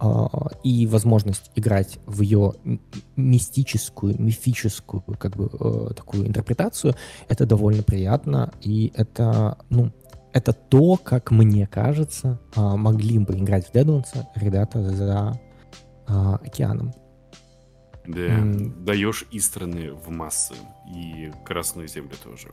э, 0.00 0.06
и 0.62 0.86
возможность 0.86 1.50
играть 1.54 1.98
в 2.06 2.20
ее 2.20 2.54
мистическую, 3.16 4.20
мифическую, 4.20 5.02
как 5.18 5.36
бы, 5.36 5.50
э, 5.52 5.94
такую 5.94 6.26
интерпретацию, 6.26 6.94
это 7.28 7.46
довольно 7.46 7.82
приятно, 7.82 8.52
и 8.60 8.92
это, 8.94 9.58
ну, 9.70 9.90
это 10.32 10.52
то, 10.52 10.98
как 11.02 11.30
мне 11.30 11.66
кажется, 11.66 12.38
э, 12.54 12.60
могли 12.60 13.18
бы 13.18 13.34
играть 13.34 13.66
в 13.66 13.72
Deadlands 13.72 14.26
ребята 14.34 14.82
за 14.90 15.40
э, 16.08 16.12
океаном. 16.44 16.92
Да, 18.06 18.20
mm. 18.20 18.84
даешь 18.84 19.24
и 19.30 19.40
страны 19.40 19.92
в 19.92 20.08
массы, 20.10 20.54
и 20.94 21.32
Красную 21.44 21.88
Землю 21.88 22.14
тоже. 22.22 22.48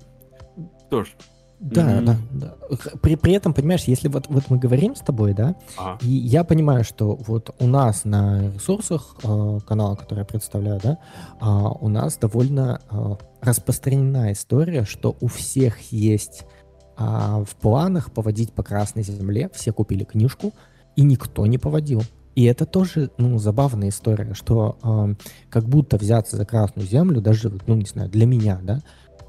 Тоже. 0.89 1.11
Да, 1.59 2.01
mm-hmm. 2.01 2.05
да, 2.05 2.17
да. 2.31 2.77
При, 3.01 3.15
при 3.15 3.33
этом, 3.33 3.53
понимаешь, 3.53 3.85
если 3.85 4.09
вот, 4.09 4.25
вот 4.27 4.49
мы 4.49 4.57
говорим 4.57 4.95
с 4.95 4.99
тобой, 4.99 5.33
да, 5.33 5.55
ага. 5.77 5.97
и 6.01 6.09
я 6.09 6.43
понимаю, 6.43 6.83
что 6.83 7.15
вот 7.15 7.55
у 7.57 7.67
нас 7.67 8.03
на 8.03 8.51
ресурсах 8.51 9.15
э, 9.23 9.59
канала, 9.65 9.95
который 9.95 10.19
я 10.19 10.25
представляю, 10.25 10.81
да, 10.83 10.97
э, 11.39 11.45
у 11.79 11.87
нас 11.87 12.17
довольно 12.17 12.81
э, 12.91 13.15
распространена 13.39 14.33
история, 14.33 14.83
что 14.83 15.15
у 15.21 15.27
всех 15.27 15.79
есть 15.93 16.43
э, 16.97 17.01
в 17.01 17.55
планах 17.61 18.11
поводить 18.11 18.51
по 18.51 18.61
Красной 18.61 19.03
Земле, 19.03 19.49
все 19.53 19.71
купили 19.71 20.03
книжку, 20.03 20.53
и 20.97 21.03
никто 21.03 21.45
не 21.45 21.57
поводил. 21.57 22.01
И 22.35 22.45
это 22.45 22.65
тоже, 22.65 23.11
ну, 23.17 23.37
забавная 23.37 23.89
история, 23.89 24.33
что 24.33 24.77
э, 24.83 25.25
как 25.49 25.65
будто 25.65 25.97
взяться 25.97 26.35
за 26.35 26.45
Красную 26.45 26.87
Землю, 26.87 27.21
даже, 27.21 27.51
ну, 27.67 27.75
не 27.75 27.85
знаю, 27.85 28.09
для 28.09 28.25
меня, 28.25 28.59
да, 28.63 28.81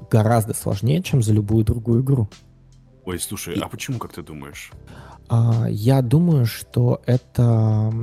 гораздо 0.09 0.53
сложнее, 0.53 1.03
чем 1.03 1.21
за 1.21 1.33
любую 1.33 1.63
другую 1.65 2.01
игру. 2.01 2.27
Ой, 3.05 3.19
слушай, 3.19 3.55
И... 3.55 3.59
а 3.59 3.67
почему, 3.67 3.99
как 3.99 4.13
ты 4.13 4.23
думаешь? 4.23 4.71
А, 5.27 5.67
я 5.69 6.01
думаю, 6.01 6.45
что 6.45 7.01
это 7.05 7.93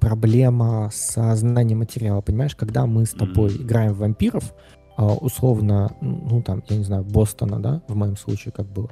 проблема 0.00 0.90
со 0.92 1.34
знанием 1.36 1.78
материала. 1.78 2.20
Понимаешь, 2.20 2.56
когда 2.56 2.86
мы 2.86 3.06
с 3.06 3.10
тобой 3.10 3.50
mm. 3.50 3.62
играем 3.62 3.92
в 3.92 3.98
вампиров, 3.98 4.54
а, 4.96 5.12
условно, 5.14 5.96
ну 6.00 6.42
там, 6.42 6.62
я 6.68 6.76
не 6.76 6.84
знаю, 6.84 7.04
Бостона, 7.04 7.60
да, 7.60 7.82
в 7.88 7.96
моем 7.96 8.16
случае 8.16 8.52
как 8.52 8.66
было. 8.66 8.90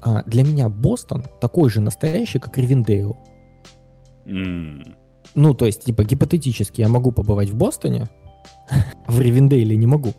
А, 0.00 0.22
для 0.24 0.44
меня 0.44 0.68
Бостон 0.68 1.24
такой 1.40 1.70
же 1.70 1.80
настоящий, 1.80 2.38
как 2.38 2.56
Ривендейл. 2.58 3.16
Mm. 4.24 4.94
Ну, 5.34 5.54
то 5.54 5.66
есть, 5.66 5.84
типа, 5.84 6.04
гипотетически 6.04 6.80
я 6.80 6.88
могу 6.88 7.12
побывать 7.12 7.50
в 7.50 7.56
Бостоне, 7.56 8.08
в 9.06 9.20
Ривендейле 9.20 9.76
не 9.76 9.86
могу. 9.86 10.14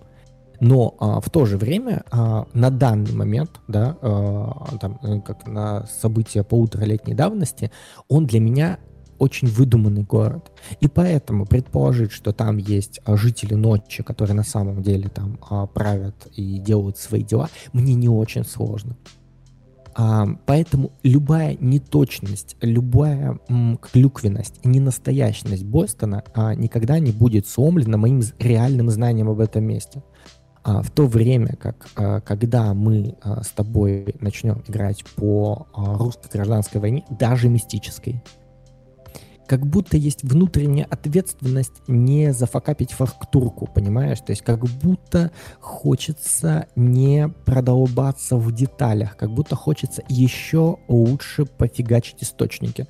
Но 0.62 0.96
а, 1.00 1.22
в 1.22 1.30
то 1.30 1.46
же 1.46 1.58
время 1.58 2.04
а, 2.12 2.46
на 2.54 2.70
данный 2.70 3.14
момент, 3.14 3.62
да, 3.68 3.98
а, 4.02 4.78
там, 4.80 5.00
э, 5.04 5.22
как 5.22 5.48
на 5.48 5.86
события 5.88 6.44
полуторалетней 6.44 7.14
давности, 7.14 7.72
он 8.10 8.26
для 8.26 8.42
меня 8.42 8.78
очень 9.20 9.48
выдуманный 9.48 10.04
город. 10.04 10.52
И 10.80 10.88
поэтому 10.88 11.46
предположить, 11.46 12.12
что 12.12 12.32
там 12.32 12.58
есть 12.58 13.00
а, 13.06 13.16
жители 13.18 13.54
ночи, 13.54 14.02
которые 14.02 14.36
на 14.36 14.44
самом 14.44 14.82
деле 14.82 15.10
там 15.10 15.38
а, 15.50 15.68
правят 15.68 16.28
и 16.36 16.58
делают 16.58 16.98
свои 16.98 17.24
дела, 17.24 17.50
мне 17.74 17.94
не 17.94 18.10
очень 18.10 18.46
сложно. 18.46 18.98
А, 19.96 20.28
поэтому 20.46 20.92
любая 21.04 21.58
неточность, 21.60 22.56
любая 22.62 23.40
клюквенность, 23.82 24.64
ненастоящность 24.64 25.64
Бостона 25.64 26.24
а, 26.34 26.56
никогда 26.56 27.00
не 27.00 27.12
будет 27.12 27.48
сломлена 27.48 27.98
моим 27.98 28.22
реальным 28.40 28.90
знанием 28.90 29.30
об 29.30 29.40
этом 29.40 29.64
месте. 29.64 30.04
А, 30.64 30.82
в 30.82 30.92
то 30.92 31.08
время 31.08 31.56
как, 31.56 32.24
когда 32.24 32.74
мы 32.74 33.16
с 33.42 33.50
тобой 33.50 34.16
начнем 34.20 34.64
играть 34.68 35.04
по 35.16 35.68
русской 35.74 36.30
гражданской 36.32 36.82
войне, 36.82 37.06
даже 37.10 37.50
мистической, 37.50 38.22
как 39.50 39.66
будто 39.66 39.98
есть 39.98 40.24
внутренняя 40.24 40.86
ответственность 40.92 41.82
не 41.88 42.34
зафакапить 42.34 42.92
фактурку, 42.92 43.68
понимаешь? 43.74 44.20
То 44.20 44.30
есть 44.30 44.44
как 44.44 44.64
будто 44.66 45.32
хочется 45.60 46.68
не 46.76 47.28
продолбаться 47.46 48.38
в 48.38 48.52
деталях, 48.52 49.18
как 49.18 49.32
будто 49.32 49.56
хочется 49.56 50.04
еще 50.08 50.78
лучше 50.88 51.46
пофигачить 51.46 52.22
источники. 52.22 52.88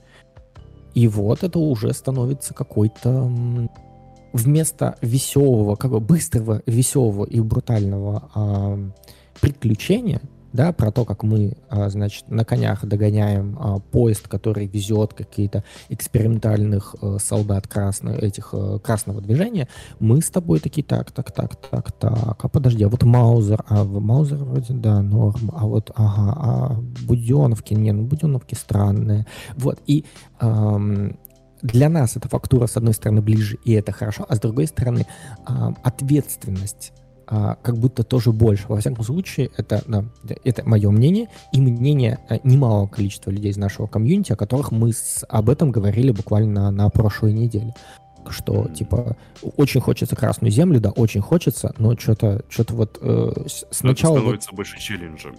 И 0.93 1.07
вот 1.07 1.45
это 1.45 1.59
уже 1.59 1.93
становится 1.93 2.53
какой-то 2.53 3.31
вместо 4.33 4.97
веселого, 5.01 5.77
как 5.77 5.91
бы 5.91 6.01
быстрого, 6.01 6.61
веселого 6.65 7.23
и 7.23 7.39
брутального 7.39 8.29
э, 8.35 8.89
приключения, 9.39 10.19
да, 10.53 10.71
про 10.71 10.91
то, 10.91 11.05
как 11.05 11.23
мы, 11.23 11.57
а, 11.69 11.89
значит, 11.89 12.29
на 12.29 12.43
конях 12.43 12.85
догоняем 12.85 13.57
а, 13.59 13.79
поезд, 13.79 14.27
который 14.27 14.67
везет 14.67 15.13
какие-то 15.13 15.63
экспериментальных 15.89 16.95
э, 17.01 17.17
солдат 17.19 17.67
красных, 17.67 18.21
этих 18.21 18.49
э, 18.53 18.79
красного 18.83 19.21
движения, 19.21 19.67
мы 19.99 20.21
с 20.21 20.29
тобой 20.29 20.59
такие, 20.59 20.83
так, 20.83 21.11
так, 21.11 21.31
так, 21.31 21.55
так, 21.55 21.91
так, 21.91 22.45
а 22.45 22.47
подожди, 22.49 22.83
а 22.83 22.89
вот 22.89 23.03
Маузер, 23.03 23.63
а 23.67 23.83
Маузер 23.83 24.37
вроде, 24.37 24.73
да, 24.73 25.01
норм, 25.01 25.51
а 25.53 25.65
вот, 25.65 25.91
ага, 25.95 26.33
а 26.37 26.73
Буденовки, 27.05 27.73
не, 27.73 27.91
ну 27.91 28.03
Буденовки 28.03 28.55
странные, 28.55 29.25
вот, 29.55 29.79
и 29.85 30.05
эм, 30.39 31.17
для 31.61 31.89
нас 31.89 32.15
эта 32.15 32.29
фактура, 32.29 32.67
с 32.67 32.77
одной 32.77 32.93
стороны, 32.93 33.21
ближе, 33.21 33.57
и 33.65 33.73
это 33.73 33.91
хорошо, 33.91 34.25
а 34.27 34.35
с 34.35 34.39
другой 34.39 34.67
стороны, 34.67 35.05
ответственность 35.83 36.93
а, 37.31 37.57
как 37.61 37.77
будто 37.77 38.03
тоже 38.03 38.31
больше. 38.31 38.65
Во 38.67 38.79
всяком 38.79 39.03
случае, 39.03 39.51
это, 39.55 39.83
да, 39.87 40.03
это 40.43 40.67
мое 40.67 40.89
мнение 40.89 41.27
и 41.53 41.61
мнение 41.61 42.17
э, 42.27 42.39
немалого 42.43 42.87
количества 42.87 43.29
людей 43.29 43.51
из 43.51 43.57
нашего 43.57 43.85
комьюнити, 43.85 44.31
о 44.33 44.35
которых 44.35 44.71
мы 44.71 44.91
с, 44.91 45.23
об 45.29 45.51
этом 45.51 45.71
говорили 45.71 46.09
буквально 46.11 46.63
на, 46.63 46.71
на 46.71 46.89
прошлой 46.89 47.33
неделе. 47.33 47.75
Что, 48.27 48.67
типа, 48.67 49.15
очень 49.57 49.79
хочется 49.79 50.15
Красную 50.15 50.51
Землю, 50.51 50.81
да, 50.81 50.89
очень 50.89 51.21
хочется, 51.21 51.73
но 51.77 51.95
что-то 51.95 52.43
что 52.49 52.65
вот 52.69 52.97
э, 52.99 53.31
сначала... 53.69 54.15
Это 54.15 54.21
становится 54.21 54.49
вот, 54.49 54.55
больше 54.55 54.79
челленджем. 54.79 55.35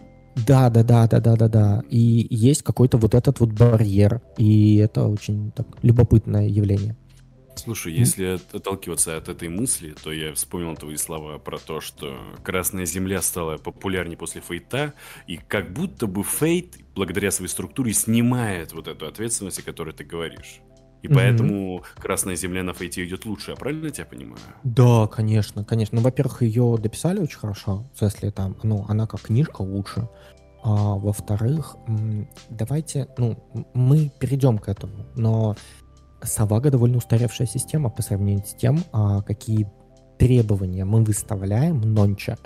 Да, 0.47 0.71
да, 0.71 0.85
да, 0.85 1.09
да, 1.09 1.19
да, 1.19 1.35
да, 1.35 1.49
да. 1.49 1.83
И 1.91 2.29
есть 2.31 2.63
какой-то 2.63 2.99
вот 2.99 3.17
этот 3.17 3.41
вот 3.41 3.51
барьер, 3.51 4.21
и 4.39 4.77
это 4.77 5.09
очень 5.09 5.51
так 5.51 5.67
любопытное 5.83 6.47
явление. 6.47 6.97
Слушай, 7.65 7.93
если 7.93 8.41
отталкиваться 8.55 9.19
от 9.19 9.29
этой 9.29 9.51
мысли, 9.51 9.95
то 10.03 10.11
я 10.11 10.33
вспомнил 10.33 10.75
твои 10.77 10.97
слова 10.97 11.37
про 11.39 11.59
то, 11.59 11.83
что 11.83 12.19
Красная 12.43 12.87
Земля 12.87 13.21
стала 13.21 13.59
популярнее 13.59 14.17
после 14.17 14.41
Фейта, 14.41 14.95
и 15.27 15.37
как 15.37 15.73
будто 15.73 16.07
бы 16.07 16.23
Фейт, 16.25 16.79
благодаря 16.95 17.31
своей 17.31 17.51
структуре, 17.51 17.93
снимает 17.93 18.73
вот 18.73 18.89
эту 18.89 19.07
ответственность, 19.07 19.59
о 19.59 19.63
которой 19.63 19.93
ты 19.93 20.05
говоришь. 20.05 20.61
И 21.03 21.07
mm-hmm. 21.07 21.15
поэтому 21.15 21.85
Красная 21.97 22.37
Земля 22.37 22.63
на 22.63 22.73
Фейте 22.73 23.05
идет 23.07 23.27
лучше, 23.27 23.51
я 23.51 23.57
правильно 23.57 23.91
тебя 23.91 24.07
понимаю? 24.07 24.41
Да, 24.65 25.07
конечно, 25.07 25.63
конечно. 25.63 25.97
Ну, 25.97 26.03
во-первых, 26.03 26.41
ее 26.43 26.79
дописали 26.79 27.21
очень 27.21 27.39
хорошо, 27.39 27.91
если 28.01 28.31
там, 28.31 28.57
ну, 28.63 28.87
она 28.89 29.07
как 29.07 29.21
книжка 29.23 29.61
лучше. 29.61 30.09
А 30.63 30.95
во-вторых, 30.95 31.77
давайте, 32.51 33.09
ну, 33.17 33.43
мы 33.73 34.11
перейдем 34.21 34.59
к 34.59 34.69
этому, 34.69 35.07
но 35.15 35.57
Савага 36.23 36.71
довольно 36.71 36.99
устаревшая 36.99 37.47
система 37.47 37.91
по 37.91 38.03
сравнению 38.03 38.45
с 38.45 38.55
тем, 38.55 38.85
а, 38.93 39.23
какие 39.23 39.69
требования 40.19 40.85
мы 40.85 41.03
выставляем 41.03 41.81
нонча. 41.81 42.37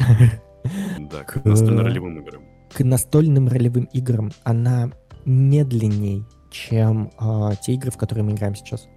Да, 1.10 1.24
к 1.24 1.44
настольным 1.44 1.84
ролевым 1.84 2.20
играм. 2.20 2.42
К 2.72 2.82
настольным 2.82 3.48
ролевым 3.48 3.84
играм 3.92 4.32
она 4.44 4.90
медленней, 5.26 6.24
чем 6.50 7.12
а, 7.18 7.54
те 7.56 7.74
игры, 7.74 7.90
в 7.90 7.98
которые 7.98 8.24
мы 8.24 8.32
играем 8.32 8.54
сейчас. 8.54 8.88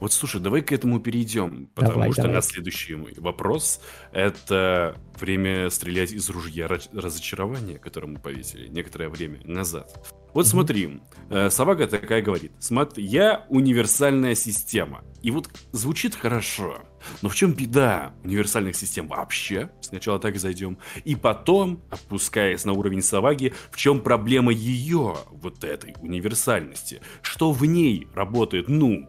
Вот 0.00 0.12
слушай, 0.12 0.40
давай 0.40 0.62
к 0.62 0.70
этому 0.70 1.00
перейдем, 1.00 1.70
потому 1.74 1.94
давай, 1.94 2.12
что 2.12 2.22
давай. 2.22 2.36
на 2.36 2.42
следующий 2.42 2.94
вопрос 3.16 3.80
это 4.12 4.96
время 5.18 5.70
стрелять 5.70 6.12
из 6.12 6.28
ружья 6.30 6.68
разочарования, 6.68 7.78
которое 7.78 8.06
мы 8.06 8.20
повесили 8.20 8.68
некоторое 8.68 9.08
время 9.08 9.40
назад. 9.44 10.14
Вот 10.34 10.46
mm-hmm. 10.46 10.48
смотри, 10.48 11.00
э, 11.30 11.50
Савага 11.50 11.86
такая 11.86 12.22
говорит, 12.22 12.52
смотри, 12.58 13.04
я 13.04 13.46
универсальная 13.48 14.34
система. 14.34 15.02
И 15.22 15.30
вот 15.30 15.48
звучит 15.72 16.14
хорошо, 16.14 16.82
но 17.22 17.28
в 17.28 17.34
чем 17.34 17.52
беда 17.52 18.12
универсальных 18.22 18.76
систем 18.76 19.08
вообще? 19.08 19.70
Сначала 19.80 20.18
так 20.18 20.36
и 20.36 20.38
зайдем. 20.38 20.78
И 21.04 21.16
потом, 21.16 21.82
опускаясь 21.90 22.64
на 22.64 22.72
уровень 22.72 23.02
Саваги, 23.02 23.52
в 23.70 23.76
чем 23.76 24.00
проблема 24.00 24.52
ее, 24.52 25.16
вот 25.30 25.64
этой 25.64 25.94
универсальности? 26.00 27.00
Что 27.22 27.52
в 27.52 27.64
ней 27.64 28.06
работает, 28.14 28.68
ну, 28.68 29.08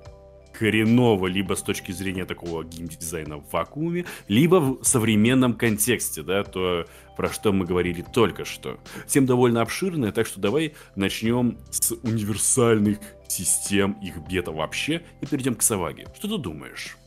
хреново 0.59 1.27
либо 1.27 1.53
с 1.55 1.61
точки 1.61 1.93
зрения 1.93 2.25
такого 2.25 2.63
геймдизайна 2.63 3.37
в 3.37 3.51
вакууме, 3.51 4.05
либо 4.27 4.57
в 4.57 4.83
современном 4.83 5.53
контексте, 5.53 6.21
да, 6.21 6.43
то, 6.43 6.85
про 7.15 7.29
что 7.29 7.53
мы 7.53 7.65
говорили 7.65 8.03
только 8.13 8.43
что. 8.43 8.77
Тем 9.07 9.25
довольно 9.25 9.61
обширная, 9.61 10.11
так 10.11 10.27
что 10.27 10.41
давай 10.41 10.73
начнем 10.95 11.57
с 11.71 11.91
универсальных 12.03 12.99
систем, 13.27 13.93
их 14.03 14.21
бета 14.27 14.51
вообще, 14.51 15.01
и 15.21 15.25
перейдем 15.25 15.55
к 15.55 15.61
Саваге. 15.61 16.07
Что 16.17 16.27
ты 16.27 16.37
думаешь? 16.37 16.97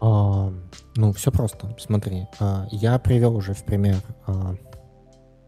А, 0.00 0.52
ну, 0.94 1.12
все 1.12 1.32
просто. 1.32 1.74
Смотри, 1.80 2.26
а, 2.38 2.68
я 2.70 2.98
привел 3.00 3.34
уже 3.34 3.52
в 3.52 3.64
пример 3.64 3.96
а, 4.26 4.54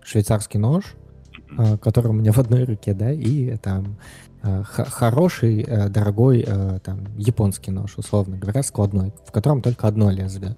швейцарский 0.03 0.59
нож, 0.59 0.85
а, 1.57 1.79
который 1.79 2.09
у 2.09 2.14
меня 2.14 2.33
в 2.33 2.38
одной 2.38 2.64
руке, 2.64 2.94
да, 2.94 3.12
и 3.12 3.57
там 3.59 3.98
хороший, 4.42 5.62
э, 5.62 5.88
дорогой 5.88 6.44
э, 6.46 6.79
там, 6.85 7.07
японский 7.16 7.70
нож, 7.70 7.96
условно 7.96 8.37
говоря, 8.37 8.62
складной, 8.62 9.12
в 9.27 9.33
котором 9.33 9.62
только 9.62 9.88
одно 9.88 10.11
лезвие. 10.11 10.57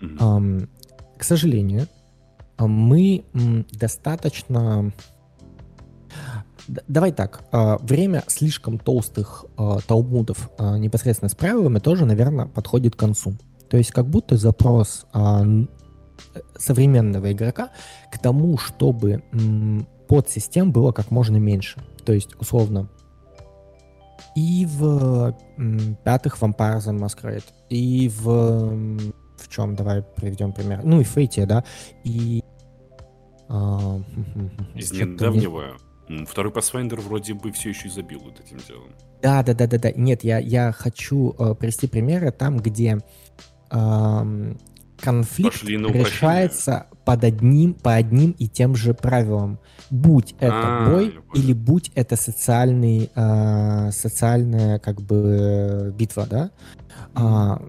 Mm-hmm. 0.00 0.68
К 1.18 1.24
сожалению, 1.24 1.86
мы 2.58 3.24
достаточно... 3.72 4.92
Давай 6.66 7.12
так, 7.12 7.42
время 7.82 8.22
слишком 8.26 8.78
толстых 8.78 9.44
талмудов 9.86 10.50
непосредственно 10.58 11.28
с 11.28 11.34
правилами 11.34 11.78
тоже, 11.78 12.04
наверное, 12.04 12.46
подходит 12.46 12.94
к 12.94 12.98
концу. 12.98 13.34
То 13.68 13.76
есть 13.76 13.90
как 13.90 14.06
будто 14.06 14.36
запрос 14.36 15.06
современного 16.56 17.32
игрока 17.32 17.70
к 18.12 18.18
тому, 18.18 18.58
чтобы 18.58 19.22
подсистем 20.08 20.72
было 20.72 20.92
как 20.92 21.10
можно 21.10 21.36
меньше. 21.36 21.80
То 22.04 22.12
есть, 22.12 22.30
условно, 22.38 22.88
и 24.34 24.66
в 24.66 25.36
пятых 26.04 26.38
Vampire 26.40 26.78
the 26.78 26.98
Masquerade, 26.98 27.44
и 27.68 28.08
в... 28.08 29.12
В 29.36 29.48
чем? 29.48 29.74
Давай 29.74 30.02
приведем 30.02 30.52
пример. 30.52 30.82
Ну 30.84 31.00
и 31.00 31.04
Фейте, 31.04 31.46
да, 31.46 31.64
и... 32.04 32.42
А, 33.48 34.00
Из 34.74 34.92
недавнего... 34.92 35.76
Не... 36.08 36.24
Второй 36.26 36.52
Pathfinder 36.52 37.00
вроде 37.00 37.34
бы 37.34 37.52
все 37.52 37.70
еще 37.70 37.88
изобил 37.88 38.20
вот 38.20 38.40
этим 38.40 38.58
делом. 38.68 38.90
Да, 39.22 39.42
да, 39.42 39.54
да, 39.54 39.66
да, 39.66 39.78
да. 39.78 39.92
Нет, 39.92 40.24
я, 40.24 40.38
я 40.38 40.72
хочу 40.72 41.34
э, 41.38 41.54
привести 41.54 41.86
примеры 41.86 42.32
там, 42.32 42.58
где 42.58 42.98
э, 43.70 44.54
конфликт 45.02 45.62
решается 45.64 46.86
под 47.04 47.24
одним, 47.24 47.74
по 47.74 47.94
одним 47.94 48.30
и 48.38 48.46
тем 48.46 48.76
же 48.76 48.94
правилам. 48.94 49.58
Будь 49.90 50.34
это 50.38 50.84
а, 50.84 50.88
бой 50.88 51.18
или 51.34 51.52
будь 51.52 51.90
это 51.94 52.16
социальный, 52.16 53.10
э, 53.14 53.90
социальная 53.90 54.78
как 54.78 55.02
бы 55.02 55.92
битва, 55.98 56.26
да? 56.30 56.50
А, 57.14 57.60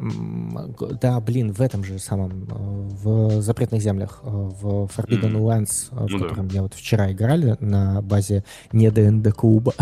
да, 1.02 1.20
блин, 1.20 1.52
в 1.52 1.62
этом 1.62 1.84
же 1.84 2.00
самом, 2.00 2.46
в 2.48 3.42
запретных 3.42 3.82
землях, 3.82 4.20
в 4.24 4.90
Forbidden 4.96 5.34
Lands, 5.34 5.88
в 5.92 6.10
ну, 6.10 6.20
котором 6.20 6.48
да. 6.48 6.56
я 6.56 6.62
вот 6.62 6.74
вчера 6.76 7.12
играли 7.12 7.58
на 7.60 8.02
базе 8.02 8.44
не 8.72 8.90
ДНД 8.90 9.34
клуба, 9.34 9.74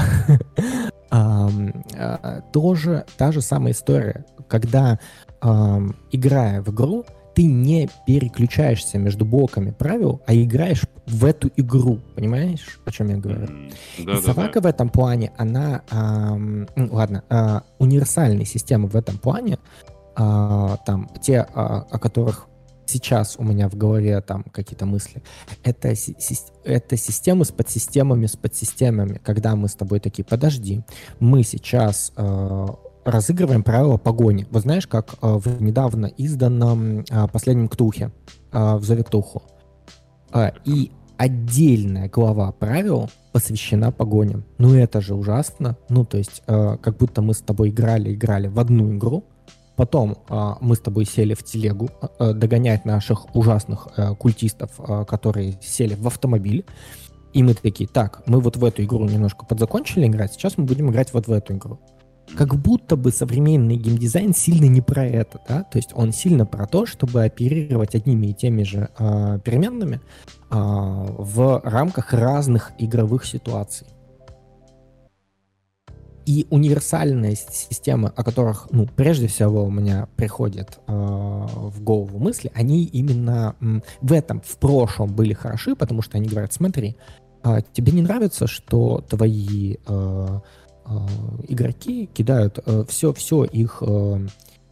тоже 2.53 3.05
та 3.17 3.31
же 3.31 3.41
самая 3.41 3.73
история, 3.73 4.25
когда 4.47 4.99
играя 6.11 6.61
в 6.61 6.69
игру, 6.69 7.05
ты 7.33 7.43
не 7.43 7.89
переключаешься 8.05 8.97
между 8.97 9.25
блоками 9.25 9.71
правил, 9.71 10.21
а 10.25 10.33
играешь 10.33 10.83
в 11.05 11.25
эту 11.25 11.49
игру. 11.55 11.99
Понимаешь, 12.15 12.79
о 12.85 12.91
чем 12.91 13.09
я 13.09 13.17
говорю? 13.17 13.47
Да, 13.47 14.03
и 14.03 14.05
да, 14.05 14.21
Собака 14.21 14.61
да. 14.61 14.67
в 14.67 14.71
этом 14.71 14.89
плане, 14.89 15.31
она, 15.37 15.81
эм, 15.91 16.67
ладно, 16.75 17.23
э, 17.29 17.61
универсальные 17.79 18.45
системы 18.45 18.87
в 18.87 18.95
этом 18.95 19.17
плане, 19.17 19.59
э, 20.17 20.77
там, 20.85 21.09
те, 21.21 21.33
э, 21.33 21.45
о 21.53 21.99
которых 21.99 22.47
сейчас 22.85 23.35
у 23.37 23.43
меня 23.43 23.69
в 23.69 23.75
голове 23.75 24.19
там 24.21 24.43
какие-то 24.43 24.85
мысли, 24.85 25.23
это, 25.63 25.93
это 26.65 26.97
системы 26.97 27.45
с 27.45 27.51
подсистемами, 27.51 28.25
с 28.25 28.35
подсистемами, 28.35 29.19
когда 29.23 29.55
мы 29.55 29.69
с 29.69 29.75
тобой 29.75 29.99
такие, 29.99 30.25
подожди, 30.25 30.81
мы 31.19 31.43
сейчас 31.43 32.11
э, 32.17 32.67
разыгрываем 33.05 33.63
правила 33.63 33.97
погони. 33.97 34.47
Вот 34.51 34.63
знаешь, 34.63 34.87
как 34.87 35.15
э, 35.21 35.27
в 35.37 35.61
недавно 35.61 36.05
изданном 36.05 36.99
э, 36.99 37.27
последнем 37.31 37.67
Ктухе, 37.67 38.11
э, 38.51 38.75
в 38.75 38.83
Зове 38.83 39.03
Ктуху. 39.03 39.43
И 40.63 40.91
отдельная 41.17 42.07
глава 42.07 42.53
правил 42.53 43.09
посвящена 43.33 43.91
погоне. 43.91 44.43
Ну 44.57 44.73
это 44.75 45.01
же 45.01 45.13
ужасно. 45.13 45.75
Ну 45.89 46.05
то 46.05 46.17
есть 46.17 46.41
как 46.47 46.95
будто 46.97 47.21
мы 47.21 47.33
с 47.33 47.41
тобой 47.41 47.69
играли, 47.69 48.13
играли 48.13 48.47
в 48.47 48.57
одну 48.57 48.95
игру, 48.95 49.25
Потом 49.81 50.17
э, 50.29 50.53
мы 50.61 50.75
с 50.75 50.79
тобой 50.79 51.05
сели 51.05 51.33
в 51.33 51.43
телегу 51.43 51.89
э, 52.19 52.33
догонять 52.33 52.85
наших 52.85 53.35
ужасных 53.35 53.87
э, 53.97 54.13
культистов, 54.15 54.69
э, 54.77 55.05
которые 55.05 55.57
сели 55.59 55.95
в 55.95 56.05
автомобиль. 56.05 56.65
И 57.33 57.41
мы 57.41 57.55
такие, 57.55 57.89
так, 57.89 58.21
мы 58.27 58.41
вот 58.41 58.57
в 58.57 58.65
эту 58.65 58.83
игру 58.83 59.05
немножко 59.05 59.43
подзакончили 59.43 60.05
играть, 60.05 60.33
сейчас 60.33 60.57
мы 60.57 60.65
будем 60.65 60.91
играть 60.91 61.13
вот 61.13 61.27
в 61.27 61.31
эту 61.31 61.55
игру. 61.55 61.79
Как 62.35 62.55
будто 62.55 62.95
бы 62.95 63.11
современный 63.11 63.75
геймдизайн 63.75 64.33
сильно 64.33 64.65
не 64.65 64.81
про 64.81 65.05
это, 65.05 65.41
да, 65.47 65.63
то 65.63 65.77
есть 65.77 65.91
он 65.93 66.11
сильно 66.11 66.45
про 66.45 66.65
то, 66.65 66.85
чтобы 66.85 67.23
оперировать 67.23 67.95
одними 67.95 68.27
и 68.27 68.33
теми 68.33 68.63
же 68.63 68.89
э, 68.97 69.39
переменными 69.43 69.95
э, 69.95 69.99
в 70.49 71.61
рамках 71.63 72.13
разных 72.13 72.71
игровых 72.77 73.25
ситуаций. 73.25 73.87
И 76.25 76.45
универсальные 76.51 77.35
системы, 77.35 78.13
о 78.15 78.23
которых, 78.23 78.67
ну, 78.71 78.87
прежде 78.95 79.27
всего 79.27 79.63
у 79.63 79.71
меня 79.71 80.07
приходят 80.15 80.79
э, 80.87 80.91
в 80.91 81.81
голову 81.81 82.19
мысли, 82.19 82.51
они 82.53 82.85
именно 82.85 83.55
в 84.01 84.13
этом, 84.13 84.41
в 84.41 84.57
прошлом 84.57 85.13
были 85.13 85.33
хороши, 85.33 85.75
потому 85.75 86.01
что 86.01 86.17
они 86.17 86.29
говорят, 86.29 86.53
смотри, 86.53 86.95
э, 87.43 87.61
тебе 87.73 87.91
не 87.91 88.03
нравится, 88.03 88.45
что 88.45 89.03
твои 89.09 89.77
э, 89.85 90.39
игроки 91.47 92.09
кидают 92.13 92.59
э, 92.65 92.83
все, 92.87 93.13
все 93.13 93.43
их 93.43 93.83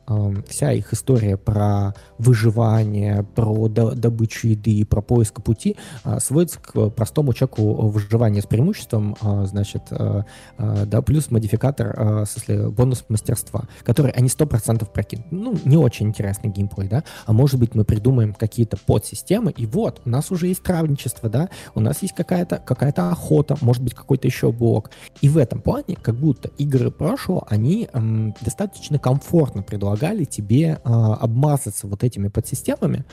э, 0.10 0.34
вся 0.48 0.74
их 0.74 0.92
история 0.94 1.38
про 1.38 1.94
выживание, 2.18 3.24
про 3.24 3.70
добычу 3.70 4.50
еды, 4.50 4.86
про 4.86 5.02
поиск 5.02 5.42
пути 5.42 5.78
а, 6.04 6.20
сводится 6.20 6.60
к 6.60 6.90
простому 6.90 7.34
чеку 7.34 7.88
выживания 7.88 8.42
с 8.42 8.46
преимуществом, 8.46 9.16
а, 9.22 9.46
значит, 9.46 9.84
а, 9.92 10.26
да, 10.58 11.02
плюс 11.02 11.32
модификатор, 11.32 11.96
в 11.98 12.26
смысле, 12.26 12.70
бонус 12.70 13.06
мастерства, 13.08 13.64
который 13.84 14.12
они 14.12 14.28
100% 14.28 14.86
прокинут. 14.92 15.32
Ну, 15.32 15.58
не 15.64 15.78
очень 15.78 16.08
интересный 16.08 16.50
геймплей, 16.50 16.90
да, 16.90 17.04
а 17.26 17.32
может 17.32 17.60
быть 17.60 17.76
мы 17.76 17.86
придумаем 17.86 18.34
какие-то 18.34 18.78
подсистемы, 18.78 19.52
и 19.52 19.66
вот, 19.66 20.02
у 20.06 20.10
нас 20.10 20.32
уже 20.32 20.48
есть 20.48 20.64
травничество, 20.64 21.30
да, 21.30 21.50
у 21.76 21.80
нас 21.80 22.02
есть 22.02 22.16
какая-то 22.16 22.58
какая 22.58 22.92
охота, 22.92 23.56
может 23.62 23.84
быть, 23.84 23.94
какой-то 23.94 24.28
еще 24.28 24.52
блок. 24.52 24.92
И 25.22 25.30
в 25.30 25.38
этом 25.38 25.62
плане, 25.62 25.96
как 26.02 26.16
будто 26.16 26.50
игры 26.58 26.92
прошлого, 26.92 27.46
они 27.50 27.88
м, 27.94 28.34
достаточно 28.42 29.00
комфортно 29.00 29.64
предлагают 29.64 29.99
помогали 30.00 30.24
тебе 30.26 30.80
а, 30.84 31.16
обмазаться 31.16 31.88
вот 31.88 32.04
этими 32.04 32.28
подсистемами 32.30 33.06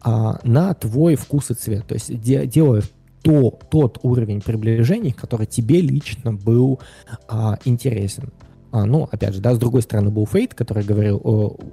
а, 0.00 0.38
на 0.44 0.74
твой 0.74 1.16
вкус 1.16 1.50
и 1.50 1.54
цвет. 1.54 1.86
То 1.86 1.94
есть 1.94 2.20
де, 2.20 2.46
делая 2.46 2.82
то, 3.22 3.58
тот 3.70 3.98
уровень 4.02 4.42
приближений, 4.42 5.12
который 5.12 5.46
тебе 5.46 5.80
лично 5.80 6.32
был 6.32 6.80
а, 7.28 7.58
интересен. 7.64 8.32
А, 8.74 8.86
ну, 8.86 9.08
опять 9.08 9.34
же, 9.34 9.40
да, 9.40 9.54
с 9.54 9.58
другой 9.58 9.82
стороны 9.82 10.10
был 10.10 10.26
Фейт, 10.26 10.52
который 10.52 10.82
говорил, 10.82 11.22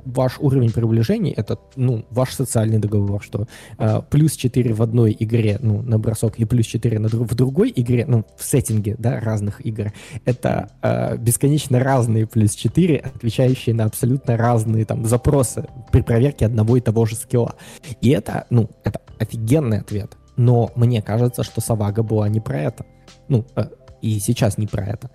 ваш 0.06 0.38
уровень 0.40 0.72
приближений— 0.72 1.32
это, 1.36 1.58
ну, 1.76 2.06
ваш 2.12 2.36
социальный 2.36 2.78
договор, 2.78 3.24
что 3.24 3.48
э, 3.80 4.02
плюс 4.12 4.34
4 4.34 4.72
в 4.76 4.84
одной 4.84 5.18
игре, 5.20 5.58
ну, 5.60 5.82
на 5.82 5.98
бросок, 5.98 6.38
и 6.38 6.46
плюс 6.46 6.68
4 6.68 7.00
на, 7.00 7.08
в 7.08 7.34
другой 7.34 7.74
игре, 7.76 8.06
ну, 8.08 8.24
в 8.38 8.44
сеттинге, 8.44 8.98
да, 9.00 9.20
разных 9.20 9.66
игр, 9.66 9.92
это 10.26 10.70
э, 10.84 11.18
бесконечно 11.18 11.80
разные 11.80 12.28
плюс 12.28 12.54
4, 12.54 12.98
отвечающие 12.98 13.74
на 13.74 13.86
абсолютно 13.86 14.38
разные, 14.38 14.86
там, 14.86 15.04
запросы 15.08 15.66
при 15.92 16.02
проверке 16.02 16.46
одного 16.46 16.78
и 16.78 16.82
того 16.82 17.08
же 17.08 17.16
скилла. 17.16 17.56
И 18.02 18.12
это, 18.12 18.46
ну, 18.52 18.70
это 18.84 19.02
офигенный 19.18 19.80
ответ. 19.80 20.18
Но 20.38 20.70
мне 20.76 21.02
кажется, 21.02 21.42
что 21.42 21.62
Савага 21.62 22.04
была 22.04 22.30
не 22.30 22.42
про 22.42 22.60
это. 22.60 22.86
Ну, 23.28 23.44
э, 23.56 23.70
и 24.04 24.20
сейчас 24.20 24.60
не 24.60 24.68
про 24.68 24.86
это 24.86 25.10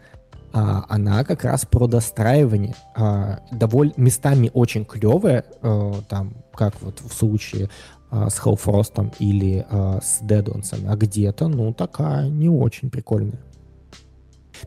а, 0.56 0.86
она 0.88 1.22
как 1.22 1.44
раз 1.44 1.66
про 1.66 1.86
достраивание. 1.86 2.74
А, 2.94 3.40
довольно 3.52 3.92
местами 3.98 4.50
очень 4.54 4.86
клевая, 4.86 5.44
а, 5.60 6.00
там, 6.08 6.32
как 6.54 6.80
вот 6.80 7.00
в 7.00 7.12
случае 7.12 7.68
а, 8.10 8.30
с 8.30 8.40
Hellfrost 8.40 9.16
или 9.18 9.66
а, 9.68 10.00
с 10.02 10.22
Deadlands, 10.22 10.82
а 10.88 10.96
где-то, 10.96 11.48
ну, 11.48 11.74
такая 11.74 12.30
не 12.30 12.48
очень 12.48 12.88
прикольная. 12.88 13.38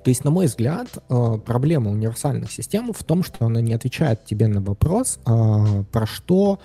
То 0.03 0.09
есть, 0.09 0.23
на 0.23 0.29
мой 0.29 0.45
взгляд, 0.45 0.89
а, 1.09 1.39
проблема 1.39 1.89
универсальных 1.89 2.51
систем 2.51 2.93
в 2.93 3.03
том, 3.03 3.23
что 3.23 3.47
она 3.47 3.59
не 3.59 3.73
отвечает 3.73 4.25
тебе 4.25 4.47
на 4.47 4.61
вопрос, 4.61 5.19
а, 5.25 5.83
про 5.91 6.05
что 6.05 6.59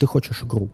ты 0.00 0.04
хочешь 0.04 0.42
игру. 0.42 0.68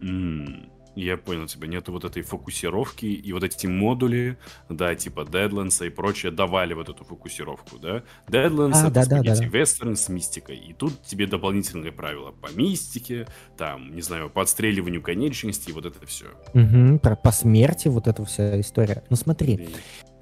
Mm. 0.00 0.68
Я 0.96 1.16
понял 1.16 1.46
тебя. 1.46 1.68
Нету 1.68 1.92
вот 1.92 2.04
этой 2.04 2.22
фокусировки, 2.22 3.06
и 3.06 3.32
вот 3.32 3.44
эти 3.44 3.66
модули, 3.66 4.38
да, 4.68 4.94
типа 4.94 5.20
Deadlands 5.20 5.86
и 5.86 5.90
прочее, 5.90 6.32
давали 6.32 6.74
вот 6.74 6.88
эту 6.88 7.04
фокусировку, 7.04 7.78
да? 7.78 8.02
Deadlands 8.28 8.72
а, 8.74 8.88
это 8.88 9.06
да, 9.06 9.22
да, 9.22 9.22
да, 9.22 9.44
вестерн 9.44 9.96
с 9.96 10.08
мистикой, 10.08 10.56
и 10.56 10.72
тут 10.72 11.02
тебе 11.02 11.26
дополнительные 11.26 11.92
правила 11.92 12.32
по 12.32 12.52
мистике, 12.52 13.26
там, 13.56 13.94
не 13.94 14.02
знаю, 14.02 14.30
по 14.30 14.42
отстреливанию 14.42 15.02
конечностей, 15.02 15.72
вот 15.72 15.86
это 15.86 16.04
все. 16.06 16.26
Угу, 16.54 16.98
про, 16.98 17.16
по 17.16 17.30
смерти 17.30 17.88
вот 17.88 18.08
эта 18.08 18.24
вся 18.24 18.60
история. 18.60 19.04
Ну 19.10 19.16
смотри, 19.16 19.54
и... 19.54 19.68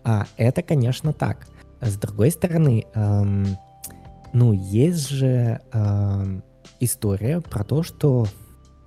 а, 0.05 0.27
это, 0.37 0.63
конечно, 0.63 1.13
так. 1.13 1.47
С 1.81 1.97
другой 1.97 2.31
стороны, 2.31 2.87
эм, 2.95 3.47
ну, 4.33 4.53
есть 4.53 5.09
же 5.09 5.61
эм, 5.73 6.43
история 6.81 7.41
про 7.41 7.65
то, 7.65 7.83
что 7.83 8.27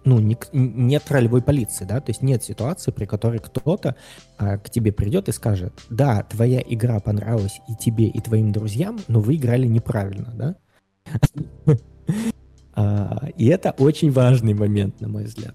ну, 0.04 0.20
не, 0.20 0.38
нет 0.54 1.04
ролевой 1.10 1.42
полиции, 1.42 1.86
да, 1.86 2.00
то 2.00 2.10
есть 2.10 2.22
нет 2.22 2.44
ситуации, 2.44 2.92
при 2.92 3.06
которой 3.06 3.40
кто-то 3.40 3.96
а, 4.38 4.58
к 4.58 4.70
тебе 4.70 4.92
придет 4.92 5.30
и 5.30 5.32
скажет, 5.32 5.74
да, 5.90 6.24
твоя 6.24 6.62
игра 6.66 7.00
понравилась 7.00 7.62
и 7.68 7.76
тебе, 7.76 8.08
и 8.08 8.20
твоим 8.20 8.52
друзьям, 8.52 9.00
но 9.08 9.20
вы 9.20 9.36
играли 9.36 9.68
неправильно, 9.68 10.34
да? 10.36 10.56
А, 12.74 13.28
и 13.36 13.48
это 13.48 13.72
очень 13.72 14.12
важный 14.12 14.54
момент, 14.54 15.02
на 15.02 15.10
мой 15.10 15.26
взгляд. 15.26 15.54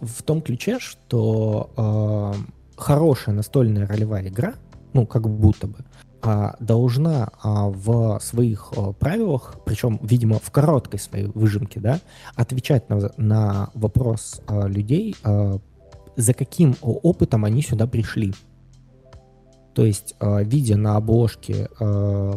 В 0.00 0.22
том 0.22 0.40
ключе, 0.40 0.78
что 0.78 1.72
а, 1.76 2.34
хорошая 2.76 3.34
настольная 3.34 3.84
ролевая 3.84 4.28
игра, 4.28 4.54
ну, 4.92 5.06
как 5.06 5.28
будто 5.28 5.66
бы, 5.66 5.78
должна 6.60 7.30
а, 7.42 7.68
в 7.68 8.18
своих 8.20 8.72
а, 8.76 8.92
правилах, 8.92 9.56
причем, 9.64 9.98
видимо, 10.02 10.38
в 10.38 10.50
короткой 10.50 10.98
своей 10.98 11.26
выжимке, 11.26 11.80
да, 11.80 12.00
отвечать 12.34 12.88
на, 12.88 13.12
на 13.16 13.70
вопрос 13.74 14.40
а, 14.46 14.66
людей, 14.66 15.16
а, 15.22 15.58
за 16.16 16.34
каким 16.34 16.74
опытом 16.80 17.44
они 17.44 17.62
сюда 17.62 17.86
пришли. 17.86 18.34
То 19.74 19.84
есть, 19.84 20.14
видя 20.22 20.78
на 20.78 20.96
обложке 20.96 21.68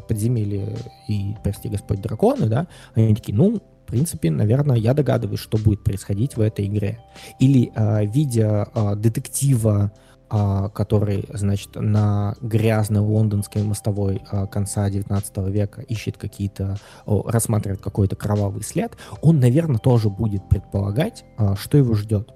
подземелья 0.09 0.75
и, 1.07 1.35
прости 1.41 1.69
господь, 1.69 2.01
драконы, 2.01 2.47
да, 2.47 2.67
они 2.95 3.15
такие, 3.15 3.33
ну, 3.33 3.55
в 3.59 3.85
принципе, 3.85 4.29
наверное, 4.29 4.75
я 4.75 4.93
догадываюсь, 4.93 5.39
что 5.39 5.57
будет 5.57 5.81
происходить 5.81 6.35
в 6.35 6.41
этой 6.41 6.65
игре. 6.65 6.99
Или 7.39 7.71
видя 8.11 8.67
детектива 8.97 9.83
а, 9.85 9.91
который, 10.29 11.25
значит, 11.33 11.75
на 11.75 12.35
грязной 12.41 13.01
лондонской 13.01 13.63
мостовой 13.63 14.21
а, 14.29 14.45
конца 14.45 14.89
19 14.89 15.37
века 15.49 15.81
ищет 15.81 16.17
какие-то, 16.17 16.77
рассматривает 17.05 17.81
какой-то 17.81 18.15
кровавый 18.15 18.63
след, 18.63 18.95
он, 19.21 19.39
наверное, 19.39 19.79
тоже 19.79 20.09
будет 20.09 20.47
предполагать, 20.47 21.25
а, 21.37 21.55
что 21.55 21.77
его 21.77 21.95
ждет. 21.95 22.31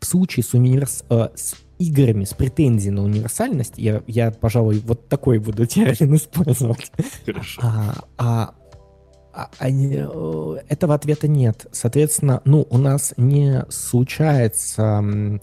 В 0.00 0.04
случае 0.04 0.44
с, 0.44 0.54
универс... 0.54 1.04
с 1.08 1.54
играми 1.78 2.24
с 2.24 2.34
претензией 2.34 2.92
на 2.92 3.02
универсальность, 3.02 3.74
я, 3.76 4.02
я, 4.06 4.30
пожалуй, 4.30 4.80
вот 4.80 5.08
такой 5.08 5.38
буду 5.38 5.66
термин 5.66 6.14
использовать. 6.16 6.90
Хорошо. 7.24 7.60
А, 7.62 7.94
а, 8.16 8.54
а, 9.32 9.50
а, 9.58 10.56
этого 10.68 10.94
ответа 10.94 11.28
нет. 11.28 11.66
Соответственно, 11.72 12.40
ну, 12.44 12.66
у 12.70 12.78
нас 12.78 13.12
не 13.16 13.64
случается 13.68 15.40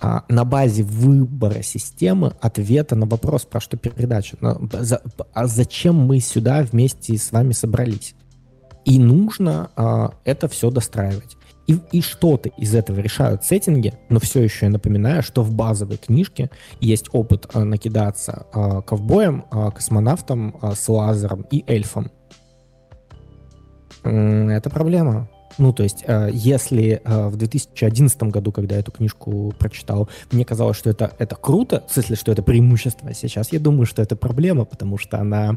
а, 0.00 0.24
на 0.28 0.44
базе 0.44 0.82
выбора 0.82 1.62
системы 1.62 2.34
ответа 2.40 2.96
на 2.96 3.06
вопрос, 3.06 3.44
про 3.44 3.60
что 3.60 3.76
передача. 3.76 4.36
На, 4.40 4.58
за, 4.80 5.02
а 5.32 5.46
зачем 5.46 5.96
мы 5.96 6.20
сюда 6.20 6.62
вместе 6.62 7.16
с 7.16 7.32
вами 7.32 7.52
собрались? 7.52 8.14
И 8.84 8.98
нужно 8.98 9.70
а, 9.76 10.12
это 10.24 10.48
все 10.48 10.70
достраивать. 10.70 11.36
И, 11.66 11.78
и 11.92 12.02
что-то 12.02 12.50
из 12.50 12.74
этого 12.74 13.00
решают 13.00 13.44
сеттинги, 13.44 13.94
но 14.10 14.20
все 14.20 14.42
еще 14.42 14.66
я 14.66 14.72
напоминаю, 14.72 15.22
что 15.22 15.42
в 15.42 15.52
базовой 15.52 15.96
книжке 15.96 16.50
есть 16.80 17.06
опыт 17.12 17.46
а, 17.54 17.64
накидаться 17.64 18.46
а, 18.52 18.82
ковбоем, 18.82 19.46
а, 19.50 19.70
космонавтом 19.70 20.56
а, 20.60 20.74
с 20.74 20.88
лазером 20.88 21.46
и 21.50 21.64
эльфом. 21.66 22.10
Это 24.02 24.68
проблема. 24.68 25.30
Ну, 25.58 25.72
то 25.72 25.82
есть, 25.82 26.04
э, 26.06 26.30
если 26.32 27.00
э, 27.04 27.28
в 27.28 27.36
2011 27.36 28.22
году, 28.24 28.52
когда 28.52 28.74
я 28.74 28.80
эту 28.80 28.92
книжку 28.92 29.54
прочитал, 29.58 30.08
мне 30.32 30.44
казалось, 30.44 30.76
что 30.76 30.90
это, 30.90 31.12
это 31.18 31.36
круто, 31.36 31.84
в 31.88 31.92
смысле, 31.92 32.16
что 32.16 32.32
это 32.32 32.42
преимущество, 32.42 33.12
сейчас 33.14 33.52
я 33.52 33.60
думаю, 33.60 33.86
что 33.86 34.02
это 34.02 34.16
проблема, 34.16 34.64
потому 34.64 34.98
что 34.98 35.18
она... 35.18 35.56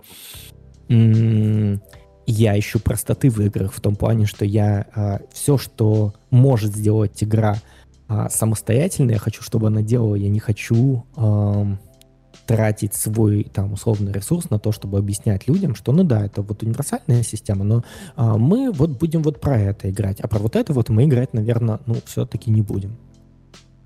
Я 2.29 2.59
ищу 2.59 2.79
простоты 2.79 3.29
в 3.29 3.39
играх 3.39 3.73
в 3.73 3.79
том 3.79 3.95
плане, 3.95 4.25
что 4.25 4.43
я 4.45 4.85
э, 4.93 5.19
все, 5.31 5.57
что 5.57 6.13
может 6.29 6.75
сделать 6.75 7.23
игра 7.23 7.57
самостоятельно, 8.29 9.11
я 9.11 9.17
хочу, 9.17 9.41
чтобы 9.41 9.67
она 9.67 9.81
делала, 9.81 10.15
я 10.15 10.29
не 10.29 10.39
хочу 10.39 11.03
тратить 12.45 12.93
свой 12.93 13.43
там 13.43 13.73
условный 13.73 14.11
ресурс 14.11 14.49
на 14.49 14.59
то, 14.59 14.71
чтобы 14.71 14.97
объяснять 14.97 15.47
людям, 15.47 15.75
что 15.75 15.91
ну 15.91 16.03
да, 16.03 16.25
это 16.25 16.41
вот 16.41 16.63
универсальная 16.63 17.23
система, 17.23 17.63
но 17.63 17.83
а, 18.15 18.37
мы 18.37 18.71
вот 18.71 18.91
будем 18.91 19.21
вот 19.21 19.41
про 19.41 19.59
это 19.59 19.89
играть, 19.89 20.19
а 20.19 20.27
про 20.27 20.39
вот 20.39 20.55
это 20.55 20.73
вот 20.73 20.89
мы 20.89 21.05
играть, 21.05 21.33
наверное, 21.33 21.79
ну 21.85 21.95
все-таки 22.05 22.51
не 22.51 22.61
будем. 22.61 22.97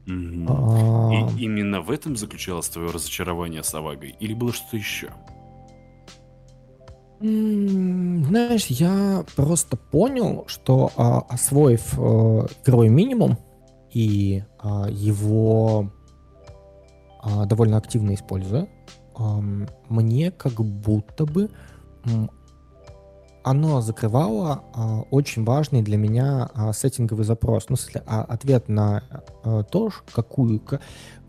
Mm-hmm. 0.07 0.45
А... 0.49 1.31
И 1.37 1.43
именно 1.43 1.81
в 1.81 1.91
этом 1.91 2.15
заключалось 2.15 2.69
твое 2.69 2.89
разочарование 2.89 3.63
с 3.63 3.73
Авагой? 3.73 4.15
Или 4.19 4.33
было 4.33 4.51
что-то 4.51 4.77
еще? 4.77 5.09
Знаешь, 7.19 8.65
я 8.65 9.23
просто 9.35 9.77
понял, 9.77 10.45
что 10.47 10.91
а, 10.95 11.19
освоив 11.29 11.93
а, 11.99 12.47
игровой 12.63 12.89
минимум 12.89 13.37
и 13.91 14.43
а, 14.57 14.87
его 14.89 15.91
довольно 17.45 17.77
активно 17.77 18.13
используя, 18.13 18.67
а, 19.15 19.39
мне 19.89 20.31
как 20.31 20.53
будто 20.53 21.25
бы 21.25 21.49
оно 23.43 23.81
закрывало 23.81 24.63
а, 24.73 25.01
очень 25.09 25.43
важный 25.43 25.81
для 25.81 25.97
меня 25.97 26.49
а, 26.53 26.73
сеттинговый 26.73 27.25
запрос, 27.25 27.69
ну, 27.69 27.75
смысле, 27.75 28.03
а, 28.05 28.21
ответ 28.23 28.69
на 28.69 29.03
а, 29.43 29.63
то, 29.63 29.89
какую, 30.13 30.61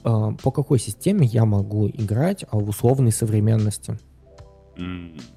а, 0.05 0.33
по 0.33 0.51
какой 0.51 0.79
системе 0.79 1.27
я 1.27 1.45
могу 1.45 1.89
играть 1.89 2.45
а, 2.51 2.59
в 2.59 2.69
условной 2.69 3.13
современности. 3.13 3.99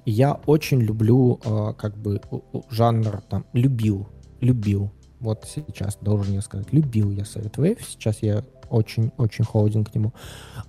Я 0.06 0.40
очень 0.46 0.80
люблю, 0.80 1.38
как 1.76 1.94
бы, 1.98 2.22
жанр, 2.70 3.20
там, 3.28 3.44
любил, 3.52 4.08
любил, 4.40 4.90
вот 5.20 5.46
сейчас 5.54 5.98
должен 6.00 6.32
я 6.32 6.40
сказать, 6.40 6.72
любил 6.72 7.10
я 7.10 7.26
Совет 7.26 7.58
Wave, 7.58 7.80
сейчас 7.86 8.22
я 8.22 8.42
очень-очень 8.70 9.44
холоден 9.44 9.84
к 9.84 9.94
нему. 9.94 10.12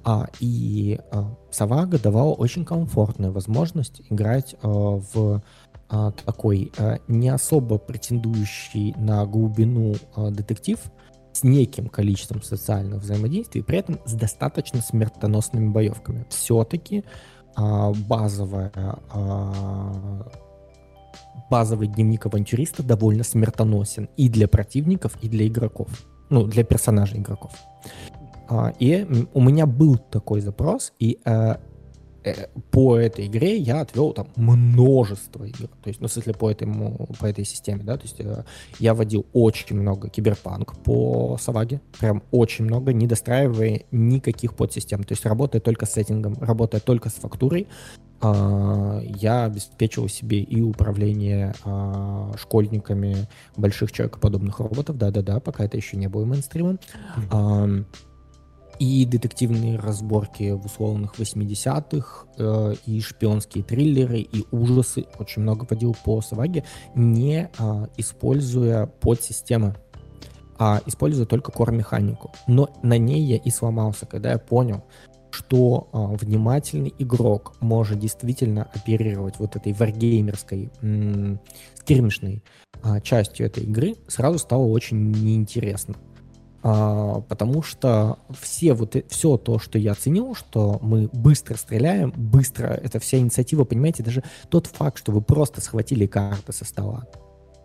А, 0.03 0.27
и 0.39 0.99
а, 1.11 1.35
Савага 1.51 1.99
давала 1.99 2.33
очень 2.33 2.65
комфортную 2.65 3.31
возможность 3.31 4.01
играть 4.09 4.55
а, 4.61 4.67
в 4.67 5.41
а, 5.89 6.11
такой 6.11 6.71
а, 6.77 6.99
не 7.07 7.29
особо 7.29 7.77
претендующий 7.77 8.93
на 8.97 9.25
глубину 9.25 9.95
а, 10.15 10.31
детектив 10.31 10.79
с 11.33 11.43
неким 11.43 11.87
количеством 11.87 12.41
социальных 12.41 13.03
взаимодействий, 13.03 13.63
при 13.63 13.77
этом 13.77 13.99
с 14.05 14.13
достаточно 14.13 14.81
смертоносными 14.81 15.69
боевками. 15.69 16.25
Все-таки 16.29 17.03
а, 17.55 17.91
базовая, 17.93 18.71
а, 18.75 20.29
базовый 21.49 21.87
дневник 21.87 22.25
авантюриста 22.25 22.83
довольно 22.83 23.23
смертоносен 23.23 24.09
и 24.17 24.29
для 24.29 24.47
противников, 24.47 25.17
и 25.21 25.29
для 25.29 25.47
игроков. 25.47 25.89
Ну, 26.29 26.43
для 26.43 26.63
персонажей 26.63 27.19
игроков. 27.19 27.51
А, 28.49 28.73
и 28.79 29.05
у 29.33 29.41
меня 29.41 29.65
был 29.65 29.97
такой 29.97 30.41
запрос, 30.41 30.93
и 30.99 31.19
Э, 31.25 31.55
по 32.71 32.97
этой 32.97 33.27
игре 33.27 33.57
я 33.57 33.81
отвел 33.81 34.13
там 34.13 34.27
множество 34.35 35.43
игр. 35.43 35.67
То 35.83 35.87
есть, 35.87 36.01
ну, 36.01 36.07
в 36.07 36.11
смысле, 36.11 36.33
по, 36.33 36.49
этому, 36.49 37.07
по 37.19 37.25
этой 37.25 37.45
системе, 37.45 37.83
да, 37.83 37.97
то 37.97 38.03
есть 38.03 38.19
э, 38.19 38.43
я 38.79 38.93
водил 38.93 39.25
очень 39.33 39.75
много 39.75 40.09
киберпанк 40.09 40.77
по 40.83 41.37
Саваге, 41.39 41.81
прям 41.99 42.23
очень 42.31 42.65
много, 42.65 42.93
не 42.93 43.07
достраивая 43.07 43.83
никаких 43.91 44.55
подсистем. 44.55 45.03
То 45.03 45.13
есть, 45.13 45.25
работая 45.25 45.59
только 45.59 45.85
с 45.85 45.93
сеттингом, 45.93 46.35
работая 46.39 46.81
только 46.81 47.09
с 47.09 47.13
фактурой, 47.13 47.67
э, 48.21 49.01
я 49.03 49.45
обеспечивал 49.45 50.09
себе 50.09 50.39
и 50.39 50.61
управление 50.61 51.53
э, 51.63 52.31
школьниками 52.37 53.27
больших 53.55 53.91
человекоподобных 53.91 54.59
роботов, 54.59 54.97
да-да-да, 54.97 55.39
пока 55.39 55.65
это 55.65 55.77
еще 55.77 55.97
не 55.97 56.07
было 56.07 56.25
мейнстримом. 56.25 56.79
Mm-hmm 57.31 57.85
и 58.79 59.05
детективные 59.05 59.77
разборки 59.77 60.51
в 60.51 60.65
условных 60.65 61.15
80-х, 61.15 62.27
э, 62.37 62.73
и 62.85 63.01
шпионские 63.01 63.63
триллеры, 63.63 64.19
и 64.19 64.45
ужасы. 64.51 65.05
Очень 65.19 65.43
много 65.43 65.65
водил 65.69 65.95
по 66.05 66.21
Саваге, 66.21 66.63
не 66.95 67.49
э, 67.57 67.87
используя 67.97 68.85
подсистемы, 68.87 69.75
а 70.59 70.81
используя 70.85 71.25
только 71.25 71.51
core-механику. 71.51 72.31
Но 72.47 72.69
на 72.83 72.97
ней 72.97 73.21
я 73.21 73.37
и 73.37 73.49
сломался, 73.49 74.05
когда 74.05 74.31
я 74.31 74.37
понял, 74.37 74.83
что 75.31 75.89
э, 75.91 76.25
внимательный 76.25 76.93
игрок 76.97 77.55
может 77.59 77.99
действительно 77.99 78.63
оперировать 78.73 79.39
вот 79.39 79.55
этой 79.55 79.73
варгеймерской, 79.73 80.71
м- 80.81 81.39
скирмишной 81.75 82.43
э, 82.83 83.01
частью 83.01 83.47
этой 83.47 83.63
игры, 83.63 83.95
сразу 84.07 84.39
стало 84.39 84.65
очень 84.65 85.11
неинтересно. 85.11 85.95
А, 86.69 87.21
потому 87.21 87.61
что 87.61 88.19
все 88.37 88.73
вот 88.73 88.97
все 89.07 89.37
то, 89.37 89.57
что 89.57 89.79
я 89.79 89.93
оценил, 89.93 90.35
что 90.35 90.79
мы 90.81 91.07
быстро 91.13 91.55
стреляем, 91.55 92.11
быстро, 92.13 92.67
это 92.67 92.99
вся 92.99 93.19
инициатива, 93.19 93.63
понимаете, 93.63 94.03
даже 94.03 94.21
тот 94.49 94.67
факт, 94.67 94.97
что 94.97 95.13
вы 95.13 95.21
просто 95.21 95.61
схватили 95.61 96.07
карты 96.07 96.51
со 96.51 96.65
стола, 96.65 97.05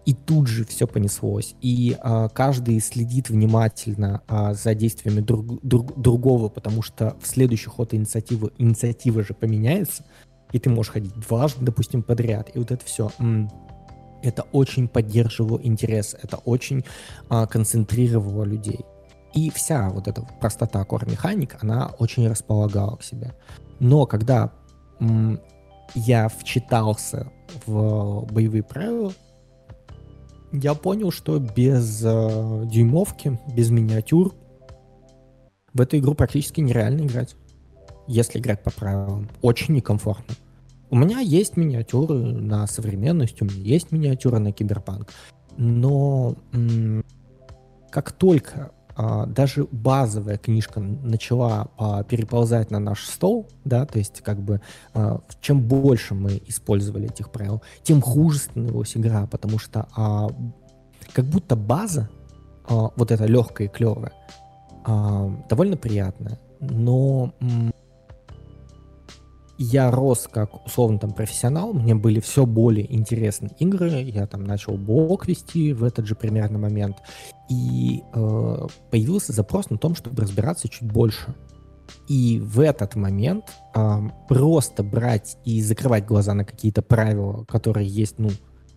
и 0.06 0.14
тут 0.14 0.46
же 0.46 0.64
все 0.64 0.86
понеслось, 0.86 1.56
и 1.60 1.96
а, 1.98 2.28
каждый 2.28 2.78
следит 2.78 3.28
внимательно 3.28 4.22
а, 4.28 4.54
за 4.54 4.72
действиями 4.76 5.20
друг, 5.20 5.60
друг, 5.64 6.00
другого, 6.00 6.48
потому 6.48 6.82
что 6.82 7.16
в 7.20 7.26
следующий 7.26 7.70
ход 7.70 7.94
инициативы 7.94 8.52
инициатива 8.58 9.24
же 9.24 9.34
поменяется, 9.34 10.04
и 10.52 10.60
ты 10.60 10.70
можешь 10.70 10.92
ходить 10.92 11.14
дважды, 11.16 11.64
допустим, 11.64 12.04
подряд, 12.04 12.54
и 12.54 12.58
вот 12.60 12.70
это 12.70 12.84
все. 12.84 13.10
Это 14.22 14.44
очень 14.52 14.86
поддерживало 14.86 15.58
интерес, 15.60 16.14
это 16.22 16.36
очень 16.36 16.84
а, 17.28 17.48
концентрировало 17.48 18.44
людей. 18.44 18.84
И 19.34 19.50
вся 19.50 19.88
вот 19.90 20.08
эта 20.08 20.22
простота 20.40 20.82
core 20.82 21.10
механик, 21.10 21.56
она 21.62 21.92
очень 21.98 22.28
располагала 22.28 22.96
к 22.96 23.02
себе. 23.02 23.34
Но 23.80 24.06
когда 24.06 24.52
м, 25.00 25.40
я 25.94 26.28
вчитался 26.28 27.32
в 27.66 28.26
боевые 28.30 28.62
правила, 28.62 29.12
я 30.52 30.74
понял, 30.74 31.10
что 31.10 31.38
без 31.38 32.02
э, 32.04 32.64
дюймовки, 32.66 33.40
без 33.54 33.70
миниатюр 33.70 34.34
в 35.72 35.80
эту 35.80 35.98
игру 35.98 36.14
практически 36.14 36.60
нереально 36.60 37.06
играть. 37.06 37.34
Если 38.06 38.38
играть 38.38 38.62
по 38.62 38.70
правилам. 38.70 39.30
Очень 39.40 39.74
некомфортно. 39.74 40.34
У 40.90 40.96
меня 40.96 41.20
есть 41.20 41.56
миниатюры 41.56 42.16
на 42.16 42.66
современность, 42.66 43.40
у 43.40 43.46
меня 43.46 43.56
есть 43.56 43.92
миниатюры 43.92 44.38
на 44.40 44.52
киберпанк. 44.52 45.10
Но 45.56 46.36
м- 46.52 47.02
как 47.90 48.12
только 48.12 48.72
даже 49.26 49.66
базовая 49.70 50.38
книжка 50.38 50.80
начала 50.80 51.68
а, 51.78 52.02
переползать 52.02 52.70
на 52.70 52.78
наш 52.78 53.04
стол, 53.04 53.48
да, 53.64 53.86
то 53.86 53.98
есть 53.98 54.20
как 54.22 54.40
бы 54.40 54.60
а, 54.94 55.20
чем 55.40 55.60
больше 55.60 56.14
мы 56.14 56.42
использовали 56.46 57.06
этих 57.08 57.30
правил, 57.30 57.62
тем 57.82 58.00
хуже 58.00 58.38
становилась 58.38 58.96
игра, 58.96 59.26
потому 59.26 59.58
что 59.58 59.88
а, 59.96 60.28
как 61.12 61.24
будто 61.24 61.56
база, 61.56 62.08
а, 62.64 62.90
вот 62.96 63.10
эта 63.10 63.26
легкая 63.26 63.68
и 63.68 63.70
клевая, 63.70 64.12
а, 64.84 65.30
довольно 65.48 65.76
приятная, 65.76 66.38
но 66.60 67.32
я 69.58 69.90
рос 69.90 70.28
как 70.30 70.66
условно 70.66 70.98
там 70.98 71.12
профессионал, 71.12 71.72
мне 71.72 71.94
были 71.94 72.20
все 72.20 72.46
более 72.46 72.92
интересны 72.92 73.50
игры, 73.58 74.02
я 74.02 74.26
там 74.26 74.44
начал 74.44 74.76
блог 74.76 75.28
вести 75.28 75.72
в 75.72 75.84
этот 75.84 76.06
же 76.06 76.14
примерно 76.14 76.58
момент, 76.58 76.96
и 77.52 78.02
э, 78.14 78.66
появился 78.90 79.32
запрос 79.32 79.68
на 79.68 79.76
том, 79.76 79.94
чтобы 79.94 80.22
разбираться 80.22 80.68
чуть 80.68 80.90
больше. 80.90 81.34
И 82.08 82.40
в 82.42 82.60
этот 82.60 82.96
момент 82.96 83.44
э, 83.74 84.00
просто 84.28 84.82
брать 84.82 85.36
и 85.44 85.60
закрывать 85.60 86.06
глаза 86.06 86.32
на 86.32 86.44
какие-то 86.44 86.80
правила, 86.80 87.44
которые 87.44 87.86
есть, 87.86 88.18
ну, 88.18 88.30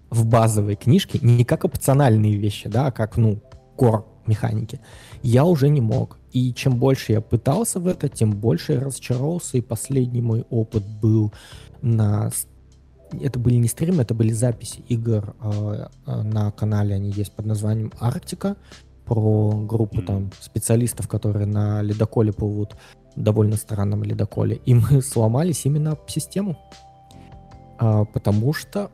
в 0.10 0.26
базовой 0.26 0.76
книжке, 0.76 1.20
не 1.22 1.46
как 1.46 1.64
опциональные 1.64 2.36
вещи, 2.36 2.68
да, 2.68 2.88
а 2.88 2.92
как, 2.92 3.18
ну, 3.18 3.42
кор 3.78 4.06
механики, 4.26 4.80
я 5.24 5.46
уже 5.46 5.70
не 5.70 5.82
мог. 5.82 6.18
И 6.34 6.54
чем 6.54 6.78
больше 6.78 7.14
я 7.14 7.22
пытался 7.22 7.80
в 7.80 7.88
это, 7.88 8.10
тем 8.10 8.32
больше 8.32 8.74
я 8.74 8.82
разочаровался. 8.82 9.58
И 9.58 9.62
последний 9.62 10.22
мой 10.22 10.46
опыт 10.50 10.84
был 11.02 11.34
на... 11.82 12.30
Это 13.24 13.40
были 13.40 13.56
не 13.56 13.68
стримы, 13.68 14.04
это 14.04 14.14
были 14.14 14.32
записи 14.32 14.84
игр 14.88 15.36
э, 15.42 15.88
на 16.06 16.52
канале. 16.52 16.96
Они 16.96 17.12
есть 17.12 17.32
под 17.34 17.46
названием 17.46 17.92
«Арктика». 18.00 18.58
Про 19.06 19.52
группу 19.52 20.02
там 20.02 20.32
специалистов, 20.40 21.08
которые 21.08 21.46
на 21.46 21.84
ледоколе 21.84 22.34
плывут, 22.34 22.76
довольно 23.16 23.56
странном 23.56 24.04
ледоколе. 24.04 24.60
И 24.66 24.74
мы 24.74 25.02
сломались 25.04 25.66
именно 25.66 25.92
об 25.92 26.10
систему. 26.10 26.58
А, 27.78 28.06
потому 28.06 28.54
что 28.54 28.90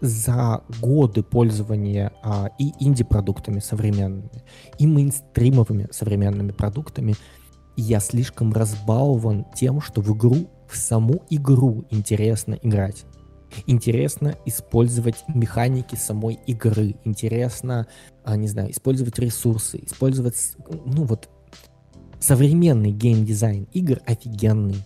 за 0.00 0.62
годы 0.80 1.22
пользования 1.22 2.12
а, 2.22 2.50
и 2.58 2.72
инди-продуктами 2.80 3.60
современными, 3.60 4.42
и 4.78 4.86
мейнстримовыми 4.86 5.88
современными 5.90 6.52
продуктами 6.52 7.14
я 7.76 8.00
слишком 8.00 8.52
разбалован 8.52 9.46
тем, 9.54 9.80
что 9.80 10.00
в 10.00 10.16
игру, 10.16 10.48
в 10.68 10.76
саму 10.76 11.24
игру 11.30 11.84
интересно 11.90 12.58
играть. 12.62 13.04
Интересно 13.66 14.36
использовать 14.44 15.24
механики 15.28 15.94
самой 15.94 16.38
игры, 16.46 16.96
интересно, 17.04 17.86
а, 18.24 18.36
не 18.36 18.48
знаю, 18.48 18.70
использовать 18.70 19.18
ресурсы, 19.18 19.78
использовать, 19.84 20.36
ну 20.84 21.04
вот, 21.04 21.28
современный 22.18 22.90
геймдизайн 22.90 23.68
игр 23.72 24.00
офигенный. 24.04 24.84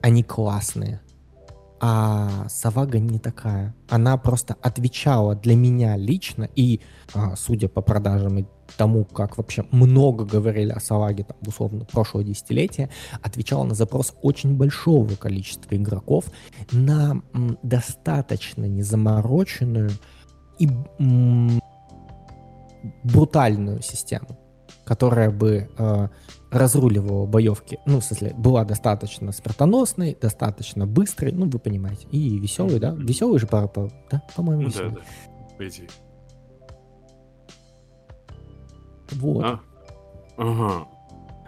Они 0.00 0.22
классные 0.22 1.00
А 1.84 2.46
Савага 2.48 3.00
не 3.00 3.18
такая. 3.18 3.74
Она 3.88 4.16
просто 4.16 4.56
отвечала 4.62 5.34
для 5.34 5.56
меня 5.56 5.96
лично, 5.96 6.48
и, 6.54 6.80
а, 7.12 7.34
судя 7.34 7.68
по 7.68 7.82
продажам 7.82 8.38
и 8.38 8.44
тому, 8.76 9.04
как 9.04 9.36
вообще 9.36 9.64
много 9.72 10.24
говорили 10.24 10.70
о 10.70 10.78
Саваге, 10.78 11.24
там, 11.24 11.36
условно, 11.44 11.84
прошлого 11.84 12.22
десятилетия, 12.22 12.88
отвечала 13.20 13.64
на 13.64 13.74
запрос 13.74 14.14
очень 14.22 14.56
большого 14.56 15.16
количества 15.16 15.74
игроков 15.74 16.26
на 16.70 17.20
достаточно 17.64 18.64
незамороченную 18.66 19.90
и 20.60 20.68
брутальную 23.02 23.82
систему, 23.82 24.38
которая 24.84 25.30
бы 25.30 25.68
э, 25.76 26.08
разруливала 26.50 27.26
боевки, 27.26 27.78
ну, 27.86 28.00
в 28.00 28.04
смысле, 28.04 28.34
была 28.36 28.64
достаточно 28.64 29.32
смертоносной, 29.32 30.16
достаточно 30.20 30.86
быстрой, 30.86 31.32
ну, 31.32 31.48
вы 31.48 31.58
понимаете, 31.58 32.06
и 32.10 32.38
веселый, 32.38 32.78
да? 32.78 32.94
Веселый 32.96 33.38
же 33.38 33.46
пара, 33.46 33.68
по, 33.68 33.90
да, 34.10 34.22
по-моему, 34.36 34.62
Ну 34.62 34.68
веселый. 34.68 34.90
да, 34.90 34.96
да. 35.00 35.56
По 35.56 35.68
идее. 35.68 35.88
Вот. 39.12 39.44
А? 39.44 39.60
Ага. 40.36 40.88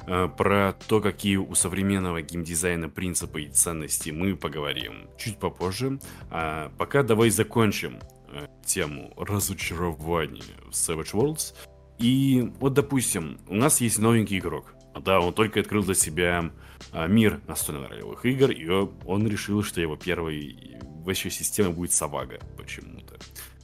А, 0.06 0.28
Про 0.28 0.74
то, 0.86 1.00
какие 1.00 1.36
у 1.36 1.54
современного 1.54 2.22
геймдизайна 2.22 2.88
принципы 2.88 3.42
и 3.42 3.48
ценности 3.48 4.10
мы 4.10 4.36
поговорим 4.36 5.08
чуть 5.16 5.38
попозже. 5.38 5.98
А 6.30 6.70
пока 6.78 7.02
давай 7.02 7.30
закончим 7.30 7.98
э, 8.30 8.46
тему 8.64 9.12
разочарования 9.16 10.42
в 10.66 10.72
Savage 10.72 11.12
Worlds. 11.12 11.54
И 11.98 12.52
вот, 12.60 12.74
допустим, 12.74 13.38
у 13.48 13.54
нас 13.54 13.80
есть 13.80 13.98
новенький 13.98 14.38
игрок. 14.38 14.74
Да, 15.04 15.20
он 15.20 15.32
только 15.34 15.60
открыл 15.60 15.82
для 15.82 15.94
себя 15.94 16.50
а, 16.92 17.06
мир 17.06 17.40
настольных 17.48 17.90
ролевых 17.90 18.24
игр, 18.26 18.50
и 18.50 18.68
он 19.04 19.26
решил, 19.26 19.62
что 19.62 19.80
его 19.80 19.96
первой 19.96 20.78
вообще 21.04 21.30
системой 21.30 21.72
будет 21.72 21.92
Савага 21.92 22.40
почему-то. 22.56 23.16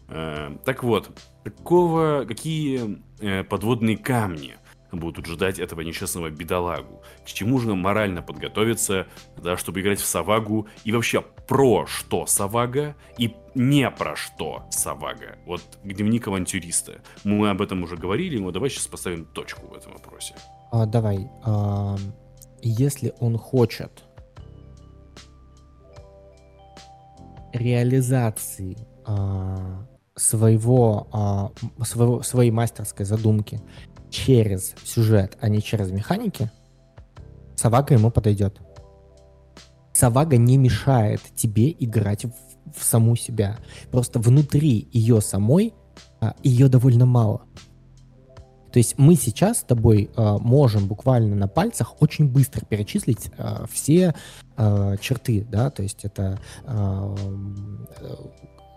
Э, 0.09 0.57
Так 0.65 0.83
вот, 0.83 1.11
какого, 1.45 2.25
какие 2.27 3.01
э, 3.21 3.45
подводные 3.45 3.97
камни 3.97 4.57
будут 4.93 5.27
ждать 5.27 5.59
этого 5.59 5.81
несчастного 5.83 6.31
бедолагу? 6.31 7.03
К 7.25 7.29
чему 7.29 7.59
же 7.59 7.75
морально 7.75 8.23
подготовиться, 8.23 9.07
да, 9.37 9.57
чтобы 9.57 9.81
играть 9.81 10.01
в 10.01 10.07
Савагу? 10.07 10.69
И 10.85 10.93
вообще, 10.93 11.23
про 11.23 11.87
что 11.87 12.27
Савага 12.27 12.97
и 13.19 13.35
не 13.55 13.91
про 13.91 14.17
что 14.17 14.65
Савага? 14.71 15.39
Вот 15.47 15.63
дневник 15.85 16.29
авантюриста. 16.29 17.01
Мы 17.25 17.51
об 17.51 17.61
этом 17.63 17.83
уже 17.83 17.97
говорили, 17.97 18.39
но 18.39 18.51
давай 18.51 18.71
сейчас 18.71 18.87
поставим 18.87 19.25
точку 19.25 19.67
в 19.67 19.75
этом 19.75 19.93
вопросе. 19.93 20.35
А, 20.71 20.87
давай. 20.87 21.31
а, 21.45 21.97
если 22.63 23.13
он 23.21 23.39
хочет 23.39 24.05
реализации 27.53 28.77
а, 29.05 29.87
своего, 30.17 31.09
а, 31.13 31.51
своего, 31.85 32.23
своей 32.23 32.51
мастерской 32.51 33.07
задумки 33.07 33.61
через 34.11 34.75
сюжет, 34.85 35.37
а 35.41 35.49
не 35.49 35.63
через 35.63 35.91
механики, 35.91 36.51
Савага 37.57 37.95
ему 37.95 38.11
подойдет. 38.11 38.61
Савага 39.93 40.37
не 40.37 40.57
мешает 40.57 41.21
тебе 41.37 41.71
играть 41.79 42.25
в, 42.25 42.33
в 42.75 42.83
саму 42.83 43.17
себя. 43.17 43.59
Просто 43.91 44.19
внутри 44.19 44.89
ее 44.93 45.21
самой 45.21 45.75
а, 46.21 46.35
ее 46.43 46.69
довольно 46.69 47.07
мало. 47.07 47.43
То 48.73 48.79
есть 48.79 48.99
мы 48.99 49.17
сейчас 49.17 49.59
с 49.59 49.63
тобой 49.63 50.11
э, 50.17 50.37
можем 50.41 50.87
буквально 50.87 51.35
на 51.35 51.49
пальцах 51.49 52.01
очень 52.01 52.29
быстро 52.29 52.65
перечислить 52.65 53.31
э, 53.37 53.65
все 53.71 54.15
э, 54.57 54.97
черты, 55.01 55.45
да, 55.51 55.71
то 55.71 55.83
есть 55.83 56.05
это 56.05 56.39
э, 56.65 57.17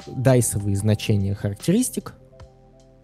дайсовые 0.08 0.76
значения 0.76 1.36
характеристик, 1.36 2.16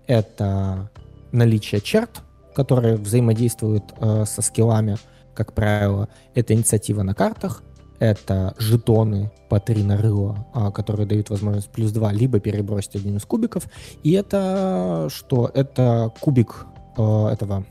это 0.07 0.89
наличие 1.31 1.81
черт, 1.81 2.21
которые 2.55 2.95
взаимодействуют 2.95 3.83
э, 3.99 4.25
со 4.25 4.41
скиллами, 4.41 4.97
как 5.33 5.53
правило, 5.53 6.09
это 6.35 6.53
инициатива 6.53 7.03
на 7.03 7.13
картах, 7.13 7.63
это 7.99 8.55
жетоны 8.57 9.31
по 9.49 9.59
3 9.59 9.83
на 9.83 9.97
рыло, 9.97 10.47
а, 10.53 10.71
которые 10.71 11.05
дают 11.05 11.29
возможность 11.29 11.69
плюс 11.69 11.91
2, 11.91 12.11
либо 12.13 12.39
перебросить 12.39 12.95
один 12.95 13.17
из 13.17 13.25
кубиков. 13.25 13.63
И 14.03 14.13
это 14.13 15.07
что? 15.13 15.51
Это 15.53 16.13
кубик 16.19 16.65
э, 16.97 17.27
этого, 17.31 17.65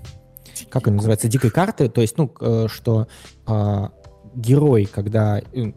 как 0.70 0.86
он 0.86 0.96
называется, 0.96 1.28
дикой 1.28 1.50
карты. 1.50 1.88
То 1.88 2.00
есть, 2.00 2.18
ну, 2.18 2.30
э, 2.40 2.66
что 2.68 3.06
э, 3.46 3.88
герой, 4.34 4.84
когда 4.86 5.38
э, 5.38 5.72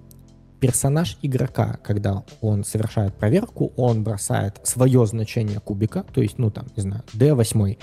персонаж 0.62 1.18
игрока, 1.24 1.80
когда 1.84 2.24
он 2.40 2.64
совершает 2.64 3.16
проверку, 3.16 3.74
он 3.76 4.04
бросает 4.04 4.62
свое 4.64 5.06
значение 5.08 5.60
кубика, 5.60 6.06
то 6.14 6.22
есть, 6.22 6.38
ну, 6.38 6.52
там, 6.52 6.68
не 6.78 6.84
знаю, 6.84 7.04
D8, 7.14 7.78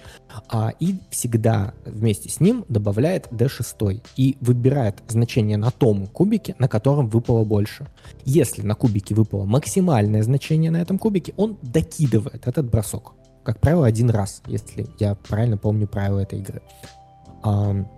а, 0.49 0.73
и 0.79 0.95
всегда 1.11 1.75
вместе 1.85 2.31
с 2.31 2.41
ним 2.41 2.65
добавляет 2.69 3.27
D6 3.33 4.03
и 4.17 4.39
выбирает 4.41 5.03
значение 5.09 5.59
на 5.59 5.73
том 5.73 6.07
кубике, 6.07 6.55
на 6.59 6.69
котором 6.69 7.09
выпало 7.09 7.45
больше. 7.45 7.89
Если 8.25 8.63
на 8.63 8.77
кубике 8.77 9.15
выпало 9.15 9.45
максимальное 9.45 10.23
значение 10.23 10.71
на 10.71 10.81
этом 10.81 10.99
кубике, 10.99 11.35
он 11.37 11.59
докидывает 11.63 12.47
этот 12.47 12.71
бросок. 12.71 13.15
Как 13.43 13.61
правило, 13.61 13.87
один 13.87 14.11
раз, 14.11 14.43
если 14.47 14.87
я 15.01 15.17
правильно 15.17 15.57
помню 15.57 15.89
правила 15.89 16.21
этой 16.21 16.39
игры. 16.39 16.63
Ам, 17.43 17.89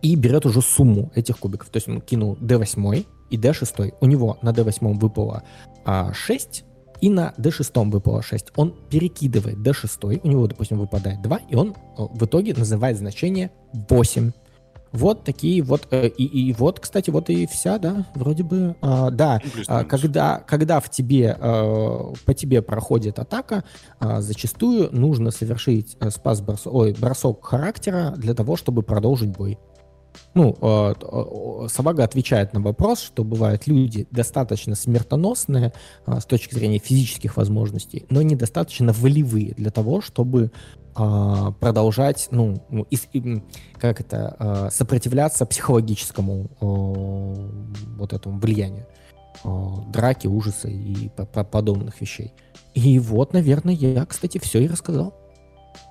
и 0.00 0.14
берет 0.14 0.46
уже 0.46 0.62
сумму 0.62 1.10
этих 1.14 1.38
кубиков. 1.38 1.68
То 1.68 1.76
есть 1.76 1.88
он 1.88 2.00
кинул 2.00 2.36
D8 2.36 3.04
и 3.30 3.36
D6. 3.36 3.94
У 4.00 4.06
него 4.06 4.38
на 4.42 4.50
D8 4.50 4.98
выпало 4.98 5.42
а, 5.84 6.12
6, 6.12 6.64
и 7.00 7.10
на 7.10 7.34
D6 7.38 7.90
выпало 7.90 8.22
6. 8.22 8.52
Он 8.56 8.74
перекидывает 8.90 9.58
D6, 9.58 10.20
у 10.22 10.28
него, 10.28 10.46
допустим, 10.46 10.78
выпадает 10.78 11.22
2, 11.22 11.40
и 11.48 11.54
он 11.54 11.70
э, 11.70 12.02
в 12.10 12.24
итоге 12.24 12.54
называет 12.54 12.98
значение 12.98 13.50
8. 13.72 14.32
Вот 14.92 15.24
такие 15.24 15.62
вот, 15.62 15.86
э, 15.90 16.08
и, 16.08 16.24
и 16.24 16.52
вот, 16.54 16.80
кстати, 16.80 17.10
вот 17.10 17.28
и 17.28 17.46
вся, 17.46 17.78
да, 17.78 18.06
вроде 18.14 18.42
бы, 18.42 18.74
а, 18.80 19.10
да, 19.10 19.40
плюс-минус. 19.40 19.86
когда, 19.88 20.38
когда 20.40 20.80
в 20.80 20.90
тебе, 20.90 21.36
э, 21.38 22.12
по 22.24 22.34
тебе 22.34 22.62
проходит 22.62 23.18
атака, 23.18 23.64
а, 23.98 24.20
зачастую 24.20 24.88
нужно 24.92 25.30
совершить 25.30 25.96
э, 26.00 26.10
спас 26.10 26.40
бросок, 26.40 26.72
ой, 26.72 26.96
бросок 26.98 27.44
характера 27.44 28.14
для 28.16 28.34
того, 28.34 28.56
чтобы 28.56 28.82
продолжить 28.82 29.30
бой. 29.30 29.58
Ну, 30.34 30.56
э, 30.60 30.94
э, 31.00 31.64
э, 31.64 31.68
Савага 31.68 32.04
отвечает 32.04 32.52
на 32.52 32.60
вопрос, 32.60 33.00
что 33.00 33.24
бывают 33.24 33.66
люди 33.66 34.06
достаточно 34.10 34.74
смертоносные 34.74 35.72
а, 36.06 36.20
с 36.20 36.26
точки 36.26 36.54
зрения 36.54 36.78
физических 36.78 37.36
возможностей, 37.36 38.06
но 38.10 38.22
недостаточно 38.22 38.92
волевые 38.92 39.54
для 39.54 39.70
того, 39.70 40.00
чтобы 40.00 40.52
а, 40.94 41.52
продолжать, 41.52 42.28
ну, 42.30 42.62
ну, 42.70 42.86
как 43.78 44.00
это, 44.00 44.70
сопротивляться 44.72 45.46
психологическому 45.46 46.50
вот 47.96 48.12
этому 48.12 48.38
влиянию 48.38 48.86
драки, 49.92 50.26
ужаса 50.26 50.68
и 50.68 51.08
по- 51.10 51.24
по- 51.26 51.44
подобных 51.44 52.00
вещей. 52.00 52.32
И 52.74 52.98
вот, 52.98 53.32
наверное, 53.32 53.74
я, 53.74 54.04
кстати, 54.04 54.38
все 54.38 54.60
и 54.60 54.68
рассказал. 54.68 55.14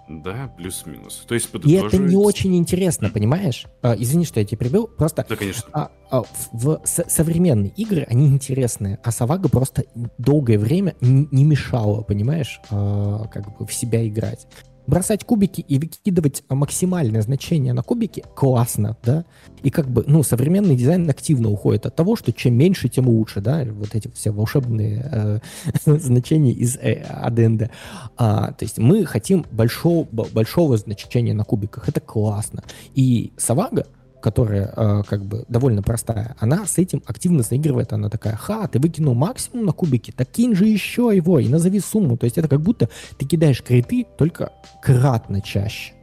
Да, 0.10 0.54
плюс-минус. 0.58 1.26
То 1.28 1.34
есть 1.36 1.48
И 1.54 1.58
это 1.58 1.68
не 1.68 1.82
подытоживать- 1.82 2.16
очень 2.16 2.56
интересно, 2.56 3.10
понимаешь? 3.10 3.66
А, 3.82 3.94
извини, 3.98 4.24
что 4.26 4.40
я 4.40 4.46
тебя 4.46 4.58
прибил. 4.58 4.88
Просто 4.88 5.26
Да, 5.28 5.36
конечно. 5.36 5.64
а, 5.74 5.92
а, 6.10 6.24
в, 6.54 6.82
со- 6.86 7.10
современные 7.10 7.72
игры, 7.72 8.06
они 8.10 8.28
интересные, 8.28 9.00
а 9.04 9.12
Савага 9.12 9.50
просто 9.50 9.84
долгое 10.18 10.58
время 10.60 10.96
не 11.02 11.44
мешала, 11.44 12.02
понимаешь, 12.04 12.62
а, 12.70 13.28
как 13.28 13.58
бы 13.58 13.66
в 13.66 13.74
себя 13.74 14.08
играть. 14.08 14.48
Бросать 14.88 15.26
кубики 15.26 15.62
и 15.62 15.78
выкидывать 15.78 16.44
максимальное 16.50 17.22
значение 17.22 17.74
на 17.74 17.84
кубики 17.84 18.24
классно, 18.36 18.98
да? 19.04 19.26
И 19.62 19.70
как 19.70 19.88
бы, 19.90 20.04
ну, 20.08 20.24
современный 20.24 20.76
дизайн 20.76 21.10
активно 21.10 21.50
уходит 21.50 21.86
от 21.86 21.96
того, 21.96 22.16
что 22.16 22.32
чем 22.32 22.56
меньше, 22.56 22.88
тем 22.90 23.08
лучше, 23.08 23.42
да? 23.42 23.66
Вот 23.70 23.96
эти 23.96 24.10
все 24.14 24.32
волшебные 24.32 25.10
э, 25.12 25.40
значения 25.86 26.54
из 26.54 26.78
э, 26.78 27.04
АДНД. 27.04 27.70
То 28.18 28.56
есть 28.62 28.78
мы 28.78 29.06
хотим 29.06 29.46
большого, 29.52 30.06
большого 30.06 30.78
значения 30.78 31.34
на 31.34 31.44
кубиках. 31.44 31.90
Это 31.90 32.00
классно. 32.00 32.64
И 32.96 33.34
Савага, 33.38 33.86
которая 34.22 34.74
э, 34.76 35.04
как 35.08 35.26
бы 35.26 35.46
довольно 35.48 35.82
простая, 35.82 36.36
она 36.40 36.66
с 36.66 36.78
этим 36.78 37.04
активно 37.06 37.44
заигрывает. 37.44 37.94
Она 37.94 38.10
такая, 38.10 38.36
ха, 38.36 38.68
ты 38.68 38.80
выкинул 38.80 39.14
максимум 39.14 39.66
на 39.66 39.72
кубики, 39.72 40.12
так 40.12 40.30
кинь 40.30 40.56
же 40.56 40.66
еще 40.66 41.12
его 41.14 41.40
и 41.40 41.48
назови 41.48 41.80
сумму. 41.80 42.18
То 42.18 42.26
есть 42.26 42.38
это 42.38 42.48
как 42.48 42.62
будто 42.62 42.90
ты 43.18 43.26
кидаешь 43.26 43.62
криты 43.62 44.06
только 44.18 44.52
кратно 44.82 45.42
чаще. 45.42 45.94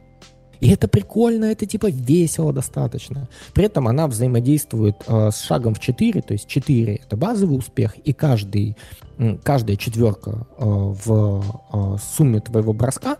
И 0.59 0.69
это 0.69 0.87
прикольно, 0.87 1.45
это 1.45 1.65
типа 1.65 1.89
весело 1.89 2.53
достаточно. 2.53 3.29
При 3.53 3.65
этом 3.65 3.87
она 3.87 4.07
взаимодействует 4.07 4.95
э, 5.07 5.29
с 5.31 5.41
шагом 5.41 5.73
в 5.73 5.79
4, 5.79 6.21
то 6.21 6.33
есть 6.33 6.47
4 6.47 6.95
это 6.95 7.17
базовый 7.17 7.57
успех, 7.57 7.97
и 7.97 8.13
каждый, 8.13 8.77
каждая 9.43 9.75
четверка 9.75 10.47
э, 10.57 10.63
в 10.65 11.43
э, 11.73 11.97
сумме 12.15 12.39
твоего 12.39 12.73
броска, 12.73 13.17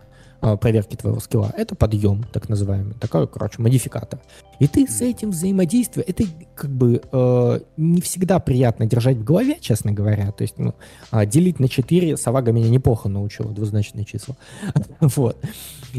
проверки 0.54 0.94
твоего 0.96 1.18
скилла, 1.18 1.52
это 1.56 1.74
подъем, 1.74 2.24
так 2.32 2.48
называемый, 2.48 2.94
такой, 2.94 3.26
короче, 3.26 3.60
модификатор. 3.60 4.20
И 4.60 4.68
ты 4.68 4.86
с 4.86 5.00
этим 5.00 5.30
взаимодействуешь, 5.30 6.06
это 6.08 6.24
как 6.54 6.70
бы 6.70 7.02
э, 7.10 7.60
не 7.76 8.00
всегда 8.00 8.38
приятно 8.38 8.86
держать 8.86 9.16
в 9.16 9.24
голове, 9.24 9.56
честно 9.60 9.92
говоря, 9.92 10.30
то 10.30 10.42
есть, 10.42 10.58
ну, 10.58 10.74
э, 11.10 11.26
делить 11.26 11.58
на 11.58 11.68
4, 11.68 12.16
Савага 12.16 12.52
меня 12.52 12.68
неплохо 12.68 13.08
научила, 13.08 13.50
двузначные 13.50 14.04
числа, 14.04 14.36
вот. 15.00 15.36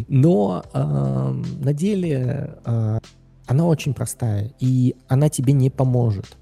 Но 0.08 0.64
э, 0.74 0.80
на 0.80 1.74
деле 1.74 2.56
э, 2.64 3.00
она 3.48 3.66
очень 3.66 3.94
простая, 3.94 4.52
и 4.60 4.96
она 5.08 5.30
тебе 5.30 5.54
не 5.54 5.70
поможет. 5.70 6.38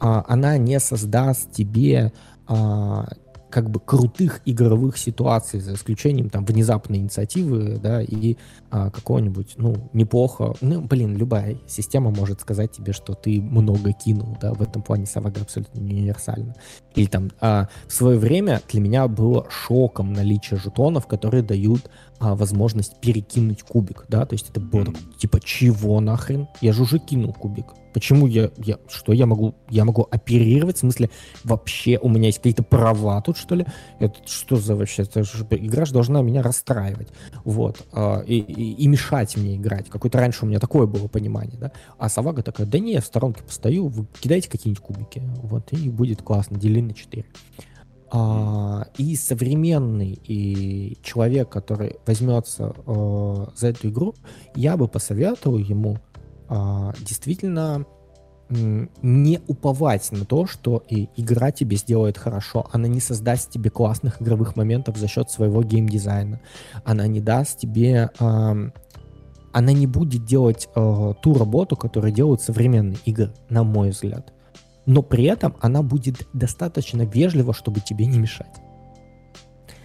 Э, 0.00 0.22
она 0.26 0.58
не 0.58 0.78
создаст 0.80 1.52
тебе 1.52 2.12
э, 2.48 3.04
как 3.50 3.70
бы 3.70 3.80
крутых 3.80 4.40
игровых 4.44 4.98
ситуаций, 4.98 5.60
за 5.60 5.74
исключением 5.74 6.30
там 6.30 6.44
внезапной 6.44 6.98
инициативы, 6.98 7.78
да, 7.82 8.02
и 8.02 8.36
а, 8.70 8.90
какого-нибудь, 8.90 9.54
ну, 9.56 9.74
неплохо, 9.92 10.54
ну, 10.60 10.82
блин, 10.82 11.16
любая 11.16 11.56
система 11.66 12.10
может 12.10 12.40
сказать 12.40 12.72
тебе, 12.72 12.92
что 12.92 13.14
ты 13.14 13.40
много 13.40 13.92
кинул, 13.92 14.36
да, 14.40 14.52
в 14.52 14.62
этом 14.62 14.82
плане 14.82 15.06
Савага 15.06 15.40
абсолютно 15.40 15.80
не 15.80 15.94
универсальна. 15.94 16.54
Или 16.94 17.06
там 17.06 17.30
а, 17.40 17.68
в 17.86 17.92
свое 17.92 18.18
время 18.18 18.60
для 18.68 18.80
меня 18.80 19.08
было 19.08 19.46
шоком 19.50 20.12
наличие 20.12 20.58
жетонов, 20.58 21.06
которые 21.06 21.42
дают 21.42 21.90
а, 22.18 22.34
возможность 22.34 23.00
перекинуть 23.00 23.62
кубик, 23.62 24.04
да, 24.08 24.26
то 24.26 24.34
есть 24.34 24.50
это 24.50 24.60
было 24.60 24.86
так, 24.86 24.96
типа, 25.18 25.40
чего 25.40 26.00
нахрен? 26.00 26.48
Я 26.60 26.72
же 26.72 26.82
уже 26.82 26.98
кинул 26.98 27.32
кубик. 27.32 27.66
Почему 27.98 28.28
я, 28.28 28.52
я, 28.58 28.78
что 28.86 29.12
я 29.12 29.26
могу, 29.26 29.56
я 29.70 29.84
могу 29.84 30.06
оперировать, 30.08 30.76
в 30.76 30.78
смысле, 30.78 31.10
вообще 31.42 31.98
у 32.00 32.08
меня 32.08 32.26
есть 32.26 32.38
какие-то 32.38 32.62
права 32.62 33.20
тут, 33.22 33.36
что 33.36 33.56
ли? 33.56 33.66
Это 33.98 34.14
что 34.24 34.54
за 34.54 34.76
вообще, 34.76 35.02
это 35.02 35.24
же, 35.24 35.44
игра 35.50 35.84
же 35.84 35.94
должна 35.94 36.22
меня 36.22 36.40
расстраивать, 36.40 37.08
вот, 37.42 37.84
а, 37.92 38.20
и, 38.20 38.36
и, 38.36 38.74
и 38.74 38.86
мешать 38.86 39.36
мне 39.36 39.56
играть. 39.56 39.88
Какое-то 39.88 40.18
раньше 40.18 40.44
у 40.44 40.48
меня 40.48 40.60
такое 40.60 40.86
было 40.86 41.08
понимание, 41.08 41.58
да, 41.58 41.72
а 41.98 42.08
Савага 42.08 42.44
такая, 42.44 42.68
да 42.68 42.78
не, 42.78 42.92
я 42.92 43.00
в 43.00 43.04
сторонке 43.04 43.42
постою, 43.42 43.88
вы 43.88 44.06
кидайте 44.20 44.48
какие-нибудь 44.48 44.80
кубики, 44.80 45.20
вот, 45.42 45.72
и 45.72 45.90
будет 45.90 46.22
классно, 46.22 46.56
дели 46.56 46.80
на 46.80 46.94
4. 46.94 47.24
А, 48.10 48.86
и 48.96 49.16
современный 49.16 50.18
и 50.24 50.96
человек, 51.02 51.50
который 51.50 51.96
возьмется 52.06 52.74
э, 52.86 53.46
за 53.54 53.68
эту 53.68 53.88
игру, 53.88 54.14
я 54.54 54.78
бы 54.78 54.88
посоветовал 54.88 55.58
ему 55.58 55.94
э, 55.96 56.07
действительно 56.48 57.84
не 58.50 59.40
уповать 59.46 60.10
на 60.10 60.24
то, 60.24 60.46
что 60.46 60.82
и 60.88 61.08
игра 61.16 61.50
тебе 61.50 61.76
сделает 61.76 62.16
хорошо. 62.16 62.66
Она 62.72 62.88
не 62.88 63.00
создаст 63.00 63.50
тебе 63.50 63.68
классных 63.68 64.22
игровых 64.22 64.56
моментов 64.56 64.96
за 64.96 65.06
счет 65.06 65.30
своего 65.30 65.62
геймдизайна. 65.62 66.40
Она 66.84 67.06
не 67.06 67.20
даст 67.20 67.58
тебе... 67.58 68.10
Э, 68.18 68.70
она 69.52 69.72
не 69.72 69.86
будет 69.86 70.24
делать 70.24 70.68
э, 70.74 71.14
ту 71.20 71.34
работу, 71.34 71.76
которую 71.76 72.12
делают 72.12 72.40
современные 72.40 72.98
игры, 73.04 73.34
на 73.50 73.64
мой 73.64 73.90
взгляд 73.90 74.32
но 74.88 75.02
при 75.02 75.24
этом 75.24 75.54
она 75.60 75.82
будет 75.82 76.26
достаточно 76.32 77.02
вежлива, 77.02 77.52
чтобы 77.52 77.80
тебе 77.80 78.06
не 78.06 78.18
мешать. 78.18 78.56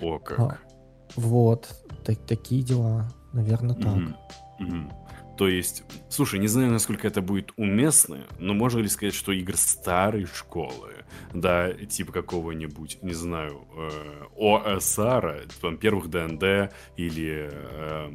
О, 0.01 0.17
как. 0.17 0.39
А, 0.39 0.57
вот, 1.17 1.67
так, 2.05 2.19
такие 2.25 2.63
дела, 2.63 3.09
наверное, 3.33 3.75
так. 3.75 3.97
Mm-hmm. 3.97 4.15
Mm-hmm. 4.61 4.91
То 5.37 5.47
есть, 5.47 5.83
слушай, 6.09 6.39
не 6.39 6.47
знаю, 6.47 6.71
насколько 6.71 7.07
это 7.07 7.21
будет 7.21 7.51
уместно, 7.57 8.27
но 8.37 8.53
можно 8.53 8.79
ли 8.79 8.87
сказать, 8.87 9.15
что 9.15 9.31
игры 9.31 9.57
старой 9.57 10.25
школы, 10.25 10.93
да, 11.33 11.73
типа 11.73 12.11
какого-нибудь, 12.11 12.99
не 13.01 13.13
знаю, 13.13 13.67
э, 13.75 14.25
ОСР, 14.37 15.47
там, 15.59 15.77
первых 15.77 16.09
ДНД 16.09 16.71
или 16.97 17.49
э, 17.51 18.11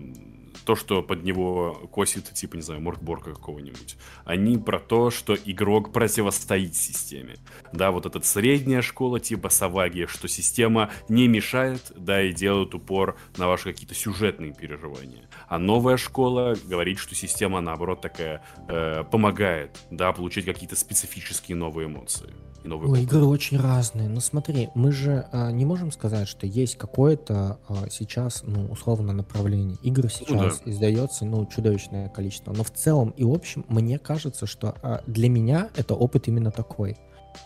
то, 0.69 0.77
что 0.77 1.03
под 1.03 1.25
него 1.25 1.89
косит, 1.91 2.31
типа, 2.35 2.57
не 2.57 2.63
знаю, 2.63 2.83
Моркборка 2.83 3.33
какого-нибудь. 3.33 3.97
Они 4.27 4.59
про 4.59 4.79
то, 4.79 5.11
что 5.11 5.35
игрок 5.35 5.95
противостоит 5.95 6.75
системе. 6.75 7.37
Да, 7.73 7.91
вот 7.91 8.05
эта 8.05 8.21
средняя 8.21 8.83
школа, 8.83 9.19
типа 9.19 9.49
Саваги, 9.49 10.05
что 10.05 10.29
система 10.29 10.91
не 11.09 11.27
мешает, 11.27 11.91
да, 11.97 12.23
и 12.23 12.35
делает 12.35 12.75
упор 12.75 13.17
на 13.39 13.49
ваши 13.49 13.73
какие-то 13.73 13.95
сюжетные 13.95 14.53
переживания. 14.53 15.31
А 15.49 15.59
новая 15.59 15.97
школа 15.97 16.55
говорит, 16.67 16.99
что 16.99 17.15
система, 17.15 17.63
наоборот, 17.63 18.03
такая 18.03 18.45
э, 18.69 19.05
помогает, 19.11 19.79
да, 19.91 20.13
получить 20.13 20.45
какие-то 20.45 20.77
специфические 20.77 21.57
новые 21.57 21.87
эмоции 21.87 22.29
новый 22.69 22.91
Ой, 22.91 23.03
игры 23.03 23.25
очень 23.25 23.59
разные. 23.59 24.09
Ну 24.09 24.21
смотри, 24.21 24.69
мы 24.75 24.93
же 24.93 25.27
а, 25.33 25.51
не 25.51 25.65
можем 25.65 25.91
сказать, 25.91 26.29
что 26.29 26.47
есть 26.47 26.77
какое-то 26.77 27.59
а, 27.69 27.89
сейчас, 27.91 28.43
ну, 28.47 28.67
условно, 28.67 29.13
направление. 29.13 29.79
Игр 29.83 30.11
сейчас 30.11 30.31
ну, 30.31 30.65
да. 30.65 30.71
издается, 30.71 31.25
ну, 31.25 31.47
чудовищное 31.47 32.09
количество. 32.09 32.53
Но 32.53 32.63
в 32.63 32.71
целом 32.71 33.11
и 33.17 33.25
общем, 33.25 33.65
мне 33.69 33.99
кажется, 33.99 34.47
что 34.47 34.75
а, 34.83 35.03
для 35.07 35.29
меня 35.29 35.71
это 35.77 35.95
опыт 35.95 36.29
именно 36.29 36.51
такой. 36.51 36.97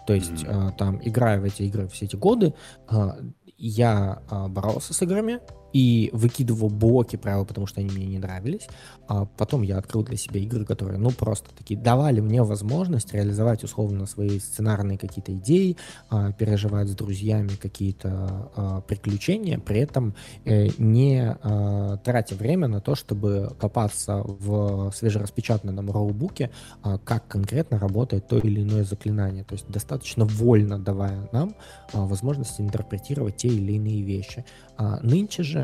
То 0.06 0.14
есть, 0.14 0.30
mm-hmm. 0.30 0.68
а, 0.68 0.72
там, 0.72 1.00
играя 1.02 1.40
в 1.40 1.44
эти 1.44 1.62
игры 1.62 1.88
все 1.88 2.06
эти 2.06 2.16
годы, 2.16 2.54
а, 2.88 3.16
я 3.56 4.22
а, 4.28 4.48
боролся 4.48 4.92
с 4.92 5.02
играми, 5.02 5.40
и 5.72 6.10
выкидывал 6.12 6.68
блоки 6.68 7.16
правил, 7.16 7.44
потому 7.44 7.66
что 7.66 7.80
они 7.80 7.90
мне 7.90 8.06
не 8.06 8.18
нравились. 8.18 8.68
А 9.08 9.24
потом 9.24 9.62
я 9.62 9.78
открыл 9.78 10.04
для 10.04 10.16
себя 10.16 10.40
игры, 10.40 10.64
которые, 10.64 10.98
ну, 10.98 11.10
просто 11.10 11.50
такие 11.56 11.78
давали 11.78 12.20
мне 12.20 12.42
возможность 12.42 13.12
реализовать 13.12 13.64
условно 13.64 14.06
свои 14.06 14.38
сценарные 14.38 14.98
какие-то 14.98 15.32
идеи, 15.34 15.76
а, 16.10 16.32
переживать 16.32 16.88
с 16.88 16.94
друзьями 16.94 17.50
какие-то 17.60 18.50
а, 18.54 18.80
приключения, 18.82 19.58
при 19.58 19.80
этом 19.80 20.14
э, 20.44 20.68
не 20.78 21.36
а, 21.42 21.96
тратя 21.98 22.34
время 22.34 22.68
на 22.68 22.80
то, 22.80 22.94
чтобы 22.94 23.54
копаться 23.58 24.22
в 24.24 24.92
свежераспечатанном 24.92 25.90
роубуке, 25.90 26.50
а, 26.82 26.98
как 26.98 27.28
конкретно 27.28 27.78
работает 27.78 28.28
то 28.28 28.38
или 28.38 28.62
иное 28.62 28.84
заклинание. 28.84 29.44
То 29.44 29.54
есть 29.54 29.68
достаточно 29.68 30.24
вольно 30.24 30.78
давая 30.78 31.28
нам 31.32 31.54
а, 31.92 32.06
возможность 32.06 32.60
интерпретировать 32.60 33.36
те 33.36 33.48
или 33.48 33.72
иные 33.72 34.02
вещи. 34.02 34.44
А 34.76 34.98
нынче 35.02 35.42
же 35.42 35.61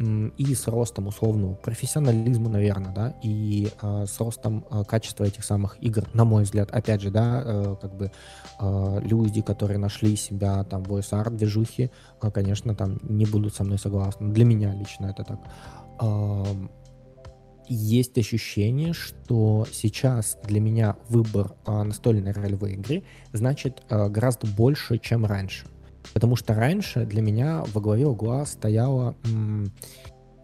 и 0.00 0.54
с 0.54 0.68
ростом 0.68 1.08
условного 1.08 1.54
профессионализма, 1.54 2.48
наверное, 2.48 2.94
да, 2.94 3.14
и 3.22 3.68
э, 3.82 4.04
с 4.06 4.20
ростом 4.20 4.64
э, 4.70 4.84
качества 4.84 5.24
этих 5.24 5.44
самых 5.44 5.76
игр, 5.82 6.04
на 6.14 6.24
мой 6.24 6.44
взгляд, 6.44 6.70
опять 6.70 7.00
же, 7.00 7.10
да, 7.10 7.42
э, 7.44 7.76
как 7.80 7.96
бы 7.96 8.12
э, 8.60 9.00
люди, 9.02 9.42
которые 9.42 9.78
нашли 9.78 10.14
себя 10.14 10.62
там 10.64 10.84
в 10.84 10.92
OSR 10.92 11.30
движухи, 11.30 11.90
э, 12.22 12.30
конечно, 12.30 12.76
там 12.76 13.00
не 13.02 13.26
будут 13.26 13.54
со 13.54 13.64
мной 13.64 13.78
согласны. 13.78 14.32
Для 14.32 14.44
меня 14.44 14.72
лично 14.72 15.06
это 15.06 15.24
так. 15.24 15.40
Э, 16.00 16.44
есть 17.68 18.16
ощущение, 18.16 18.92
что 18.92 19.66
сейчас 19.72 20.38
для 20.44 20.60
меня 20.60 20.96
выбор 21.08 21.54
э, 21.66 21.82
настольной 21.82 22.32
ролевой 22.32 22.74
игры 22.74 23.02
значит 23.32 23.82
э, 23.90 24.08
гораздо 24.08 24.46
больше, 24.46 24.98
чем 24.98 25.26
раньше. 25.26 25.66
Потому 26.14 26.36
что 26.36 26.54
раньше 26.54 27.04
для 27.04 27.22
меня 27.22 27.64
во 27.72 27.80
главе 27.80 28.06
угла 28.06 28.46
стояла 28.46 29.14
м, 29.24 29.72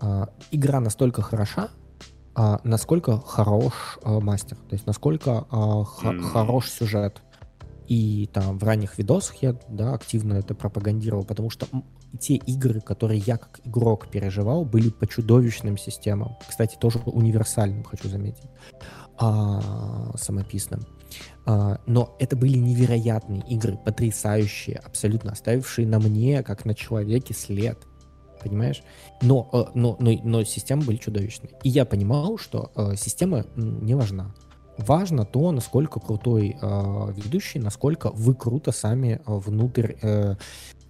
а, 0.00 0.28
игра 0.50 0.80
настолько 0.80 1.22
хороша, 1.22 1.68
а, 2.34 2.60
насколько 2.64 3.20
хорош 3.20 3.98
а, 4.02 4.20
мастер, 4.20 4.56
то 4.56 4.74
есть 4.74 4.86
насколько 4.86 5.46
а, 5.50 5.84
х- 5.84 6.10
mm. 6.10 6.20
хорош 6.20 6.70
сюжет. 6.70 7.22
И 7.86 8.30
там 8.32 8.58
в 8.58 8.64
ранних 8.64 8.96
видосах 8.98 9.36
я 9.42 9.58
да, 9.68 9.92
активно 9.92 10.34
это 10.34 10.54
пропагандировал, 10.54 11.24
потому 11.24 11.50
что 11.50 11.66
те 12.18 12.36
игры, 12.36 12.80
которые 12.80 13.20
я 13.20 13.36
как 13.36 13.60
игрок 13.64 14.08
переживал, 14.08 14.64
были 14.64 14.88
по 14.88 15.06
чудовищным 15.06 15.76
системам. 15.76 16.36
Кстати, 16.48 16.76
тоже 16.76 16.98
универсальным, 17.04 17.84
хочу 17.84 18.08
заметить, 18.08 18.48
а, 19.18 20.16
самописным. 20.16 20.80
А, 21.46 21.80
но 21.86 22.16
это 22.18 22.36
были 22.36 22.56
невероятные 22.56 23.42
игры, 23.48 23.78
потрясающие, 23.84 24.76
абсолютно 24.76 25.32
оставившие 25.32 25.86
на 25.86 25.98
мне, 25.98 26.42
как 26.42 26.64
на 26.64 26.74
человеке, 26.74 27.34
след. 27.34 27.78
Понимаешь? 28.42 28.82
Но, 29.22 29.48
э, 29.52 29.64
но, 29.74 29.96
но, 29.98 30.12
но 30.22 30.44
системы 30.44 30.84
были 30.84 30.96
чудовищные. 30.96 31.52
И 31.62 31.68
я 31.68 31.84
понимал, 31.84 32.38
что 32.38 32.72
э, 32.74 32.94
система 32.96 33.46
не 33.56 33.94
важна. 33.94 34.34
Важно 34.76 35.24
то, 35.24 35.52
насколько 35.52 36.00
крутой 36.00 36.56
э, 36.60 37.12
ведущий, 37.14 37.58
насколько 37.60 38.10
вы 38.10 38.34
круто 38.34 38.72
сами 38.72 39.20
э, 39.20 39.20
внутрь 39.26 39.94
э, 40.02 40.34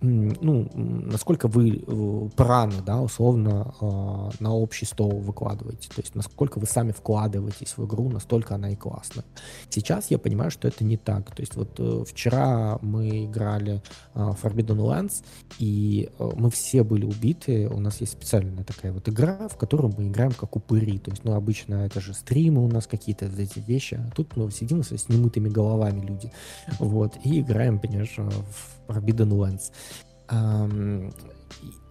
ну, 0.04 0.68
насколько 0.74 1.48
вы 1.48 1.82
э, 1.86 2.28
праны, 2.36 2.82
да, 2.84 3.00
условно, 3.00 3.74
а, 3.80 4.30
на 4.40 4.54
общий 4.54 4.84
стол 4.84 5.18
выкладываете. 5.20 5.88
То 5.88 6.00
есть, 6.00 6.14
насколько 6.14 6.58
вы 6.58 6.66
сами 6.66 6.92
вкладываетесь 6.92 7.76
в 7.76 7.86
игру, 7.86 8.08
настолько 8.10 8.54
она 8.54 8.70
и 8.70 8.76
классная. 8.76 9.24
Сейчас 9.70 10.10
я 10.10 10.18
понимаю, 10.18 10.50
что 10.50 10.68
это 10.68 10.84
не 10.84 10.96
так. 10.96 11.34
То 11.34 11.40
есть, 11.40 11.56
вот 11.56 11.78
э, 11.78 12.04
вчера 12.06 12.78
мы 12.82 13.24
играли 13.24 13.82
а, 14.14 14.32
Forbidden 14.32 14.78
Lands, 14.78 15.24
и 15.58 16.10
э, 16.18 16.30
мы 16.36 16.50
все 16.50 16.84
были 16.84 17.04
убиты. 17.04 17.68
У 17.68 17.80
нас 17.80 18.00
есть 18.00 18.12
специальная 18.12 18.64
такая 18.64 18.92
вот 18.92 19.08
игра, 19.08 19.48
в 19.48 19.56
которую 19.56 19.94
мы 19.96 20.08
играем 20.08 20.32
как 20.32 20.56
упыри. 20.56 20.98
То 20.98 21.10
есть, 21.10 21.24
ну, 21.24 21.34
обычно 21.34 21.86
это 21.86 22.00
же 22.00 22.14
стримы 22.14 22.64
у 22.64 22.68
нас 22.68 22.86
какие-то 22.86 23.26
эти 23.26 23.58
вещи. 23.60 23.94
А 23.94 24.10
тут 24.14 24.36
мы 24.36 24.50
сидим 24.50 24.82
с 24.82 25.08
немытыми 25.08 25.48
головами 25.48 26.04
люди. 26.04 26.32
Вот, 26.78 27.14
и 27.24 27.40
играем, 27.40 27.78
понимаешь, 27.78 28.16
в 28.18 28.73
Forbidden 28.88 29.30
Lands. 29.30 29.72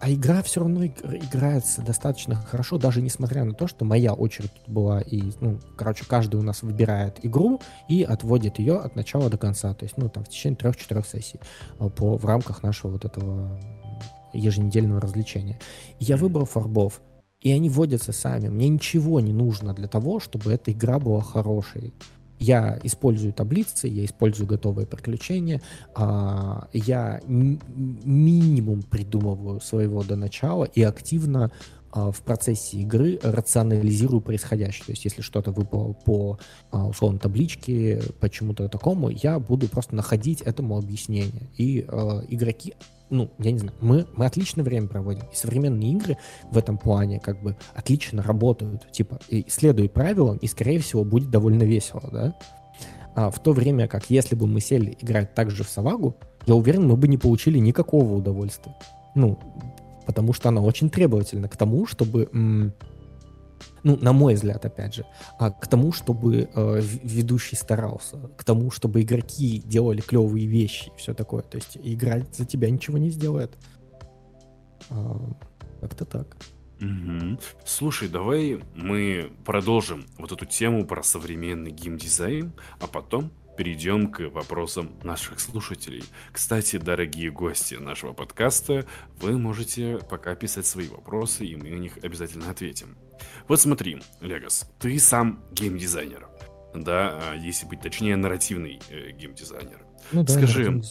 а 0.00 0.10
игра 0.10 0.42
все 0.42 0.60
равно 0.60 0.84
играется 0.86 1.82
достаточно 1.82 2.36
хорошо, 2.36 2.78
даже 2.78 3.00
несмотря 3.00 3.44
на 3.44 3.54
то, 3.54 3.66
что 3.66 3.84
моя 3.84 4.12
очередь 4.12 4.52
тут 4.52 4.68
была, 4.68 5.00
и, 5.00 5.22
ну, 5.40 5.58
короче, 5.76 6.04
каждый 6.06 6.36
у 6.36 6.42
нас 6.42 6.62
выбирает 6.62 7.24
игру 7.24 7.60
и 7.88 8.02
отводит 8.02 8.58
ее 8.58 8.78
от 8.78 8.96
начала 8.96 9.30
до 9.30 9.38
конца, 9.38 9.72
то 9.74 9.84
есть, 9.84 9.96
ну, 9.96 10.08
там, 10.08 10.24
в 10.24 10.28
течение 10.28 10.56
трех-четырех 10.56 11.06
сессий 11.06 11.40
а, 11.78 11.88
по, 11.88 12.18
в 12.18 12.24
рамках 12.24 12.62
нашего 12.62 12.92
вот 12.92 13.04
этого 13.04 13.58
еженедельного 14.32 15.00
развлечения. 15.00 15.58
Я 15.98 16.16
выбрал 16.16 16.44
фарбов, 16.44 17.00
и 17.40 17.52
они 17.52 17.68
вводятся 17.68 18.12
сами. 18.12 18.48
Мне 18.48 18.68
ничего 18.68 19.20
не 19.20 19.32
нужно 19.32 19.74
для 19.74 19.86
того, 19.86 20.18
чтобы 20.18 20.52
эта 20.52 20.72
игра 20.72 20.98
была 20.98 21.20
хорошей. 21.20 21.94
Я 22.38 22.78
использую 22.82 23.32
таблицы, 23.32 23.88
я 23.88 24.04
использую 24.04 24.46
готовые 24.46 24.86
приключения, 24.86 25.60
а, 25.94 26.68
я 26.72 27.20
минимум 27.26 28.82
придумываю 28.82 29.60
своего 29.60 30.02
до 30.02 30.16
начала 30.16 30.64
и 30.64 30.82
активно 30.82 31.50
в 31.94 32.22
процессе 32.22 32.78
игры 32.78 33.18
рационализирую 33.22 34.20
происходящее. 34.20 34.86
То 34.86 34.92
есть, 34.92 35.04
если 35.04 35.22
что-то 35.22 35.52
выпало 35.52 35.92
по 35.92 36.38
а, 36.70 36.88
условно 36.88 37.18
табличке, 37.18 38.02
почему-то 38.20 38.68
такому, 38.68 39.10
я 39.10 39.38
буду 39.38 39.68
просто 39.68 39.94
находить 39.94 40.40
этому 40.40 40.76
объяснение. 40.76 41.48
И 41.56 41.86
э, 41.86 42.22
игроки 42.28 42.74
ну, 43.10 43.30
я 43.38 43.52
не 43.52 43.58
знаю, 43.58 43.76
мы, 43.80 44.06
мы 44.16 44.26
отлично 44.26 44.62
время 44.62 44.88
проводим. 44.88 45.24
И 45.32 45.36
современные 45.36 45.92
игры 45.92 46.18
в 46.50 46.58
этом 46.58 46.78
плане 46.78 47.20
как 47.20 47.40
бы 47.42 47.56
отлично 47.74 48.22
работают. 48.22 48.90
Типа, 48.90 49.20
и 49.28 49.44
следуй 49.48 49.88
правилам, 49.88 50.38
и, 50.38 50.46
скорее 50.46 50.80
всего, 50.80 51.04
будет 51.04 51.30
довольно 51.30 51.62
весело, 51.62 52.08
да? 52.10 52.34
А 53.14 53.30
в 53.30 53.40
то 53.40 53.52
время 53.52 53.86
как, 53.86 54.10
если 54.10 54.34
бы 54.34 54.46
мы 54.46 54.60
сели 54.60 54.96
играть 55.00 55.34
так 55.34 55.50
же 55.50 55.62
в 55.62 55.68
Савагу, 55.68 56.16
я 56.46 56.54
уверен, 56.54 56.88
мы 56.88 56.96
бы 56.96 57.06
не 57.06 57.16
получили 57.16 57.58
никакого 57.58 58.14
удовольствия. 58.14 58.74
Ну, 59.14 59.38
потому 60.06 60.32
что 60.32 60.48
она 60.48 60.60
очень 60.60 60.90
требовательна 60.90 61.48
к 61.48 61.56
тому, 61.56 61.86
чтобы 61.86 62.28
ну, 63.82 63.96
на 64.00 64.12
мой 64.12 64.34
взгляд, 64.34 64.64
опять 64.64 64.94
же, 64.94 65.06
а 65.38 65.50
к 65.50 65.66
тому, 65.66 65.92
чтобы 65.92 66.48
э, 66.52 66.80
ведущий 67.02 67.56
старался, 67.56 68.16
к 68.36 68.44
тому, 68.44 68.70
чтобы 68.70 69.02
игроки 69.02 69.62
делали 69.64 70.00
клевые 70.00 70.46
вещи 70.46 70.90
и 70.94 70.98
все 70.98 71.14
такое. 71.14 71.42
То 71.42 71.56
есть 71.56 71.78
играть 71.82 72.34
за 72.34 72.46
тебя 72.46 72.70
ничего 72.70 72.98
не 72.98 73.10
сделает. 73.10 73.56
А, 74.90 75.20
как-то 75.80 76.04
так. 76.04 76.36
Угу. 76.80 77.38
Слушай, 77.64 78.08
давай 78.08 78.60
мы 78.74 79.32
продолжим 79.44 80.06
вот 80.18 80.32
эту 80.32 80.46
тему 80.46 80.86
про 80.86 81.02
современный 81.02 81.70
геймдизайн, 81.70 82.52
а 82.80 82.86
потом 82.86 83.30
перейдем 83.56 84.10
к 84.10 84.28
вопросам 84.30 84.92
наших 85.02 85.40
слушателей. 85.40 86.04
Кстати, 86.32 86.76
дорогие 86.76 87.30
гости 87.30 87.74
нашего 87.74 88.12
подкаста, 88.12 88.86
вы 89.20 89.38
можете 89.38 89.98
пока 90.10 90.34
писать 90.34 90.66
свои 90.66 90.88
вопросы, 90.88 91.44
и 91.44 91.56
мы 91.56 91.70
на 91.70 91.76
них 91.76 91.98
обязательно 92.02 92.50
ответим. 92.50 92.96
Вот 93.48 93.60
смотри, 93.60 94.00
Легас, 94.20 94.70
ты 94.78 94.98
сам 94.98 95.44
геймдизайнер. 95.52 96.28
Да, 96.74 97.20
а, 97.22 97.36
если 97.36 97.66
быть 97.66 97.80
точнее, 97.80 98.16
нарративный 98.16 98.80
э, 98.90 99.12
геймдизайнер. 99.12 99.84
Ну, 100.10 100.24
да, 100.24 100.32
Скажи, 100.32 100.82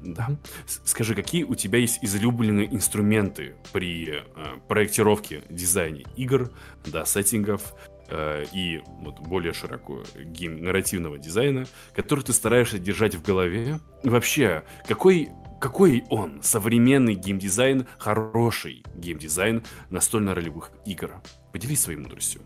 да. 0.00 0.38
Скажи, 0.84 1.14
какие 1.14 1.42
у 1.42 1.54
тебя 1.54 1.78
есть 1.80 1.98
излюбленные 2.02 2.72
инструменты 2.72 3.56
при 3.72 4.10
э, 4.10 4.22
проектировке, 4.68 5.42
дизайне 5.50 6.04
игр, 6.16 6.52
да, 6.86 7.04
сеттингов, 7.04 7.74
Э, 8.10 8.44
и 8.52 8.82
вот 9.00 9.20
более 9.20 9.52
широко 9.52 10.02
game 10.16 10.62
нарративного 10.62 11.18
дизайна, 11.18 11.66
который 11.94 12.24
ты 12.24 12.32
стараешься 12.32 12.78
держать 12.78 13.14
в 13.14 13.22
голове. 13.22 13.80
И 14.02 14.08
вообще, 14.08 14.64
какой 14.86 15.30
какой 15.60 16.04
он, 16.08 16.40
современный 16.42 17.14
геймдизайн, 17.14 17.86
хороший 17.98 18.84
геймдизайн 18.94 19.64
настольно-ролевых 19.90 20.70
игр? 20.86 21.20
Поделись 21.52 21.80
своей 21.80 21.98
мудростью. 21.98 22.42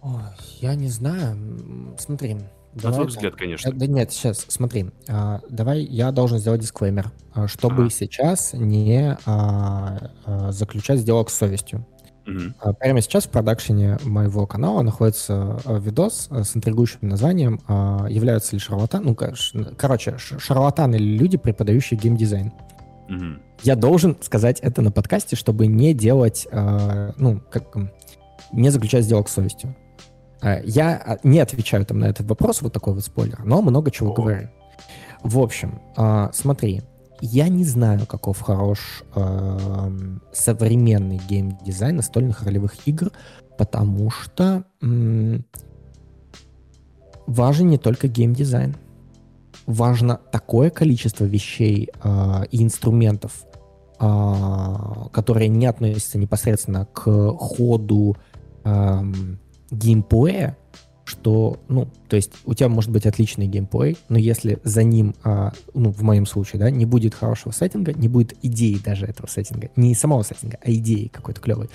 Ой, 0.00 0.22
я 0.60 0.74
не 0.74 0.88
знаю. 0.88 1.94
Смотри. 1.98 2.38
На 2.74 2.90
твой 2.90 3.06
взгляд, 3.06 3.36
конечно. 3.36 3.70
Да, 3.70 3.86
нет, 3.86 4.12
сейчас, 4.12 4.46
смотри. 4.48 4.86
А, 5.08 5.40
давай 5.50 5.82
я 5.82 6.10
должен 6.10 6.38
сделать 6.38 6.62
дисклеймер, 6.62 7.12
а, 7.34 7.46
чтобы 7.46 7.86
а. 7.86 7.90
сейчас 7.90 8.54
не 8.54 9.18
а, 9.26 10.10
а, 10.24 10.52
заключать 10.52 11.00
сделок 11.00 11.28
с 11.28 11.34
совестью. 11.34 11.86
Угу. 12.26 12.74
Прямо 12.78 13.00
сейчас 13.00 13.24
в 13.24 13.30
продакшене 13.30 13.98
моего 14.04 14.46
канала 14.46 14.82
находится 14.82 15.60
э, 15.64 15.78
видос 15.80 16.28
э, 16.30 16.44
с 16.44 16.56
интригующим 16.56 17.08
названием 17.08 17.60
а, 17.66 18.06
«Являются 18.08 18.54
ли 18.54 18.60
шарлатаны...» 18.60 19.04
Ну, 19.04 19.66
короче, 19.76 20.16
шарлатаны 20.18 20.96
или 20.96 21.18
люди, 21.18 21.36
преподающие 21.36 21.98
геймдизайн. 21.98 22.52
Угу. 23.08 23.24
Я 23.64 23.74
должен 23.74 24.16
сказать 24.20 24.60
это 24.60 24.82
на 24.82 24.92
подкасте, 24.92 25.34
чтобы 25.34 25.66
не 25.66 25.94
делать, 25.94 26.46
э, 26.50 27.12
ну, 27.16 27.40
как 27.50 27.76
не 28.52 28.70
заключать 28.70 29.04
сделок 29.04 29.28
с 29.28 29.32
совестью. 29.32 29.74
Я 30.64 31.18
не 31.22 31.38
отвечаю 31.38 31.86
там 31.86 32.00
на 32.00 32.06
этот 32.06 32.26
вопрос, 32.28 32.62
вот 32.62 32.72
такой 32.72 32.94
вот 32.94 33.04
спойлер, 33.04 33.38
но 33.44 33.62
много 33.62 33.92
чего 33.92 34.10
О. 34.10 34.14
говорю. 34.14 34.48
В 35.22 35.38
общем, 35.38 35.80
смотри, 36.32 36.82
я 37.24 37.48
не 37.48 37.64
знаю, 37.64 38.04
каков 38.06 38.40
хорош 38.40 39.04
э, 39.14 39.88
современный 40.32 41.20
геймдизайн 41.28 41.94
настольных 41.94 42.42
ролевых 42.42 42.88
игр, 42.88 43.12
потому 43.56 44.10
что 44.10 44.64
э, 44.82 45.38
важен 47.28 47.68
не 47.68 47.78
только 47.78 48.08
геймдизайн. 48.08 48.74
Важно 49.66 50.16
такое 50.32 50.70
количество 50.70 51.24
вещей 51.24 51.90
э, 52.02 52.44
и 52.50 52.60
инструментов, 52.60 53.46
э, 54.00 55.08
которые 55.12 55.48
не 55.48 55.66
относятся 55.66 56.18
непосредственно 56.18 56.86
к 56.86 57.02
ходу 57.38 58.16
э, 58.64 59.02
геймплея, 59.70 60.58
что, 61.12 61.60
ну, 61.68 61.88
то 62.08 62.16
есть 62.16 62.30
у 62.46 62.54
тебя 62.54 62.68
может 62.70 62.90
быть 62.90 63.04
отличный 63.04 63.46
геймплей, 63.46 63.98
но 64.08 64.18
если 64.18 64.58
за 64.64 64.82
ним, 64.82 65.14
а, 65.22 65.52
ну, 65.74 65.92
в 65.92 66.02
моем 66.02 66.24
случае, 66.24 66.58
да, 66.58 66.70
не 66.70 66.86
будет 66.86 67.14
хорошего 67.14 67.52
сеттинга, 67.52 67.92
не 67.92 68.08
будет 68.08 68.34
идеи 68.42 68.78
даже 68.82 69.04
этого 69.04 69.26
сеттинга, 69.26 69.68
не 69.76 69.94
самого 69.94 70.22
сеттинга, 70.22 70.58
а 70.64 70.72
идеи 70.72 71.08
какой-то 71.12 71.40
клевой, 71.40 71.68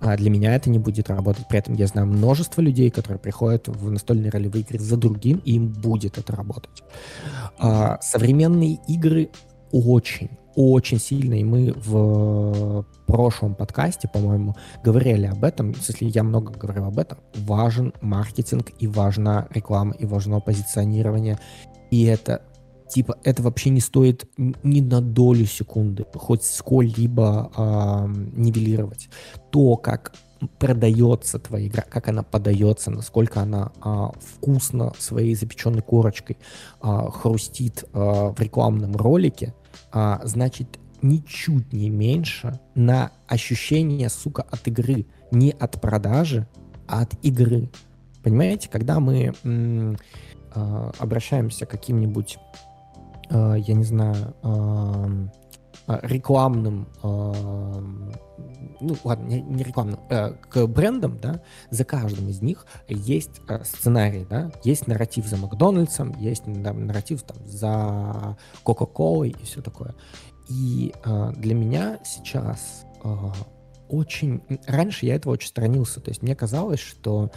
а 0.00 0.16
для 0.16 0.28
меня 0.28 0.54
это 0.54 0.68
не 0.68 0.78
будет 0.78 1.08
работать. 1.08 1.48
При 1.48 1.58
этом 1.58 1.74
я 1.74 1.86
знаю 1.86 2.06
множество 2.06 2.60
людей, 2.60 2.90
которые 2.90 3.18
приходят 3.18 3.66
в 3.68 3.90
настольные 3.90 4.30
ролевые 4.30 4.62
игры 4.62 4.78
за 4.78 4.98
другим, 4.98 5.40
и 5.44 5.54
им 5.54 5.68
будет 5.68 6.18
это 6.18 6.36
работать. 6.36 6.82
А, 7.58 7.98
современные 8.02 8.78
игры 8.88 9.30
очень 9.72 10.28
очень 10.54 10.98
сильно, 10.98 11.34
и 11.34 11.44
мы 11.44 11.72
в 11.76 12.84
прошлом 13.06 13.54
подкасте, 13.54 14.08
по-моему, 14.08 14.54
говорили 14.82 15.26
об 15.26 15.44
этом, 15.44 15.72
если 15.72 16.06
я 16.06 16.22
много 16.22 16.52
говорил 16.52 16.84
об 16.84 16.98
этом, 16.98 17.18
важен 17.34 17.92
маркетинг, 18.00 18.70
и 18.78 18.86
важна 18.86 19.48
реклама, 19.50 19.94
и 19.98 20.06
важно 20.06 20.40
позиционирование, 20.40 21.38
и 21.90 22.04
это 22.04 22.42
типа 22.88 23.16
это 23.24 23.42
вообще 23.42 23.70
не 23.70 23.80
стоит 23.80 24.28
ни 24.36 24.80
на 24.80 25.00
долю 25.00 25.46
секунды 25.46 26.04
хоть 26.14 26.44
сколь-либо 26.44 27.50
э, 27.56 28.06
нивелировать. 28.34 29.08
То, 29.50 29.76
как 29.76 30.12
продается 30.58 31.38
твоя 31.38 31.66
игра, 31.66 31.84
как 31.88 32.08
она 32.08 32.22
подается, 32.22 32.90
насколько 32.90 33.40
она 33.40 33.72
а, 33.80 34.12
вкусно 34.20 34.92
своей 34.98 35.34
запеченной 35.34 35.82
корочкой 35.82 36.38
а, 36.80 37.10
хрустит 37.10 37.84
а, 37.92 38.32
в 38.32 38.40
рекламном 38.40 38.96
ролике, 38.96 39.54
а, 39.92 40.20
значит 40.24 40.78
ничуть 41.02 41.72
не 41.72 41.90
меньше 41.90 42.60
на 42.74 43.12
ощущение, 43.26 44.08
сука, 44.08 44.42
от 44.42 44.66
игры. 44.68 45.06
Не 45.30 45.50
от 45.50 45.80
продажи, 45.80 46.46
а 46.86 47.02
от 47.02 47.14
игры. 47.24 47.68
Понимаете, 48.22 48.68
когда 48.68 49.00
мы 49.00 49.34
м, 49.44 49.96
э, 50.54 50.90
обращаемся 50.98 51.66
к 51.66 51.70
каким-нибудь, 51.70 52.38
э, 53.30 53.56
я 53.58 53.74
не 53.74 53.84
знаю, 53.84 54.34
э, 54.42 55.28
рекламным, 55.86 56.88
э, 57.02 57.08
ну 58.80 58.96
ладно, 59.04 59.26
не, 59.26 59.62
рекламным, 59.62 60.00
э, 60.10 60.32
к 60.48 60.66
брендам, 60.66 61.18
да, 61.18 61.42
за 61.70 61.84
каждым 61.84 62.28
из 62.28 62.42
них 62.42 62.66
есть 62.88 63.40
э, 63.48 63.64
сценарий, 63.64 64.26
да, 64.28 64.50
есть 64.64 64.86
нарратив 64.86 65.26
за 65.26 65.36
Макдональдсом, 65.36 66.14
есть 66.20 66.44
да, 66.46 66.72
нарратив 66.72 67.22
там 67.22 67.36
за 67.46 68.36
Кока-Колой 68.62 69.30
и 69.30 69.44
все 69.44 69.62
такое. 69.62 69.94
И 70.48 70.92
э, 71.04 71.32
для 71.36 71.54
меня 71.54 71.98
сейчас 72.04 72.84
э, 73.04 73.14
очень... 73.88 74.42
Раньше 74.66 75.06
я 75.06 75.16
этого 75.16 75.32
очень 75.32 75.48
сторонился, 75.48 76.00
то 76.00 76.10
есть 76.10 76.22
мне 76.22 76.34
казалось, 76.34 76.80
что 76.80 77.30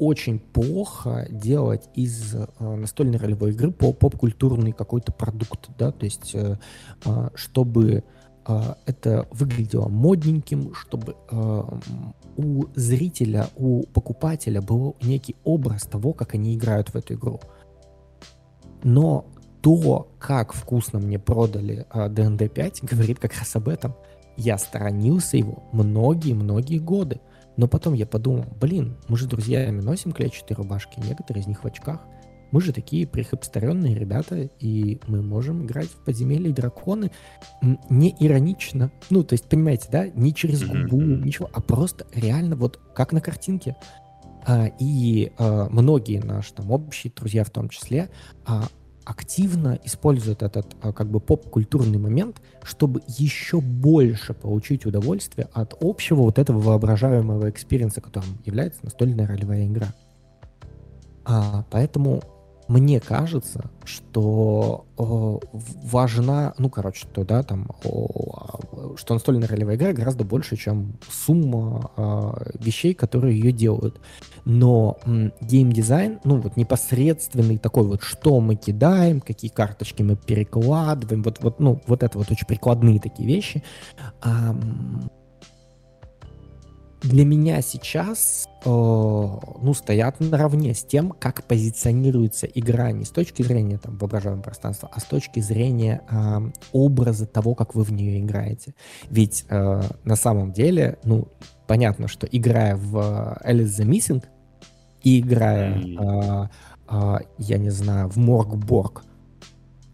очень 0.00 0.38
плохо 0.38 1.26
делать 1.30 1.88
из 1.94 2.34
э, 2.34 2.46
настольной 2.58 3.18
ролевой 3.18 3.50
игры 3.50 3.70
по 3.70 3.92
поп-культурный 3.92 4.72
какой-то 4.72 5.12
продукт, 5.12 5.68
да, 5.78 5.92
то 5.92 6.04
есть 6.04 6.34
э, 6.34 6.58
э, 7.04 7.28
чтобы 7.34 8.02
э, 8.46 8.74
это 8.86 9.28
выглядело 9.30 9.88
модненьким, 9.88 10.74
чтобы 10.74 11.16
э, 11.30 11.62
у 12.36 12.64
зрителя, 12.74 13.48
у 13.56 13.82
покупателя 13.82 14.62
был 14.62 14.96
некий 15.02 15.36
образ 15.44 15.82
того, 15.82 16.14
как 16.14 16.34
они 16.34 16.54
играют 16.54 16.88
в 16.88 16.96
эту 16.96 17.14
игру. 17.14 17.40
Но 18.82 19.26
то, 19.60 20.08
как 20.18 20.52
вкусно 20.54 20.98
мне 20.98 21.18
продали 21.18 21.86
а, 21.90 22.08
DND5, 22.08 22.86
говорит 22.86 23.18
как 23.18 23.34
раз 23.34 23.54
об 23.56 23.68
этом. 23.68 23.94
Я 24.36 24.56
сторонился 24.56 25.36
его 25.36 25.64
многие-многие 25.72 26.78
годы. 26.78 27.20
Но 27.56 27.68
потом 27.68 27.94
я 27.94 28.06
подумал, 28.06 28.46
блин, 28.60 28.96
мы 29.08 29.16
же 29.16 29.26
друзьями 29.26 29.80
носим 29.80 30.12
клетчатые 30.12 30.56
рубашки, 30.56 31.00
некоторые 31.00 31.42
из 31.42 31.46
них 31.46 31.62
в 31.62 31.66
очках. 31.66 32.00
Мы 32.50 32.60
же 32.60 32.72
такие 32.72 33.06
прихипстеренные 33.06 33.94
ребята, 33.94 34.50
и 34.58 35.00
мы 35.06 35.22
можем 35.22 35.64
играть 35.64 35.88
в 35.88 36.04
подземелье 36.04 36.50
и 36.50 36.52
драконы 36.52 37.12
не 37.88 38.14
иронично. 38.18 38.90
Ну, 39.08 39.22
то 39.22 39.34
есть, 39.34 39.48
понимаете, 39.48 39.88
да, 39.90 40.08
не 40.08 40.34
через 40.34 40.64
губу, 40.64 41.00
ничего, 41.00 41.48
а 41.52 41.60
просто 41.60 42.06
реально 42.12 42.56
вот 42.56 42.80
как 42.94 43.12
на 43.12 43.20
картинке. 43.20 43.76
А, 44.46 44.66
и 44.78 45.32
а, 45.38 45.68
многие 45.70 46.18
наши 46.18 46.52
там 46.54 46.70
общие 46.70 47.12
друзья 47.14 47.44
в 47.44 47.50
том 47.50 47.68
числе 47.68 48.10
а, 48.44 48.64
активно 49.10 49.76
используют 49.82 50.42
этот 50.42 50.76
а, 50.82 50.92
как 50.92 51.10
бы 51.10 51.18
поп-культурный 51.18 51.98
момент, 51.98 52.40
чтобы 52.62 53.02
еще 53.08 53.60
больше 53.60 54.34
получить 54.34 54.86
удовольствие 54.86 55.48
от 55.52 55.74
общего 55.80 56.22
вот 56.22 56.38
этого 56.38 56.60
воображаемого 56.60 57.50
experience 57.50 57.92
а, 57.92 58.00
которым 58.00 58.38
является 58.44 58.78
настольная 58.84 59.26
ролевая 59.26 59.66
игра. 59.66 59.88
А, 61.24 61.64
поэтому 61.70 62.22
мне 62.70 63.00
кажется, 63.00 63.68
что 63.84 64.86
о, 64.96 65.40
важна, 65.82 66.54
ну, 66.56 66.70
короче, 66.70 67.04
то, 67.12 67.24
да, 67.24 67.42
там, 67.42 67.68
о, 67.82 68.60
что 68.96 69.14
настольная 69.14 69.48
ролевая 69.48 69.74
игра 69.74 69.92
гораздо 69.92 70.22
больше, 70.22 70.56
чем 70.56 70.96
сумма 71.10 71.90
о, 71.96 72.42
вещей, 72.60 72.94
которые 72.94 73.36
ее 73.36 73.50
делают. 73.50 74.00
Но 74.44 74.98
геймдизайн, 75.40 76.20
ну, 76.22 76.36
вот 76.36 76.56
непосредственный 76.56 77.58
такой 77.58 77.88
вот, 77.88 78.04
что 78.04 78.40
мы 78.40 78.54
кидаем, 78.54 79.20
какие 79.20 79.50
карточки 79.50 80.04
мы 80.04 80.14
перекладываем, 80.14 81.24
вот, 81.24 81.42
вот, 81.42 81.58
ну, 81.58 81.82
вот 81.88 82.04
это 82.04 82.18
вот 82.18 82.30
очень 82.30 82.46
прикладные 82.46 83.00
такие 83.00 83.28
вещи, 83.28 83.64
а, 84.20 84.56
для 87.02 87.24
меня 87.24 87.62
сейчас 87.62 88.48
э, 88.64 88.68
ну, 88.68 89.74
стоят 89.74 90.20
наравне 90.20 90.74
с 90.74 90.84
тем, 90.84 91.10
как 91.10 91.44
позиционируется 91.44 92.46
игра 92.46 92.92
не 92.92 93.04
с 93.04 93.10
точки 93.10 93.42
зрения 93.42 93.78
там, 93.78 93.96
воображаемого 93.96 94.42
пространства, 94.42 94.90
а 94.92 95.00
с 95.00 95.04
точки 95.04 95.40
зрения 95.40 96.02
э, 96.10 96.50
образа 96.72 97.26
того, 97.26 97.54
как 97.54 97.74
вы 97.74 97.84
в 97.84 97.92
нее 97.92 98.20
играете. 98.20 98.74
Ведь 99.08 99.46
э, 99.48 99.82
на 100.04 100.16
самом 100.16 100.52
деле, 100.52 100.98
ну, 101.04 101.28
понятно, 101.66 102.06
что 102.06 102.26
играя 102.26 102.76
в 102.76 103.38
Alice 103.44 103.80
the 103.80 103.86
Missing 103.86 104.24
и 105.02 105.20
играя, 105.20 105.80
э, 105.80 106.48
э, 106.90 107.18
я 107.38 107.58
не 107.58 107.70
знаю, 107.70 108.08
в 108.10 108.16
Моргборг, 108.16 109.04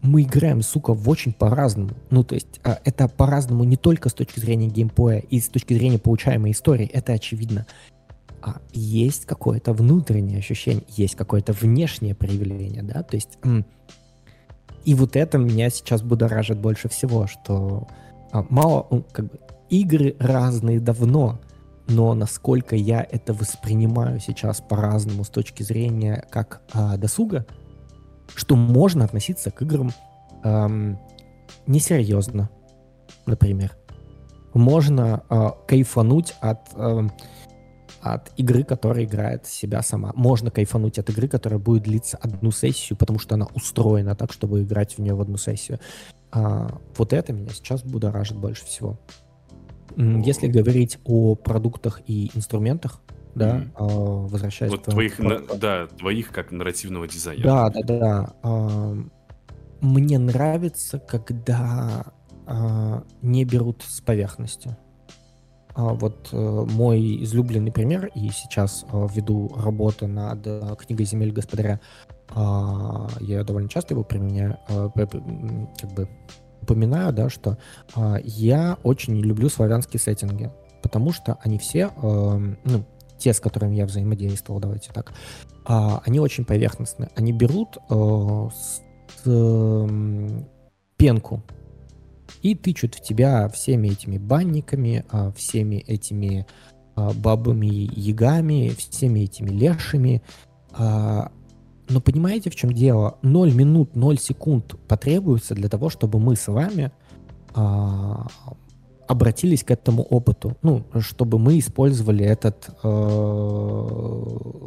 мы 0.01 0.23
играем, 0.23 0.61
сука, 0.61 0.93
в 0.93 1.09
очень 1.09 1.33
по-разному. 1.33 1.91
Ну, 2.09 2.23
то 2.23 2.35
есть 2.35 2.59
а, 2.63 2.79
это 2.85 3.07
по-разному 3.07 3.63
не 3.63 3.77
только 3.77 4.09
с 4.09 4.13
точки 4.13 4.39
зрения 4.39 4.67
геймплея 4.67 5.19
и 5.19 5.39
с 5.39 5.49
точки 5.49 5.73
зрения 5.73 5.99
получаемой 5.99 6.51
истории, 6.51 6.87
это 6.87 7.13
очевидно. 7.13 7.65
А 8.41 8.61
есть 8.71 9.25
какое-то 9.25 9.73
внутреннее 9.73 10.39
ощущение, 10.39 10.83
есть 10.89 11.15
какое-то 11.15 11.53
внешнее 11.53 12.15
проявление, 12.15 12.83
да, 12.83 13.03
то 13.03 13.15
есть... 13.15 13.39
И 14.85 14.93
вот 14.93 15.17
это 15.17 15.37
меня 15.37 15.69
сейчас 15.69 16.01
будоражит 16.01 16.59
больше 16.59 16.87
всего, 16.87 17.27
что 17.27 17.89
а, 18.31 18.45
мало, 18.49 18.87
как 19.11 19.25
бы, 19.25 19.39
игры 19.69 20.15
разные 20.17 20.79
давно, 20.79 21.39
но 21.87 22.13
насколько 22.13 22.75
я 22.75 23.05
это 23.09 23.33
воспринимаю 23.33 24.19
сейчас 24.19 24.61
по-разному 24.61 25.23
с 25.23 25.29
точки 25.29 25.63
зрения 25.63 26.25
как 26.29 26.61
а, 26.71 26.95
досуга, 26.95 27.45
что 28.35 28.55
можно 28.55 29.05
относиться 29.05 29.51
к 29.51 29.61
играм 29.61 29.91
эм, 30.43 30.99
несерьезно, 31.65 32.49
например. 33.25 33.75
Можно 34.53 35.23
э, 35.29 35.49
кайфануть 35.67 36.35
от, 36.41 36.59
э, 36.73 37.07
от 38.01 38.31
игры, 38.37 38.63
которая 38.63 39.05
играет 39.05 39.45
себя 39.45 39.81
сама. 39.81 40.11
Можно 40.15 40.49
кайфануть 40.49 40.97
от 40.97 41.09
игры, 41.09 41.27
которая 41.27 41.59
будет 41.59 41.83
длиться 41.83 42.17
одну 42.17 42.51
сессию, 42.51 42.97
потому 42.97 43.19
что 43.19 43.35
она 43.35 43.47
устроена 43.53 44.15
так, 44.15 44.33
чтобы 44.33 44.63
играть 44.63 44.97
в 44.97 44.99
нее 44.99 45.13
в 45.13 45.21
одну 45.21 45.37
сессию. 45.37 45.79
А, 46.31 46.79
вот 46.97 47.13
это 47.13 47.33
меня 47.33 47.49
сейчас 47.49 47.83
будоражит 47.83 48.37
больше 48.37 48.65
всего. 48.65 48.99
Если 49.95 50.47
говорить 50.47 50.99
о 51.05 51.33
продуктах 51.33 52.01
и 52.05 52.29
инструментах, 52.35 53.01
да, 53.37 53.63
а, 53.75 53.83
возвращаясь 53.85 54.71
вот 54.71 54.83
твоих, 54.83 55.19
на, 55.19 55.39
да, 55.39 55.87
твоих 55.87 56.31
как 56.31 56.51
нарративного 56.51 57.07
дизайнера. 57.07 57.43
Да, 57.43 57.69
да, 57.69 57.81
да. 57.81 58.33
А, 58.43 58.97
мне 59.81 60.19
нравится, 60.19 60.99
когда 60.99 62.05
а, 62.45 63.03
не 63.21 63.45
берут 63.45 63.83
с 63.87 64.01
поверхности. 64.01 64.75
А, 65.75 65.93
вот 65.93 66.29
а, 66.31 66.65
мой 66.65 67.23
излюбленный 67.23 67.71
пример, 67.71 68.09
и 68.15 68.29
сейчас 68.29 68.85
а, 68.91 69.07
веду 69.13 69.51
работы 69.55 70.07
над 70.07 70.45
а, 70.45 70.75
книгой 70.75 71.05
«Земель 71.05 71.31
господаря», 71.31 71.79
а, 72.29 73.07
я 73.19 73.43
довольно 73.43 73.69
часто 73.69 73.93
его 73.93 74.03
применяю, 74.03 74.57
а, 74.69 74.89
как 74.89 75.93
бы 75.93 76.09
упоминаю, 76.61 77.13
да, 77.13 77.29
что 77.29 77.57
а, 77.95 78.17
я 78.23 78.77
очень 78.83 79.17
люблю 79.19 79.49
славянские 79.49 79.99
сеттинги, 79.99 80.51
потому 80.81 81.11
что 81.11 81.37
они 81.43 81.57
все, 81.57 81.91
а, 81.95 82.37
ну, 82.65 82.85
те, 83.17 83.33
с 83.33 83.39
которыми 83.39 83.75
я 83.75 83.85
взаимодействовал, 83.85 84.59
давайте 84.59 84.91
так, 84.93 85.13
а, 85.65 86.01
они 86.05 86.19
очень 86.19 86.45
поверхностные. 86.45 87.09
Они 87.15 87.33
берут 87.33 87.77
а, 87.89 88.49
с, 88.49 88.81
э, 89.25 90.41
пенку 90.97 91.43
и 92.41 92.55
тычут 92.55 92.95
в 92.95 93.01
тебя 93.01 93.49
всеми 93.49 93.89
этими 93.89 94.17
банниками, 94.17 95.05
а, 95.09 95.31
всеми 95.31 95.75
этими 95.75 96.45
а, 96.95 97.13
бабами, 97.13 97.89
ягами, 97.93 98.69
всеми 98.77 99.21
этими 99.21 99.49
лешими. 99.49 100.21
А, 100.71 101.31
но 101.89 102.01
понимаете, 102.01 102.49
в 102.49 102.55
чем 102.55 102.71
дело? 102.71 103.17
0 103.21 103.53
минут, 103.53 103.95
0 103.95 104.19
секунд 104.19 104.75
потребуется 104.87 105.55
для 105.55 105.69
того, 105.69 105.89
чтобы 105.89 106.19
мы 106.19 106.35
с 106.35 106.47
вами 106.47 106.91
обратились 109.07 109.63
к 109.63 109.71
этому 109.71 110.03
опыту, 110.03 110.57
ну, 110.61 110.83
чтобы 110.99 111.39
мы 111.39 111.59
использовали 111.59 112.25
этот, 112.25 112.69
э, 112.83 112.87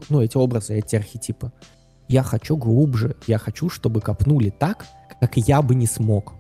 ну, 0.09 0.21
эти 0.21 0.37
образы, 0.37 0.79
эти 0.79 0.97
архетипы. 0.97 1.53
Я 2.09 2.23
хочу 2.23 2.57
глубже, 2.57 3.17
я 3.27 3.39
хочу, 3.39 3.69
чтобы 3.69 4.01
копнули 4.01 4.51
так, 4.51 4.87
как 5.21 5.37
я 5.37 5.63
бы 5.63 5.75
не 5.75 5.87
смог. 5.87 6.33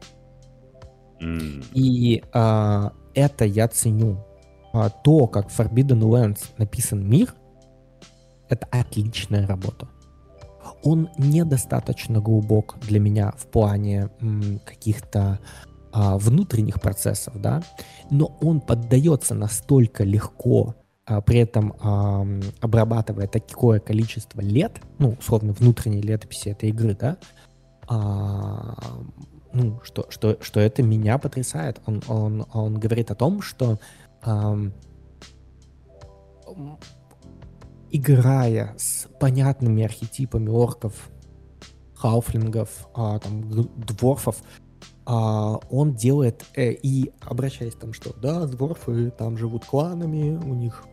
Mm. 1.22 1.64
И 1.74 2.22
э, 2.32 2.90
это 3.14 3.44
я 3.44 3.68
ценю. 3.68 4.24
А 4.72 4.88
то, 4.88 5.26
как 5.26 5.48
Forbidden 5.48 6.01
Lands 6.01 6.44
написан 6.59 7.09
мир, 7.09 7.34
это 8.48 8.66
отличная 8.70 9.46
работа. 9.46 9.88
Он 10.82 11.09
недостаточно 11.18 12.20
глубок 12.20 12.76
для 12.80 13.01
меня 13.01 13.32
в 13.36 13.46
плане 13.46 14.09
каких-то 14.64 15.38
а, 15.93 16.18
внутренних 16.18 16.80
процессов, 16.80 17.41
да, 17.41 17.62
но 18.11 18.36
он 18.41 18.61
поддается 18.61 19.34
настолько 19.34 20.05
легко, 20.05 20.74
а, 21.05 21.20
при 21.20 21.38
этом 21.38 21.74
а, 21.80 22.26
обрабатывая 22.61 23.26
такое 23.26 23.80
количество 23.80 24.41
лет, 24.41 24.80
ну, 24.99 25.16
условно, 25.18 25.53
внутренней 25.53 26.03
летописи 26.03 26.49
этой 26.49 26.68
игры, 26.70 26.97
да, 26.99 27.16
а, 27.88 28.76
ну, 29.53 29.80
что, 29.82 30.07
что, 30.11 30.38
что 30.41 30.61
это 30.61 30.82
меня 30.82 31.18
потрясает. 31.18 31.80
Он, 31.86 32.03
он, 32.07 32.47
он 32.53 32.74
говорит 32.74 33.11
о 33.11 33.16
том, 33.16 33.43
что 33.43 33.78
а, 34.22 34.57
играя 37.91 38.74
с 38.78 39.09
понятными 39.18 39.82
архетипами 39.82 40.49
орков, 40.49 41.11
хауфлингов, 41.95 42.88
а, 42.95 43.18
там, 43.18 43.51
дворфов, 43.51 44.36
он 45.12 45.94
делает 45.94 46.44
э, 46.54 46.72
и 46.72 47.12
обращаясь 47.20 47.74
там, 47.74 47.92
что 47.92 48.12
да, 48.12 48.46
дворфы 48.46 49.11
там 49.11 49.36
живут 49.36 49.64
кланами, 49.64 50.36
у 50.36 50.54
них 50.54 50.84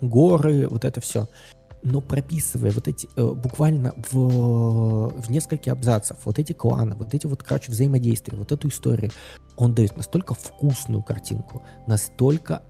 горы, 0.00 0.66
вот 0.68 0.84
это 0.84 1.00
все. 1.00 1.28
Но 1.84 2.00
прописывая 2.00 2.72
вот 2.72 2.88
эти 2.88 3.08
э, 3.14 3.32
буквально 3.32 3.94
в, 4.10 5.20
в 5.20 5.30
несколько 5.30 5.70
абзацев, 5.70 6.16
вот 6.24 6.38
эти 6.38 6.52
кланы, 6.52 6.96
вот 6.96 7.14
эти 7.14 7.26
вот, 7.26 7.42
короче, 7.42 7.70
взаимодействия, 7.70 8.36
вот 8.36 8.50
эту 8.50 8.68
историю, 8.68 9.12
он 9.56 9.74
дает 9.74 9.96
настолько 9.96 10.34
вкусную 10.34 11.04
картинку, 11.04 11.62
настолько 11.86 12.62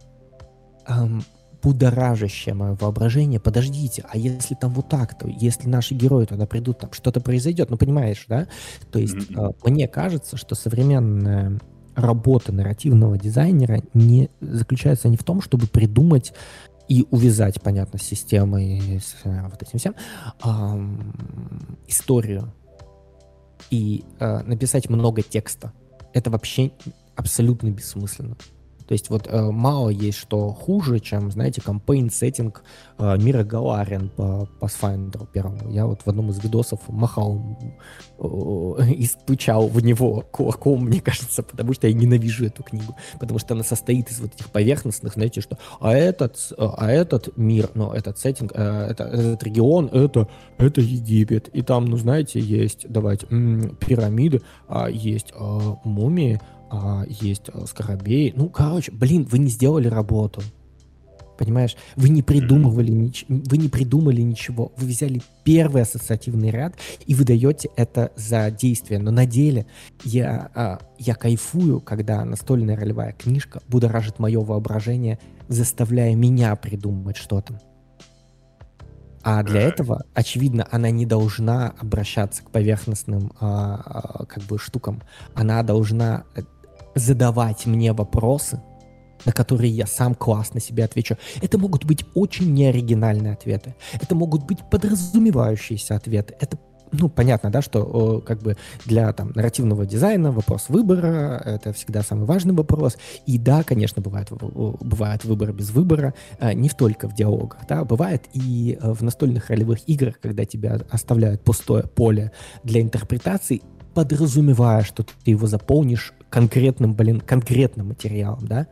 эм, 0.87 1.23
будоражащее 1.69 2.55
мое 2.55 2.75
воображение. 2.81 3.39
Подождите, 3.39 4.03
а 4.09 4.17
если 4.17 4.55
там 4.55 4.73
вот 4.73 4.89
так, 4.89 5.19
то 5.19 5.29
если 5.29 5.69
наши 5.69 5.95
герои 5.95 6.25
туда 6.25 6.47
придут, 6.47 6.79
там 6.79 6.93
что-то 6.95 7.21
произойдет, 7.21 7.69
ну 7.69 7.77
понимаешь, 7.77 8.25
да? 8.27 8.47
То 8.91 8.99
есть 8.99 9.15
mm-hmm. 9.15 9.71
мне 9.71 9.87
кажется, 9.87 10.39
что 10.39 10.55
современная 10.55 11.61
работа 11.95 12.53
нарративного 12.53 13.19
дизайнера 13.19 13.83
не 13.93 14.31
заключается 14.41 15.09
не 15.09 15.19
в 15.19 15.25
том, 15.25 15.43
чтобы 15.43 15.67
придумать 15.67 16.33
и 16.89 17.07
увязать, 17.11 17.61
понятно, 17.61 17.99
с 17.99 18.03
системой, 18.03 18.99
с 18.99 19.17
э, 19.25 19.43
вот 19.43 19.63
этим 19.63 19.79
всем, 19.79 19.95
э, 20.43 20.51
историю. 21.87 22.55
и 23.71 24.05
э, 24.21 24.39
написать 24.45 24.89
много 24.89 25.21
текста. 25.21 25.73
Это 26.15 26.31
вообще 26.31 26.71
абсолютно 27.15 27.69
бессмысленно. 27.71 28.37
То 28.89 28.93
есть 28.93 29.11
вот 29.11 29.29
э, 29.29 29.51
мало 29.51 29.91
есть 29.91 30.17
что 30.17 30.49
хуже, 30.55 30.99
чем, 30.99 31.31
знаете, 31.31 31.61
кампейн 31.61 32.11
сеттинг 32.11 32.63
э, 32.97 33.19
Мира 33.19 33.45
Галариан 33.45 34.09
по 34.09 34.49
Pathfinder 34.61 35.29
первому. 35.31 35.71
Я 35.71 35.85
вот 35.85 36.01
в 36.01 36.09
одном 36.09 36.31
из 36.31 36.43
видосов 36.43 36.81
махал 36.89 37.39
э, 38.19 38.91
и 38.97 39.05
стучал 39.05 39.69
в 39.69 39.85
него 39.85 40.25
кулаком, 40.31 40.87
мне 40.87 41.03
кажется, 41.03 41.43
потому 41.43 41.75
что 41.75 41.87
я 41.87 41.93
ненавижу 41.93 42.47
эту 42.47 42.63
книгу. 42.63 42.97
Потому 43.21 43.39
что 43.39 43.53
она 43.53 43.63
состоит 43.63 44.11
из 44.11 44.21
вот 44.21 44.35
этих 44.35 44.51
поверхностных, 44.51 45.13
знаете, 45.13 45.43
что 45.43 45.59
а 45.81 45.93
этот, 45.93 46.51
а 46.57 46.91
этот 46.91 47.37
мир, 47.37 47.69
ну, 47.75 47.93
этот 47.93 48.19
сеттинг, 48.19 48.53
э, 48.55 48.87
это, 48.91 49.05
этот 49.05 49.43
регион, 49.43 49.91
это, 49.93 50.29
это 50.57 50.81
Египет. 50.81 51.49
И 51.49 51.61
там, 51.61 51.85
ну, 51.85 51.99
знаете, 51.99 52.41
есть, 52.41 52.87
давайте, 52.89 53.27
м- 53.29 53.77
пирамиды, 53.77 54.41
а 54.67 54.89
есть 54.89 55.35
э, 55.39 55.59
мумии, 55.85 56.41
а, 56.71 57.05
есть 57.09 57.51
э, 57.53 57.67
скоробей. 57.67 58.33
Ну, 58.37 58.49
короче, 58.49 58.93
блин, 58.93 59.27
вы 59.31 59.39
не 59.39 59.49
сделали 59.49 59.89
работу. 59.89 60.43
Понимаешь? 61.39 61.77
Вы 61.95 62.09
не 62.09 62.23
придумывали 62.23 62.91
ничего, 62.91 63.41
вы 63.47 63.59
не 63.59 63.69
придумали 63.69 64.21
ничего. 64.21 64.73
Вы 64.77 64.89
взяли 64.89 65.23
первый 65.45 65.83
ассоциативный 65.83 66.51
ряд 66.51 66.75
и 67.07 67.15
выдаете 67.15 67.71
это 67.77 68.11
за 68.17 68.51
действие. 68.51 68.99
Но 68.99 69.13
на 69.13 69.25
деле 69.25 69.67
я, 70.03 70.51
а, 70.55 70.81
я 70.99 71.15
кайфую, 71.15 71.81
когда 71.81 72.25
настольная 72.25 72.77
ролевая 72.77 73.13
книжка 73.13 73.61
будоражит 73.69 74.19
мое 74.19 74.41
воображение, 74.41 75.21
заставляя 75.47 76.15
меня 76.17 76.57
придумывать 76.57 77.17
что-то. 77.17 77.61
А 79.23 79.43
для 79.43 79.61
этого, 79.61 80.05
очевидно, 80.15 80.67
она 80.71 80.91
не 80.91 81.05
должна 81.05 81.75
обращаться 81.79 82.43
к 82.43 82.51
поверхностным 82.51 83.33
а, 83.39 83.83
а, 83.85 84.25
как 84.27 84.43
бы 84.45 84.59
штукам. 84.59 85.03
Она 85.35 85.63
должна 85.63 86.25
э, 86.35 86.43
задавать 86.99 87.67
мне 87.67 87.93
вопросы, 87.93 88.61
на 89.25 89.33
которые 89.33 89.73
я 89.73 89.87
сам 89.87 90.15
классно 90.15 90.61
себе 90.61 90.85
отвечу. 90.85 91.17
Это 91.43 91.59
могут 91.59 91.85
быть 91.85 92.05
очень 92.15 92.53
неоригинальные 92.53 93.33
ответы. 93.33 93.75
Это 93.93 94.15
могут 94.15 94.45
быть 94.45 94.59
подразумевающиеся 94.71 95.97
ответы. 95.97 96.37
Это 96.41 96.59
ну, 96.93 97.09
понятно, 97.09 97.51
да, 97.51 97.63
что 97.63 98.23
как 98.27 98.41
бы 98.41 98.57
для 98.87 99.13
там 99.13 99.33
нарративного 99.35 99.87
дизайна 99.87 100.33
вопрос 100.33 100.69
выбора— 100.69 101.43
это 101.45 101.73
всегда 101.73 102.03
самый 102.03 102.25
важный 102.25 102.55
вопрос. 102.55 102.97
И 103.27 103.39
да, 103.39 103.63
конечно, 103.63 104.03
бывает, 104.03 104.29
бывает 104.31 105.25
выбор 105.25 105.53
без 105.53 105.71
выбора, 105.71 106.15
а, 106.39 106.55
не 106.55 106.69
только 106.69 107.09
в 107.09 107.15
диалогах, 107.15 107.61
да, 107.69 107.85
бывает 107.85 108.25
и 108.33 108.79
э, 108.81 108.93
в 108.93 109.03
настольных 109.03 109.51
ролевых 109.51 109.87
играх, 109.87 110.21
когда 110.21 110.45
тебя 110.45 110.81
оставляют 110.91 111.45
пустое 111.45 111.85
поле 111.85 112.33
для 112.65 112.81
интерпретации, 112.81 113.63
подразумевая, 113.99 114.85
что 114.85 115.03
ты 115.03 115.33
его 115.33 115.49
заполнишь 115.49 116.13
конкретным, 116.31 116.95
блин, 116.95 117.21
конкретным 117.21 117.89
материалом, 117.89 118.47
да, 118.47 118.69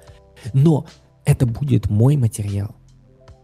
но 0.52 0.86
это 1.24 1.46
будет 1.46 1.90
мой 1.90 2.16
материал. 2.16 2.76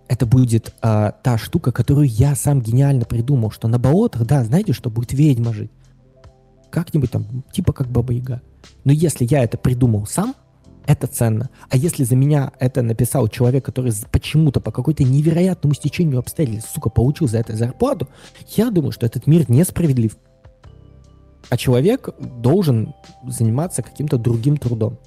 Это 0.07 0.25
будет 0.25 0.73
а, 0.81 1.11
та 1.11 1.39
штука, 1.39 1.73
которую 1.73 2.07
я 2.07 2.37
сам 2.37 2.61
гениально 2.61 3.05
придумал, 3.05 3.51
что 3.51 3.67
на 3.67 3.81
болотах, 3.81 4.25
да, 4.27 4.45
знаете, 4.45 4.73
что 4.73 4.91
будет 4.91 5.13
ведьма 5.13 5.53
жить. 5.53 5.73
Как-нибудь 6.71 7.11
там, 7.11 7.43
типа 7.51 7.73
как 7.73 7.89
Баба 7.89 8.13
Яга. 8.13 8.43
Но 8.85 8.93
если 8.93 9.27
я 9.29 9.43
это 9.43 9.59
придумал 9.59 10.07
сам, 10.07 10.37
это 10.87 11.09
ценно. 11.09 11.51
А 11.69 11.77
если 11.77 12.05
за 12.05 12.15
меня 12.15 12.53
это 12.61 12.83
написал 12.83 13.27
человек, 13.27 13.65
который 13.65 13.93
почему-то 14.13 14.61
по 14.61 14.71
какой-то 14.71 15.03
невероятному 15.03 15.75
стечению 15.75 16.21
обстоятельств, 16.21 16.71
сука, 16.73 16.91
получил 16.91 17.27
за 17.27 17.39
это 17.39 17.57
зарплату, 17.57 18.09
я 18.55 18.71
думаю, 18.71 18.93
что 18.93 19.05
этот 19.05 19.27
мир 19.27 19.51
несправедлив. 19.51 20.17
А 21.51 21.57
человек 21.57 22.09
должен 22.19 22.95
заниматься 23.27 23.83
каким-то 23.83 24.19
другим 24.19 24.57
трудом. 24.57 24.99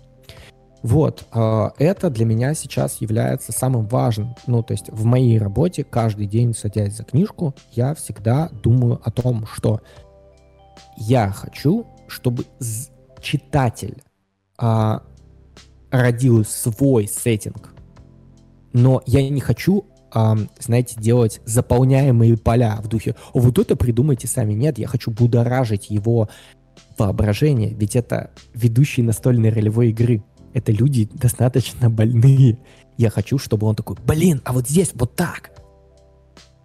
Вот, 0.86 1.25
а, 1.31 1.73
это 1.79 2.11
для 2.11 2.25
меня 2.25 2.53
сейчас 2.53 3.01
является 3.01 3.51
самым 3.51 3.88
важным. 3.88 4.36
Ну, 4.45 4.61
то 4.61 4.73
есть 4.73 4.89
в 4.89 5.03
моей 5.03 5.39
работе 5.39 5.83
каждый 5.83 6.27
день, 6.27 6.53
садясь 6.53 6.95
за 6.95 7.03
книжку, 7.03 7.55
я 7.71 7.95
всегда 7.95 8.49
думаю 8.49 9.01
о 9.03 9.09
том, 9.09 9.47
что 9.47 9.81
я 10.97 11.31
хочу, 11.31 11.88
чтобы 12.07 12.45
читатель 13.19 14.03
а, 14.59 15.01
родил 15.89 16.45
свой 16.45 17.07
сеттинг, 17.07 17.73
но 18.73 19.01
я 19.07 19.27
не 19.27 19.41
хочу, 19.41 19.86
знаете, 20.59 20.95
делать 20.99 21.41
заполняемые 21.45 22.38
поля 22.38 22.80
в 22.82 22.88
духе 22.88 23.16
«Вот 23.34 23.59
это 23.59 23.76
придумайте 23.76 24.28
сами». 24.28 24.53
Нет, 24.53 24.78
я 24.78 24.88
хочу 24.88 25.11
будоражить 25.11 25.89
его 25.89 26.30
воображение, 26.97 27.74
ведь 27.74 27.95
это 27.95 28.32
ведущий 28.53 29.01
настольной 29.01 29.49
ролевой 29.49 29.89
игры 29.89 30.24
это 30.55 30.72
люди 30.72 31.09
достаточно 31.13 31.89
больные. 31.89 32.57
Я 32.97 33.09
хочу, 33.09 33.38
чтобы 33.38 33.68
он 33.68 33.76
такой, 33.76 33.97
блин, 34.05 34.41
а 34.45 34.53
вот 34.53 34.70
здесь 34.70 34.91
вот 34.95 35.13
так. 35.13 35.51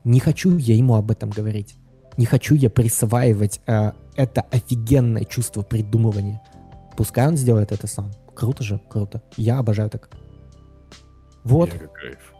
Не 0.05 0.21
хочу 0.21 0.57
я 0.57 0.77
ему 0.77 0.95
об 0.95 1.11
этом 1.11 1.31
говорить. 1.31 1.75
Не 2.17 2.25
хочу 2.25 2.55
я 2.55 2.71
присваивать 2.71 3.61
э, 3.67 3.91
это 4.15 4.43
офигенное 4.43 5.25
чувство 5.25 5.63
придумывания. 5.63 6.41
Пускай 6.97 7.27
он 7.27 7.37
сделает 7.37 7.73
это 7.73 7.89
сам. 7.89 8.13
Круто 8.37 8.63
же, 8.63 8.81
круто. 8.89 9.23
Я 9.37 9.59
обожаю 9.59 9.91
так. 9.91 10.09
Вот. 11.43 11.73
Мега 11.73 11.89
кайф. 11.89 12.33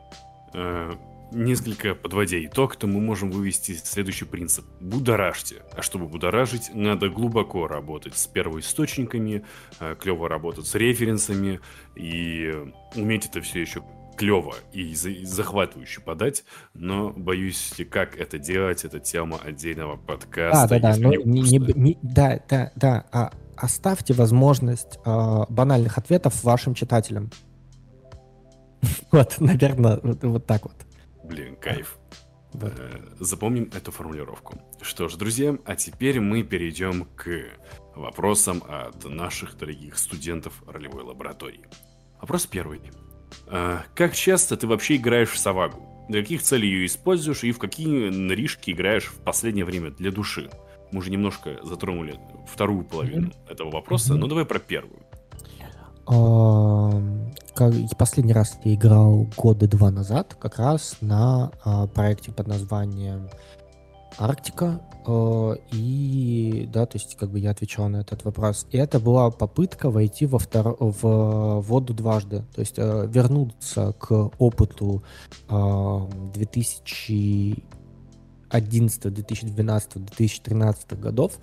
Э, 0.55 0.95
несколько 1.33 1.95
подводя 1.95 2.45
итог, 2.45 2.77
то 2.77 2.87
мы 2.87 3.01
можем 3.01 3.31
вывести 3.31 3.73
следующий 3.73 4.25
принцип. 4.25 4.65
Будоражьте. 4.81 5.63
А 5.77 5.83
чтобы 5.83 6.07
будоражить, 6.07 6.71
надо 6.75 7.09
глубоко 7.09 7.67
работать 7.67 8.17
с 8.17 8.27
первоисточниками, 8.27 9.45
э, 9.79 9.97
клево 10.01 10.29
работать 10.29 10.67
с 10.67 10.75
референсами 10.75 11.61
и 11.95 12.53
уметь 12.95 13.27
это 13.27 13.41
все 13.41 13.61
еще 13.61 13.83
клево 14.17 14.55
и 14.73 14.95
захватывающе 14.95 16.03
подать, 16.03 16.45
но 16.75 17.11
боюсь, 17.11 17.73
как 17.91 18.19
это 18.19 18.39
делать, 18.39 18.85
это 18.85 19.01
тема 19.01 19.39
отдельного 19.43 19.97
подкаста. 19.97 20.69
Да, 20.69 20.79
да, 20.79 20.95
да, 20.95 21.01
ну, 21.01 21.25
не, 21.25 21.41
не, 21.41 21.59
не, 21.59 21.99
да, 22.03 22.39
да, 22.47 22.71
да. 22.77 23.07
А, 23.13 23.33
оставьте 23.57 24.13
возможность 24.13 24.99
э, 25.07 25.45
банальных 25.49 25.97
ответов 25.97 26.45
вашим 26.45 26.75
читателям. 26.75 27.31
Вот, 29.13 29.41
наверное, 29.41 30.01
вот 30.03 30.47
так 30.47 30.65
вот. 30.65 30.75
Блин, 31.25 31.57
кайф. 31.57 31.99
Э, 32.55 33.01
запомним 33.21 33.71
эту 33.75 33.93
формулировку. 33.93 34.61
Что 34.81 35.09
ж, 35.09 35.15
друзья, 35.17 35.57
а 35.65 35.77
теперь 35.77 36.21
мы 36.21 36.43
перейдем 36.43 37.05
к 37.15 37.31
вопросам 37.95 38.63
от 38.69 39.05
наших 39.05 39.57
дорогих 39.57 39.99
студентов 39.99 40.63
ролевой 40.67 41.05
лаборатории. 41.05 41.67
Вопрос 42.21 42.47
первый. 42.47 42.81
Э, 43.47 43.81
как 43.95 44.15
часто 44.15 44.57
ты 44.57 44.67
вообще 44.67 44.97
играешь 44.97 45.31
в 45.31 45.39
Савагу? 45.39 45.87
Для 46.09 46.23
каких 46.23 46.43
целей 46.43 46.69
ее 46.69 46.87
используешь 46.87 47.45
и 47.45 47.53
в 47.53 47.59
какие 47.59 48.09
наришки 48.09 48.73
играешь 48.73 49.07
в 49.07 49.21
последнее 49.23 49.65
время 49.65 49.91
для 49.93 50.11
души? 50.11 50.51
Мы 50.91 50.99
уже 50.99 51.11
немножко 51.11 51.61
затронули 51.63 52.19
вторую 52.49 52.85
половину 52.85 53.29
mm-hmm. 53.29 53.53
этого 53.53 53.71
вопроса, 53.71 54.15
mm-hmm. 54.15 54.19
но 54.19 54.27
давай 54.27 54.45
про 54.45 54.59
первую. 54.59 55.05
Последний 57.99 58.33
раз 58.33 58.59
я 58.65 58.75
играл 58.75 59.29
года 59.37 59.69
два 59.69 59.93
назад, 59.93 60.37
как 60.41 60.59
раз 60.59 60.97
на 61.01 61.53
а, 61.63 61.87
проекте 61.87 62.33
под 62.33 62.49
названием 62.49 63.31
Арктика. 64.19 64.81
А, 65.07 65.53
и 65.71 66.69
да, 66.73 66.87
то 66.87 66.99
есть 66.99 67.17
как 67.17 67.31
бы 67.31 67.39
я 67.39 67.53
отвечал 67.53 67.89
на 67.89 67.99
этот 67.99 68.25
вопрос. 68.25 68.67
И 68.71 68.79
это 68.79 68.99
была 68.99 69.31
попытка 69.31 69.89
войти 69.91 70.27
во 70.27 70.41
втор... 70.41 70.77
в 70.81 71.61
воду 71.61 71.95
дважды. 71.95 72.45
То 72.55 72.61
есть 72.61 72.75
а, 72.79 73.07
вернуться 73.07 73.93
к 73.93 74.33
опыту 74.39 75.05
2000 75.49 77.63
2011, 78.51 79.15
2012, 79.15 80.05
2013 80.05 81.01
годов 81.01 81.39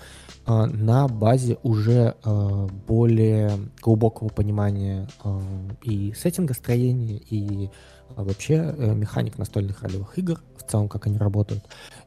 э, 0.46 0.66
на 0.66 1.08
базе 1.08 1.58
уже 1.64 2.16
э, 2.24 2.68
более 2.88 3.52
глубокого 3.82 4.30
понимания 4.30 5.08
э, 5.24 5.40
и 5.84 6.14
сеттинга 6.14 6.54
строения, 6.54 7.18
и 7.18 7.70
вообще 8.16 8.74
механик 8.78 9.38
настольных 9.38 9.82
ролевых 9.84 10.18
игр, 10.18 10.40
в 10.58 10.70
целом, 10.70 10.88
как 10.88 11.08
они 11.08 11.18
работают. 11.18 11.64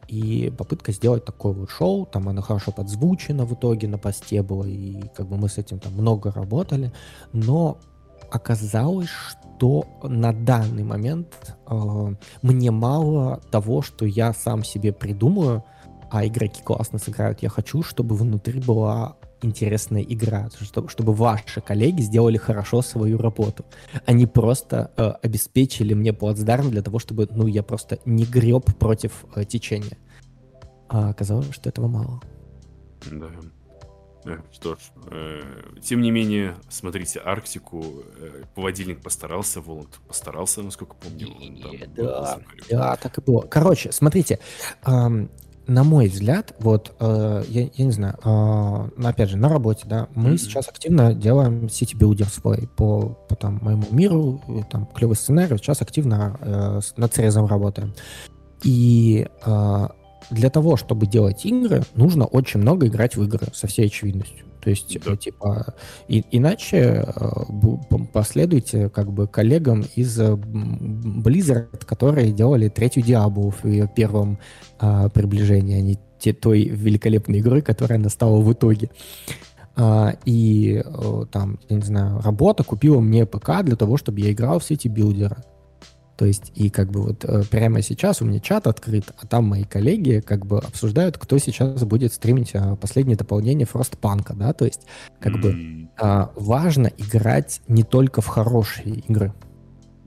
И 0.08 0.52
попытка 0.56 0.92
сделать 0.92 1.24
такое 1.24 1.52
вот 1.52 1.70
шоу, 1.70 2.06
там 2.06 2.28
оно 2.28 2.42
хорошо 2.42 2.72
подзвучено 2.72 3.44
в 3.44 3.54
итоге 3.54 3.86
на 3.86 3.98
посте 3.98 4.42
было, 4.42 4.64
и 4.64 5.02
как 5.14 5.28
бы 5.28 5.36
мы 5.36 5.48
с 5.48 5.58
этим 5.58 5.78
там 5.78 5.92
много 5.92 6.32
работали, 6.32 6.92
но 7.32 7.78
оказалось, 8.30 9.08
что 9.08 9.84
на 10.02 10.32
данный 10.32 10.84
момент 10.84 11.56
э, 11.66 12.14
мне 12.42 12.70
мало 12.70 13.40
того, 13.50 13.82
что 13.82 14.06
я 14.06 14.32
сам 14.32 14.64
себе 14.64 14.92
придумаю, 14.92 15.64
а 16.10 16.26
игроки 16.26 16.62
классно 16.62 16.98
сыграют. 16.98 17.42
Я 17.42 17.48
хочу, 17.48 17.82
чтобы 17.82 18.16
внутри 18.16 18.60
была 18.60 19.16
интересная 19.42 20.02
игра, 20.02 20.50
чтобы, 20.88 21.14
ваши 21.14 21.60
коллеги 21.60 22.02
сделали 22.02 22.36
хорошо 22.36 22.82
свою 22.82 23.18
работу. 23.18 23.64
Они 24.06 24.26
просто 24.26 24.90
э, 24.96 25.12
обеспечили 25.22 25.94
мне 25.94 26.12
плацдарм 26.12 26.70
для 26.70 26.82
того, 26.82 26.98
чтобы 26.98 27.28
ну, 27.30 27.46
я 27.46 27.62
просто 27.62 27.98
не 28.04 28.24
греб 28.24 28.64
против 28.78 29.24
э, 29.34 29.44
течения. 29.44 29.96
А 30.88 31.10
оказалось, 31.10 31.52
что 31.52 31.68
этого 31.68 31.86
мало. 31.86 32.20
Да. 33.10 33.28
Э, 34.24 34.38
что 34.52 34.74
ж, 34.74 34.78
э, 35.10 35.42
тем 35.82 36.00
не 36.00 36.10
менее, 36.10 36.56
смотрите, 36.68 37.20
Арктику, 37.24 37.84
э, 38.18 38.42
поводильник 38.54 39.02
постарался, 39.02 39.60
Воланд 39.60 39.98
постарался, 40.06 40.62
насколько 40.62 40.94
помню. 40.94 41.28
Он, 41.28 41.56
там, 41.56 41.94
да, 41.94 42.38
да, 42.70 42.96
так 42.96 43.18
и 43.18 43.20
было. 43.20 43.42
Короче, 43.42 43.92
смотрите, 43.92 44.38
эм, 44.84 45.30
на 45.70 45.84
мой 45.84 46.08
взгляд, 46.08 46.54
вот, 46.58 46.94
э, 46.98 47.44
я, 47.48 47.68
я 47.72 47.84
не 47.84 47.92
знаю, 47.92 48.18
э, 48.24 49.06
опять 49.06 49.30
же, 49.30 49.36
на 49.36 49.48
работе, 49.48 49.84
да, 49.86 50.08
мы 50.14 50.30
mm-hmm. 50.30 50.38
сейчас 50.38 50.68
активно 50.68 51.14
делаем 51.14 51.66
City 51.66 51.96
Builder 51.96 52.28
свой 52.28 52.68
по, 52.76 53.10
по 53.28 53.36
там, 53.36 53.60
моему 53.62 53.84
миру, 53.90 54.42
там 54.70 54.86
клевый 54.86 55.16
сценарий, 55.16 55.56
сейчас 55.58 55.80
активно 55.80 56.36
э, 56.40 56.80
над 56.96 57.14
срезом 57.14 57.46
работаем. 57.46 57.94
И 58.64 59.28
э, 59.46 59.88
для 60.30 60.50
того, 60.50 60.76
чтобы 60.76 61.06
делать 61.06 61.44
игры, 61.44 61.82
нужно 61.94 62.26
очень 62.26 62.60
много 62.60 62.86
играть 62.86 63.16
в 63.16 63.22
игры, 63.22 63.48
со 63.52 63.66
всей 63.66 63.86
очевидностью. 63.86 64.46
То 64.60 64.70
есть, 64.70 64.98
да. 65.04 65.16
типа, 65.16 65.74
и, 66.08 66.24
иначе 66.30 67.04
э, 67.06 68.04
последуйте 68.12 68.90
как 68.90 69.10
бы 69.12 69.26
коллегам 69.26 69.84
из 69.96 70.18
э, 70.20 70.32
Blizzard, 70.34 71.84
которые 71.86 72.32
делали 72.32 72.68
третью 72.68 73.02
Диаблу 73.02 73.50
в 73.50 73.66
ее 73.66 73.88
первом 73.94 74.38
э, 74.80 75.08
приближении, 75.12 75.78
а 75.78 75.80
не 75.80 75.98
те, 76.18 76.32
той 76.32 76.64
великолепной 76.64 77.40
игрой, 77.40 77.62
которая 77.62 77.98
она 77.98 78.10
стала 78.10 78.40
в 78.40 78.52
итоге. 78.52 78.90
Э, 79.76 80.18
и 80.26 80.82
э, 80.84 81.26
там, 81.26 81.58
я 81.68 81.76
не 81.76 81.82
знаю, 81.82 82.20
работа 82.20 82.64
купила 82.64 83.00
мне 83.00 83.24
ПК 83.24 83.62
для 83.62 83.76
того, 83.76 83.96
чтобы 83.96 84.20
я 84.20 84.32
играл 84.32 84.58
в 84.58 84.64
city 84.64 84.88
builder 84.88 85.30
ы. 85.30 85.42
То 86.20 86.26
есть, 86.26 86.52
и 86.54 86.68
как 86.68 86.90
бы 86.90 87.00
вот 87.00 87.24
э, 87.24 87.44
прямо 87.50 87.80
сейчас 87.80 88.20
у 88.20 88.26
меня 88.26 88.40
чат 88.40 88.66
открыт, 88.66 89.06
а 89.18 89.26
там 89.26 89.46
мои 89.46 89.64
коллеги 89.64 90.20
как 90.20 90.44
бы 90.44 90.58
обсуждают, 90.58 91.16
кто 91.16 91.38
сейчас 91.38 91.82
будет 91.84 92.12
стримить 92.12 92.50
а, 92.52 92.76
последнее 92.76 93.16
дополнение 93.16 93.66
Frostpunk, 93.66 94.36
да, 94.36 94.52
то 94.52 94.66
есть 94.66 94.82
как 95.18 95.32
м. 95.36 95.40
бы 95.40 95.88
а, 95.98 96.30
важно 96.36 96.88
играть 96.98 97.62
не 97.68 97.84
только 97.84 98.20
в 98.20 98.26
хорошие 98.26 98.96
игры, 98.96 99.32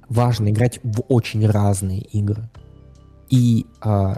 важно 0.08 0.50
играть 0.50 0.80
в 0.84 1.02
очень 1.08 1.48
разные 1.48 2.02
игры. 2.02 2.48
И 3.32 3.66
а, 3.82 4.18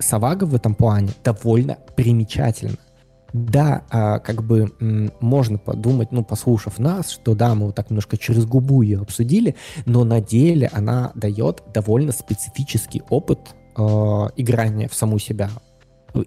Савага 0.00 0.46
в 0.46 0.54
этом 0.56 0.74
плане 0.74 1.10
довольно 1.22 1.78
примечательна 1.94 2.78
да, 3.32 3.84
а, 3.90 4.18
как 4.18 4.42
бы 4.42 4.72
можно 5.20 5.58
подумать, 5.58 6.12
ну, 6.12 6.24
послушав 6.24 6.78
нас, 6.78 7.10
что 7.10 7.34
да, 7.34 7.54
мы 7.54 7.66
вот 7.66 7.74
так 7.74 7.90
немножко 7.90 8.16
через 8.16 8.44
губу 8.46 8.82
ее 8.82 9.00
обсудили, 9.00 9.56
но 9.84 10.04
на 10.04 10.20
деле 10.20 10.70
она 10.72 11.12
дает 11.14 11.62
довольно 11.72 12.12
специфический 12.12 13.02
опыт 13.10 13.40
э, 13.76 13.82
играния 14.36 14.88
в 14.88 14.94
саму 14.94 15.18
себя. 15.18 15.50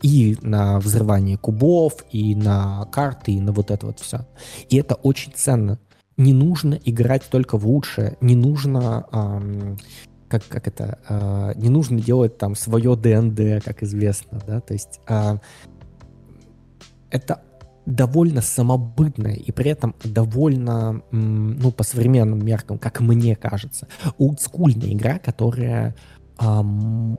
И 0.03 0.37
на 0.41 0.79
взрывание 0.79 1.37
кубов, 1.37 2.05
и 2.11 2.35
на 2.35 2.85
карты, 2.91 3.31
и 3.31 3.39
на 3.39 3.51
вот 3.51 3.71
это 3.71 3.87
вот 3.87 3.99
все. 3.99 4.27
И 4.69 4.77
это 4.77 4.93
очень 4.93 5.33
ценно. 5.35 5.79
Не 6.15 6.33
нужно 6.33 6.77
играть 6.85 7.23
только 7.23 7.57
в 7.57 7.65
лучшее, 7.65 8.15
не 8.21 8.35
нужно 8.35 9.07
эм, 9.11 9.79
как, 10.27 10.47
как 10.47 10.67
это, 10.67 10.99
э, 11.09 11.53
не 11.55 11.69
нужно 11.69 11.99
делать 11.99 12.37
там 12.37 12.55
свое 12.55 12.95
ДНД, 12.95 13.63
как 13.63 13.81
известно, 13.83 14.39
да, 14.45 14.61
то 14.61 14.73
есть 14.73 14.99
э, 15.07 15.37
это 17.11 17.41
довольно 17.85 18.41
самобытная 18.41 19.33
и 19.33 19.51
при 19.51 19.71
этом 19.71 19.95
довольно, 20.03 21.01
ну, 21.11 21.71
по 21.71 21.83
современным 21.83 22.45
меркам, 22.45 22.77
как 22.77 22.99
мне 23.01 23.35
кажется, 23.35 23.87
олдскульная 24.17 24.93
игра, 24.93 25.17
которая 25.17 25.95
эм, 26.39 27.17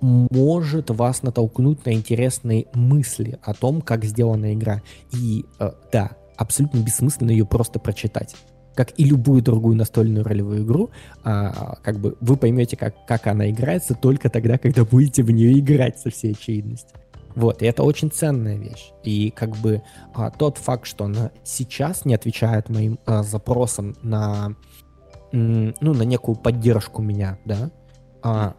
может 0.00 0.90
вас 0.90 1.22
натолкнуть 1.22 1.84
на 1.86 1.92
интересные 1.92 2.66
мысли 2.74 3.38
о 3.42 3.54
том, 3.54 3.80
как 3.80 4.04
сделана 4.04 4.52
игра. 4.52 4.82
И 5.12 5.44
э, 5.58 5.70
да, 5.92 6.12
абсолютно 6.36 6.78
бессмысленно 6.78 7.30
ее 7.30 7.46
просто 7.46 7.78
прочитать. 7.78 8.34
Как 8.74 8.98
и 8.98 9.04
любую 9.04 9.42
другую 9.42 9.76
настольную 9.76 10.24
ролевую 10.24 10.64
игру, 10.64 10.90
а, 11.24 11.76
как 11.82 11.98
бы 12.00 12.16
вы 12.20 12.36
поймете, 12.36 12.76
как, 12.76 12.94
как 13.06 13.26
она 13.26 13.50
играется 13.50 13.94
только 13.94 14.30
тогда, 14.30 14.56
когда 14.56 14.84
будете 14.84 15.22
в 15.22 15.30
нее 15.30 15.58
играть 15.58 15.98
со 15.98 16.10
всей 16.10 16.32
очевидностью. 16.32 17.01
Вот, 17.34 17.62
и 17.62 17.66
это 17.66 17.82
очень 17.82 18.10
ценная 18.10 18.56
вещь. 18.56 18.92
И 19.02 19.30
как 19.30 19.50
бы 19.56 19.82
а, 20.14 20.30
тот 20.30 20.58
факт, 20.58 20.86
что 20.86 21.04
она 21.04 21.30
сейчас 21.44 22.04
не 22.04 22.14
отвечает 22.14 22.68
моим 22.68 22.98
а, 23.06 23.22
запросам 23.22 23.96
на, 24.02 24.54
ну, 25.32 25.72
на 25.80 26.02
некую 26.02 26.36
поддержку 26.36 27.02
меня, 27.02 27.38
да, 27.44 27.70
а, 28.22 28.54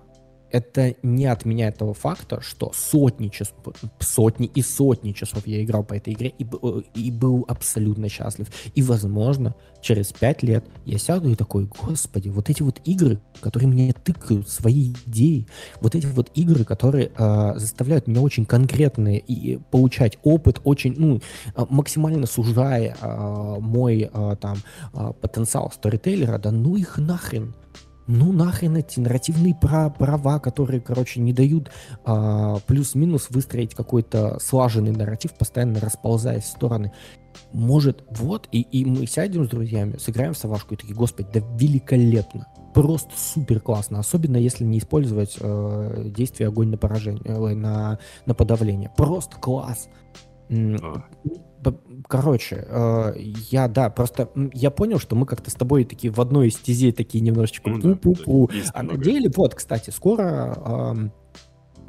это 0.54 0.94
не 1.02 1.26
отменяет 1.26 1.80
того 1.80 1.94
факта, 1.94 2.40
что 2.42 2.72
сотни 2.76 3.30
часов, 3.30 3.58
сотни 4.00 4.46
и 4.46 4.62
сотни 4.62 5.12
часов 5.12 5.48
я 5.48 5.64
играл 5.64 5.84
по 5.84 5.96
этой 5.96 6.14
игре 6.14 6.32
и, 6.38 6.46
э, 6.46 6.82
и 6.94 7.10
был 7.10 7.44
абсолютно 7.48 8.08
счастлив. 8.08 8.48
И, 8.76 8.84
возможно, 8.84 9.56
через 9.82 10.14
пять 10.14 10.44
лет 10.44 10.64
я 10.86 11.00
сяду 11.00 11.32
и 11.32 11.36
такой, 11.36 11.66
господи, 11.66 12.30
вот 12.30 12.52
эти 12.52 12.62
вот 12.62 12.80
игры, 12.86 13.20
которые 13.42 13.68
мне 13.68 13.94
тыкают 13.94 14.48
свои 14.48 14.94
идеи, 15.08 15.48
вот 15.82 15.96
эти 15.96 16.06
вот 16.06 16.30
игры, 16.36 16.64
которые 16.66 17.12
э, 17.18 17.54
заставляют 17.56 18.06
меня 18.06 18.22
очень 18.22 18.46
конкретные 18.46 19.18
и 19.18 19.58
получать 19.72 20.20
опыт, 20.22 20.62
очень, 20.64 20.94
ну, 20.96 21.20
а, 21.56 21.66
максимально 21.68 22.28
сужая 22.28 22.96
э, 23.02 23.56
мой 23.60 24.08
э, 24.14 24.36
там 24.40 24.58
э, 24.94 25.14
потенциал 25.20 25.72
сторителлера, 25.72 26.38
да 26.38 26.52
ну 26.52 26.76
их 26.76 27.00
нахрен 27.00 27.56
ну 28.08 28.32
нахрен 28.32 28.76
эти 28.78 29.00
нарративные 29.00 29.56
права, 29.56 30.40
которые, 30.40 30.82
короче, 30.82 31.20
не 31.20 31.34
дают 31.34 31.72
а, 32.06 32.58
плюс-минус 32.68 33.28
выстроить 33.30 33.74
какой-то 33.76 34.40
слаженный 34.40 34.92
нарратив, 34.92 35.34
постоянно 35.34 35.80
расползаясь 35.80 36.44
в 36.44 36.48
стороны. 36.48 36.92
Может, 37.52 38.04
вот, 38.12 38.48
и, 38.52 38.62
и 38.62 38.86
мы 38.86 39.08
сядем 39.08 39.46
с 39.46 39.50
друзьями, 39.50 39.98
сыграем 39.98 40.34
в 40.34 40.38
совашку 40.38 40.74
и 40.74 40.78
такие, 40.78 40.96
господи, 40.96 41.30
да 41.34 41.42
великолепно. 41.58 42.48
Просто 42.74 43.12
супер 43.16 43.60
классно, 43.60 44.00
особенно 44.00 44.38
если 44.38 44.64
не 44.64 44.80
использовать 44.80 45.38
э, 45.40 46.04
действие 46.16 46.48
огонь 46.48 46.70
на 46.70 46.78
поражение, 46.78 47.22
э, 47.26 47.54
на, 47.54 48.00
на 48.26 48.34
подавление. 48.34 48.92
Просто 48.96 49.38
класс. 49.38 49.90
Короче, 52.08 52.66
э, 52.68 53.14
я, 53.50 53.68
да, 53.68 53.90
просто 53.90 54.30
я 54.54 54.70
понял, 54.72 55.00
что 55.00 55.16
мы 55.16 55.26
как-то 55.26 55.50
с 55.50 55.54
тобой 55.54 55.86
такие 55.86 56.12
в 56.12 56.20
одной 56.20 56.52
стезе 56.52 56.92
такие 56.92 57.22
немножечко 57.22 57.70
ну, 57.70 57.96
пу-пу-пу. 57.96 58.52
Да, 58.52 58.72
а 58.74 58.84
на 58.84 58.98
деле, 58.98 59.32
вот, 59.34 59.56
кстати, 59.56 59.90
скоро 59.90 61.10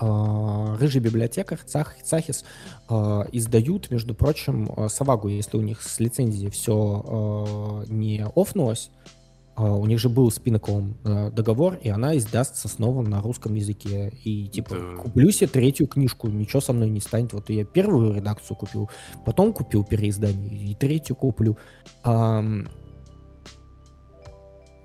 э, 0.01 0.77
рыжий 0.78 1.01
библиотекарь 1.01 1.59
Цах, 1.66 1.97
Цахис 2.03 2.45
э, 2.89 2.95
издают, 3.32 3.91
между 3.91 4.15
прочим, 4.15 4.70
Савагу, 4.89 5.28
если 5.28 5.57
у 5.57 5.62
них 5.62 5.82
с 5.82 5.99
лицензией 5.99 6.51
все 6.51 7.85
не 7.89 8.24
офнулось, 8.35 8.91
а, 8.91 9.23
у 9.56 9.86
них 9.86 10.01
же 10.01 10.09
был 10.09 10.31
с 10.31 10.39
Пинаклом 10.39 10.97
э, 11.05 11.31
договор, 11.31 11.78
и 11.81 11.89
она 11.89 12.16
издастся 12.16 12.68
снова 12.68 13.02
на 13.02 13.22
русском 13.22 13.55
языке. 13.55 14.12
И 14.24 14.48
типа, 14.48 14.74
да. 14.74 14.97
куплю 15.02 15.31
себе 15.31 15.48
третью 15.48 15.86
книжку, 15.86 16.28
ничего 16.28 16.60
со 16.60 16.72
мной 16.72 16.90
не 16.90 17.01
станет. 17.01 17.32
Вот 17.32 17.51
я 17.51 17.64
первую 17.64 18.14
редакцию 18.14 18.56
купил, 18.56 18.90
потом 19.24 19.52
купил 19.52 19.85
переиздание, 19.85 20.70
и 20.70 20.74
третью 20.74 21.16
куплю. 21.16 21.56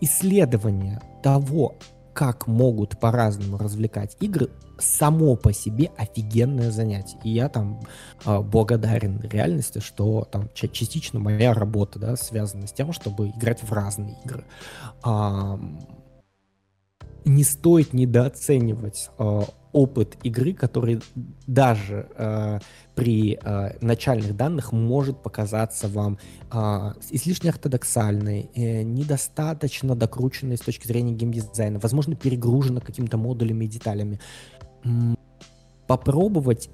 исследование 0.02 1.02
того, 1.24 1.76
как 2.20 2.48
могут 2.48 3.00
по-разному 3.00 3.58
развлекать 3.58 4.18
игры, 4.20 4.50
само 4.78 5.38
по 5.38 5.54
себе 5.54 5.90
офигенное 5.96 6.70
занятие. 6.70 7.18
И 7.24 7.30
я 7.30 7.48
там 7.48 7.80
э, 8.26 8.42
благодарен 8.42 9.22
реальности, 9.22 9.80
что 9.80 10.28
там 10.30 10.50
частично 10.54 11.18
моя 11.22 11.54
работа 11.54 11.98
да, 11.98 12.18
связана 12.18 12.68
с 12.68 12.74
тем, 12.74 12.92
чтобы 12.92 13.30
играть 13.30 13.64
в 13.64 13.72
разные 13.72 14.18
игры. 14.26 14.44
А, 15.02 15.58
не 17.26 17.44
стоит 17.44 17.94
недооценивать 17.94 19.10
э, 19.18 19.42
опыт 19.72 20.18
игры, 20.24 20.54
который 20.54 21.02
даже 21.48 22.08
э, 22.18 22.60
при 22.96 23.40
э, 23.42 23.78
начальных 23.82 24.36
данных 24.36 24.72
может 24.72 25.22
показаться 25.22 25.88
вам 25.88 26.18
э, 26.52 26.94
излишне 27.12 27.52
ортодоксальной, 27.52 28.50
э, 28.56 28.84
недостаточно 28.84 29.96
докрученной 29.96 30.58
с 30.58 30.62
точки 30.62 30.88
зрения 30.88 31.14
геймдизайна, 31.14 31.80
возможно, 31.80 32.16
перегружена 32.16 32.82
какими-то 32.82 33.18
модулями 33.18 33.66
и 33.66 33.68
деталями. 33.68 34.20
Попробовать 35.88 36.70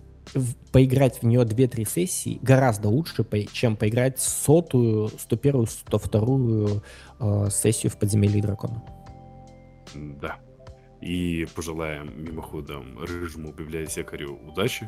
поиграть 0.72 1.22
в 1.22 1.24
нее 1.24 1.42
2-3 1.42 1.88
сессии 1.88 2.40
гораздо 2.42 2.90
лучше, 2.90 3.26
чем 3.52 3.76
поиграть 3.78 4.20
сотую, 4.20 5.10
101, 5.10 5.68
102 5.68 6.82
э, 7.20 7.50
сессию 7.52 7.92
в 7.92 7.98
подземелье 7.98 8.42
дракона. 8.42 8.84
Да. 9.96 10.40
И 11.02 11.46
пожелаем 11.56 12.24
мимоходом 12.24 12.98
рыжему 13.00 13.52
библиотекарю 13.52 14.40
удачи. 14.48 14.88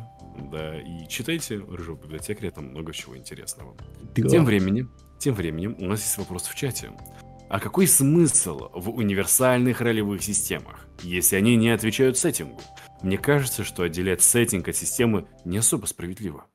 Да, 0.51 0.79
и 0.79 1.07
читайте 1.07 1.57
рыжего 1.57 1.95
библиотекаря, 1.95 2.51
там 2.51 2.69
много 2.69 2.93
чего 2.93 3.17
интересного. 3.17 3.75
Да. 4.15 4.27
Тем 4.27 4.45
временем, 4.45 4.91
тем 5.19 5.35
временем 5.35 5.75
у 5.79 5.85
нас 5.85 6.01
есть 6.01 6.17
вопрос 6.17 6.43
в 6.43 6.55
чате. 6.55 6.91
А 7.49 7.59
какой 7.59 7.87
смысл 7.87 8.69
в 8.73 8.89
универсальных 8.89 9.79
ролевых 9.79 10.21
системах, 10.21 10.87
если 11.01 11.37
они 11.37 11.55
не 11.55 11.69
отвечают 11.69 12.17
сеттингу? 12.17 12.59
Мне 13.01 13.17
кажется, 13.17 13.63
что 13.63 13.83
отделять 13.83 14.21
сеттинг 14.21 14.67
от 14.67 14.75
системы 14.75 15.27
не 15.45 15.57
особо 15.57 15.85
справедливо. 15.85 16.45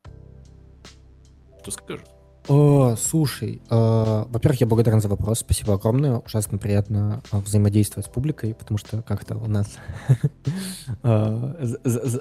Что 1.61 1.71
скажешь? 1.71 2.05
О, 2.49 2.95
слушай, 2.97 3.61
э, 3.69 4.25
во-первых, 4.27 4.59
я 4.59 4.67
благодарен 4.67 4.99
за 4.99 5.07
вопрос, 5.07 5.39
спасибо 5.39 5.75
огромное, 5.75 6.17
ужасно 6.17 6.57
приятно 6.57 7.21
э, 7.31 7.37
взаимодействовать 7.37 8.07
с 8.07 8.09
публикой, 8.09 8.53
потому 8.53 8.77
что 8.77 9.01
как-то 9.01 9.37
у 9.37 9.47
нас 9.47 9.67
э, 11.03 11.67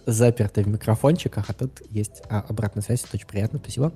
заперто 0.07 0.63
в 0.63 0.69
микрофончиках, 0.69 1.51
а 1.51 1.53
тут 1.53 1.83
есть 1.91 2.23
а, 2.29 2.45
обратная 2.49 2.85
связь, 2.85 3.03
это 3.03 3.17
очень 3.17 3.27
приятно, 3.27 3.59
спасибо. 3.59 3.93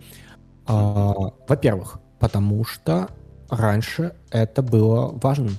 А, 0.67 1.15
во-первых, 1.47 2.01
потому 2.19 2.65
что 2.65 3.09
раньше 3.49 4.17
это 4.31 4.63
было 4.63 5.13
важным. 5.23 5.57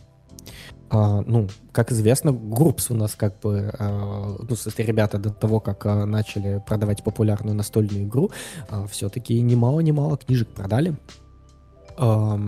А, 0.89 1.22
ну, 1.22 1.47
как 1.72 1.91
известно, 1.91 2.31
Группс 2.31 2.89
у 2.91 2.93
нас 2.93 3.15
как 3.15 3.39
бы, 3.39 3.73
а, 3.77 4.38
ну, 4.39 4.47
если 4.49 4.84
ребята 4.84 5.18
до 5.18 5.31
того, 5.31 5.59
как 5.59 5.85
а, 5.85 6.05
начали 6.05 6.64
продавать 6.65 7.03
популярную 7.03 7.55
настольную 7.55 8.03
игру, 8.03 8.31
а, 8.69 8.88
все-таки 8.88 9.41
немало-немало 9.41 10.18
книжек 10.18 10.47
продали. 10.49 10.95
А, 11.97 12.39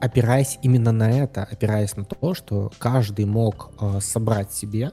опираясь 0.00 0.58
именно 0.62 0.92
на 0.92 1.10
это, 1.10 1.44
опираясь 1.44 1.96
на 1.96 2.04
то, 2.04 2.34
что 2.34 2.72
каждый 2.78 3.26
мог 3.26 3.70
а, 3.78 4.00
собрать 4.00 4.52
себе 4.52 4.92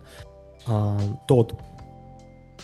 а, 0.68 1.00
тот 1.28 1.60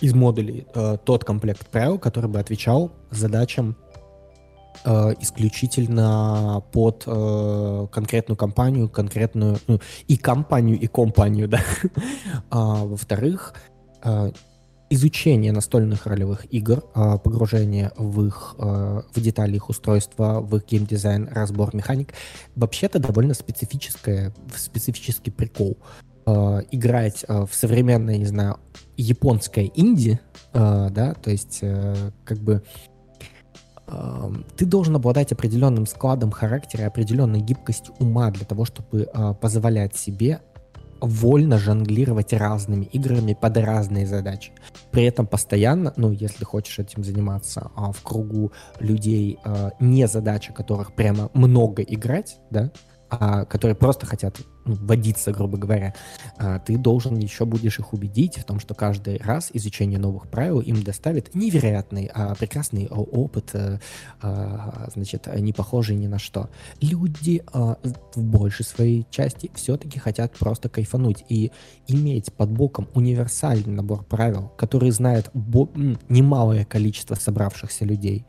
из 0.02 0.14
модулей, 0.14 0.68
а, 0.76 0.98
тот 0.98 1.24
комплект 1.24 1.68
правил, 1.68 1.98
который 1.98 2.30
бы 2.30 2.40
отвечал 2.40 2.92
задачам 3.10 3.78
э, 4.84 5.14
исключительно 5.20 6.64
под 6.72 7.04
э, 7.06 7.88
конкретную 7.92 8.38
компанию, 8.38 8.90
конкретную 8.90 9.58
ну, 9.68 9.80
и 10.08 10.18
компанию, 10.18 10.80
и 10.80 10.88
компанию, 10.88 11.48
да. 11.48 11.62
а, 12.50 12.86
во-вторых, 12.86 13.54
э, 14.04 14.32
изучение 14.90 15.52
настольных 15.52 16.06
ролевых 16.06 16.46
игр, 16.54 16.84
э, 16.94 17.18
погружение 17.24 17.92
в 17.98 18.26
их, 18.26 18.56
э, 18.60 19.02
в 19.14 19.22
детали 19.22 19.56
их 19.56 19.70
устройства, 19.70 20.40
в 20.40 20.56
их 20.56 20.66
геймдизайн, 20.66 21.30
разбор 21.32 21.76
механик, 21.76 22.14
вообще-то 22.56 23.00
довольно 23.00 23.34
специфическое, 23.34 24.34
специфический 24.56 25.32
прикол. 25.32 25.78
Э, 26.26 26.62
играть 26.72 27.26
э, 27.28 27.46
в 27.50 27.54
современное, 27.54 28.18
не 28.18 28.26
знаю, 28.26 28.58
японское 28.96 29.70
инди, 29.76 30.20
э, 30.54 30.90
да, 30.92 31.16
то 31.16 31.32
есть 31.32 31.60
э, 31.62 32.12
как 32.24 32.38
бы 32.38 32.64
ты 34.58 34.66
должен 34.66 34.96
обладать 34.96 35.32
определенным 35.32 35.86
складом 35.86 36.32
характера, 36.32 36.88
определенной 36.88 37.42
гибкостью 37.42 37.94
ума 38.00 38.32
для 38.32 38.46
того, 38.46 38.66
чтобы 38.66 39.10
э, 39.14 39.34
позволять 39.40 39.96
себе 39.96 40.42
вольно 41.04 41.60
жонглировать 41.60 42.32
разными 42.32 42.86
играми 42.86 43.38
под 43.40 43.58
разные 43.58 44.08
задачи. 44.08 44.54
При 44.92 45.04
этом 45.04 45.28
постоянно, 45.28 45.94
ну, 45.98 46.12
если 46.12 46.46
хочешь 46.46 46.80
этим 46.80 47.04
заниматься 47.04 47.72
а, 47.76 47.92
в 47.92 48.02
кругу 48.04 48.54
людей, 48.80 49.38
а, 49.44 49.72
не 49.82 50.08
задача 50.08 50.54
которых 50.54 50.96
прямо 50.96 51.30
много 51.34 51.82
играть, 51.82 52.38
да, 52.52 52.72
а, 53.20 53.46
которые 53.46 53.76
просто 53.76 54.06
хотят 54.06 54.40
ну, 54.66 54.76
водиться, 54.76 55.32
грубо 55.32 55.58
говоря, 55.58 55.94
а, 56.38 56.60
ты 56.60 56.78
должен 56.78 57.18
еще 57.18 57.46
будешь 57.46 57.78
их 57.78 57.94
убедить 57.94 58.38
в 58.38 58.44
том, 58.44 58.60
что 58.60 58.74
каждый 58.74 59.18
раз 59.18 59.50
изучение 59.54 60.00
новых 60.00 60.30
правил 60.30 60.62
им 60.62 60.82
доставит 60.84 61.36
невероятный, 61.36 62.10
а, 62.14 62.34
прекрасный 62.34 62.88
опыт, 62.88 63.52
а, 63.54 63.80
а, 64.22 64.90
значит, 64.94 65.28
не 65.36 65.54
похожий 65.54 65.96
ни 65.96 66.08
на 66.08 66.18
что. 66.18 66.50
Люди 66.82 67.44
а, 67.54 67.78
в 68.16 68.24
большей 68.24 68.66
своей 68.66 69.06
части 69.12 69.52
все-таки 69.54 70.00
хотят 70.00 70.34
просто 70.34 70.70
кайфануть 70.70 71.24
и 71.30 71.52
иметь 71.88 72.34
под 72.34 72.50
боком 72.50 72.90
универсальный 72.96 73.74
набор 73.74 74.04
правил, 74.04 74.52
который 74.58 74.90
знает 74.90 75.30
немалое 75.34 76.66
количество 76.66 77.16
собравшихся 77.16 77.86
людей. 77.86 78.26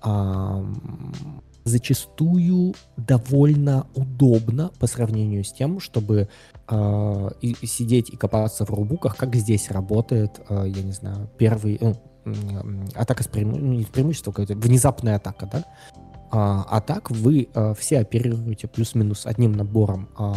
А, 0.00 0.64
зачастую 1.64 2.74
довольно 2.96 3.86
удобно 3.94 4.70
по 4.78 4.86
сравнению 4.86 5.44
с 5.44 5.52
тем, 5.52 5.80
чтобы 5.80 6.28
э, 6.68 7.30
и, 7.40 7.56
и 7.60 7.66
сидеть 7.66 8.10
и 8.10 8.16
копаться 8.16 8.64
в 8.64 8.70
рулбуках, 8.70 9.16
как 9.16 9.34
здесь 9.36 9.70
работает, 9.70 10.40
э, 10.48 10.64
я 10.66 10.82
не 10.82 10.92
знаю, 10.92 11.30
первый, 11.38 11.78
э, 11.80 11.94
атака 12.94 13.22
с 13.22 13.28
преимуществом, 13.28 13.70
ну, 13.70 13.78
не 13.78 13.84
преимущество, 13.84 14.32
какая-то 14.32 14.54
внезапная 14.54 15.16
атака, 15.16 15.48
да? 15.52 15.64
А, 16.30 16.64
а 16.68 16.80
так 16.80 17.10
вы 17.10 17.48
э, 17.52 17.74
все 17.78 17.98
оперируете 17.98 18.66
плюс-минус 18.66 19.26
одним 19.26 19.52
набором 19.52 20.08
э, 20.18 20.32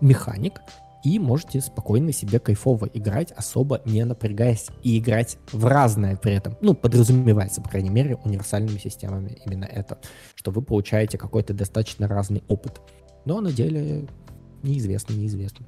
механик, 0.00 0.60
и 1.06 1.20
можете 1.20 1.60
спокойно 1.60 2.10
себе 2.10 2.40
кайфово 2.40 2.86
играть, 2.92 3.30
особо 3.30 3.80
не 3.84 4.04
напрягаясь, 4.04 4.66
и 4.82 4.98
играть 4.98 5.38
в 5.52 5.64
разное 5.64 6.16
при 6.16 6.32
этом. 6.32 6.56
Ну, 6.60 6.74
подразумевается, 6.74 7.62
по 7.62 7.68
крайней 7.68 7.90
мере, 7.90 8.16
универсальными 8.16 8.78
системами 8.78 9.38
именно 9.46 9.66
это, 9.66 10.00
что 10.34 10.50
вы 10.50 10.62
получаете 10.62 11.16
какой-то 11.16 11.54
достаточно 11.54 12.08
разный 12.08 12.42
опыт. 12.48 12.80
Но 13.24 13.40
на 13.40 13.52
деле 13.52 14.08
неизвестно, 14.64 15.12
неизвестно. 15.12 15.64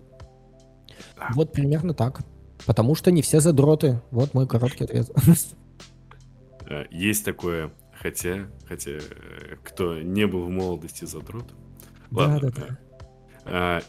Вот 1.35 1.53
примерно 1.53 1.95
так. 1.95 2.23
Потому 2.67 2.97
что 2.97 3.13
не 3.13 3.23
все 3.23 3.39
задроты. 3.39 4.03
Вот 4.11 4.35
мой 4.35 4.49
короткий 4.49 4.85
ответ. 4.85 5.09
Э, 6.71 6.85
есть 6.91 7.25
такое, 7.25 7.73
хотя, 7.95 8.47
хотя, 8.69 8.91
э, 8.91 9.01
кто 9.65 10.03
не 10.03 10.27
был 10.27 10.45
в 10.45 10.51
молодости 10.51 11.07
задрот. 11.07 11.55
Ладно, 12.11 12.41
да, 12.41 12.49
да, 12.51 12.67
да. 12.69 12.79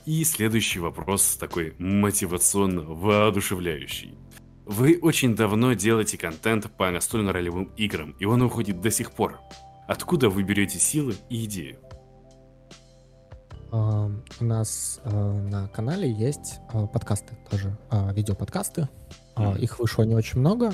И 0.05 0.23
следующий 0.23 0.79
вопрос 0.79 1.37
такой 1.37 1.73
мотивационно 1.77 2.81
воодушевляющий. 2.81 4.17
Вы 4.65 4.99
очень 5.01 5.35
давно 5.35 5.73
делаете 5.73 6.15
контент 6.17 6.69
по 6.77 6.91
настольно-ролевым 6.91 7.71
играм, 7.75 8.11
и 8.19 8.25
он 8.25 8.43
уходит 8.43 8.81
до 8.81 8.91
сих 8.91 9.11
пор. 9.11 9.39
Откуда 9.87 10.29
вы 10.29 10.43
берете 10.43 10.77
силы 10.77 11.15
и 11.31 11.45
идеи? 11.45 11.79
Uh, 13.71 14.15
у 14.39 14.43
нас 14.43 14.99
uh, 15.03 15.41
на 15.49 15.67
канале 15.69 16.11
есть 16.11 16.59
подкасты 16.93 17.35
тоже, 17.49 17.75
видеоподкасты. 18.13 18.87
Mm. 19.35 19.59
Их 19.59 19.79
вышло 19.79 20.03
не 20.03 20.13
очень 20.13 20.39
много, 20.39 20.73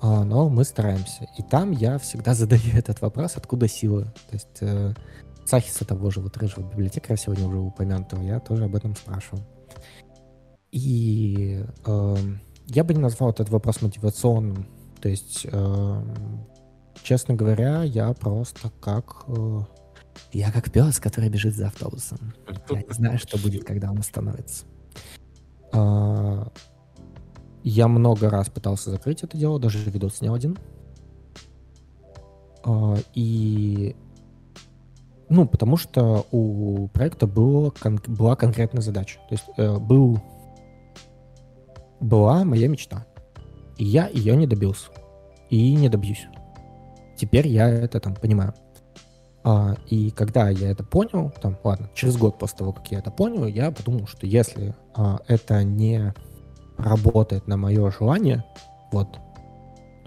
но 0.00 0.48
мы 0.48 0.64
стараемся. 0.64 1.26
И 1.36 1.42
там 1.42 1.72
я 1.72 1.98
всегда 1.98 2.34
задаю 2.34 2.72
этот 2.76 3.00
вопрос, 3.00 3.36
откуда 3.36 3.66
силы. 3.66 4.04
То 4.30 4.34
есть 4.34 4.96
Сахиса 5.46 5.84
того 5.84 6.10
же, 6.10 6.20
вот 6.20 6.36
рыжего 6.36 6.68
библиотекаря 6.68 7.16
сегодня 7.16 7.46
уже 7.46 7.58
упомянутого, 7.58 8.22
я 8.22 8.40
тоже 8.40 8.64
об 8.64 8.74
этом 8.74 8.94
спрашивал. 8.96 9.42
И 10.70 11.64
э, 11.86 12.16
я 12.66 12.84
бы 12.84 12.94
не 12.94 13.00
назвал 13.00 13.30
этот 13.30 13.48
вопрос 13.50 13.82
мотивационным. 13.82 14.66
То 15.00 15.08
есть, 15.08 15.46
э, 15.50 16.02
честно 17.02 17.34
говоря, 17.34 17.82
я 17.82 18.12
просто 18.14 18.70
как... 18.80 19.24
Э, 19.28 19.60
я 20.32 20.50
как 20.50 20.70
пес, 20.70 20.98
который 20.98 21.28
бежит 21.28 21.54
за 21.54 21.66
автобусом. 21.66 22.34
Я 22.70 22.82
не 22.82 22.92
знаю, 22.92 23.18
что 23.18 23.38
будет, 23.38 23.64
когда 23.64 23.90
он 23.90 23.98
остановится. 23.98 24.64
Э, 25.72 26.44
я 27.62 27.88
много 27.88 28.30
раз 28.30 28.48
пытался 28.48 28.90
закрыть 28.90 29.22
это 29.22 29.36
дело, 29.36 29.60
даже 29.60 29.78
видос 29.90 30.16
снял 30.16 30.34
один. 30.34 30.58
Э, 32.64 32.96
и 33.14 33.94
ну, 35.28 35.46
потому 35.46 35.76
что 35.76 36.26
у 36.30 36.88
проекта 36.88 37.26
было, 37.26 37.70
кон- 37.70 38.00
была 38.06 38.36
конкретная 38.36 38.82
задача. 38.82 39.18
То 39.28 39.34
есть 39.34 39.44
э, 39.56 39.78
был, 39.78 40.20
была 42.00 42.44
моя 42.44 42.68
мечта. 42.68 43.06
И 43.76 43.84
я 43.84 44.08
ее 44.08 44.36
не 44.36 44.46
добился. 44.46 44.90
И 45.50 45.74
не 45.74 45.88
добьюсь. 45.88 46.26
Теперь 47.16 47.48
я 47.48 47.68
это 47.68 48.00
там 48.00 48.14
понимаю. 48.14 48.54
А, 49.44 49.76
и 49.88 50.10
когда 50.10 50.48
я 50.48 50.70
это 50.70 50.82
понял, 50.82 51.32
там, 51.42 51.58
ладно, 51.62 51.90
через 51.94 52.16
год 52.16 52.38
после 52.38 52.58
того, 52.58 52.72
как 52.72 52.90
я 52.90 52.98
это 52.98 53.10
понял, 53.10 53.46
я 53.46 53.70
подумал, 53.70 54.06
что 54.06 54.26
если 54.26 54.74
а, 54.94 55.18
это 55.28 55.62
не 55.62 56.14
работает 56.78 57.46
на 57.46 57.56
мое 57.56 57.90
желание, 57.90 58.44
вот, 58.90 59.18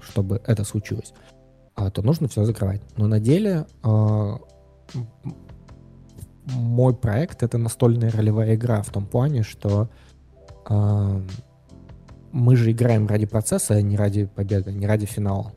чтобы 0.02 0.42
это 0.46 0.64
случилось, 0.64 1.14
а, 1.76 1.92
то 1.92 2.02
нужно 2.02 2.28
все 2.28 2.46
закрывать. 2.46 2.82
Но 2.98 3.08
на 3.08 3.20
деле 3.20 3.68
а, 3.84 4.40
мой 6.46 6.96
проект 6.96 7.44
это 7.44 7.58
настольная 7.58 8.12
ролевая 8.12 8.56
игра 8.56 8.82
в 8.82 8.90
том 8.90 9.06
плане, 9.06 9.44
что 9.44 9.90
э, 10.70 11.22
мы 12.32 12.56
же 12.56 12.72
играем 12.72 13.08
ради 13.08 13.26
процесса, 13.26 13.76
а 13.76 13.82
не 13.82 13.98
ради 13.98 14.26
победы, 14.26 14.72
не 14.72 14.88
ради 14.88 15.06
финала. 15.06 15.54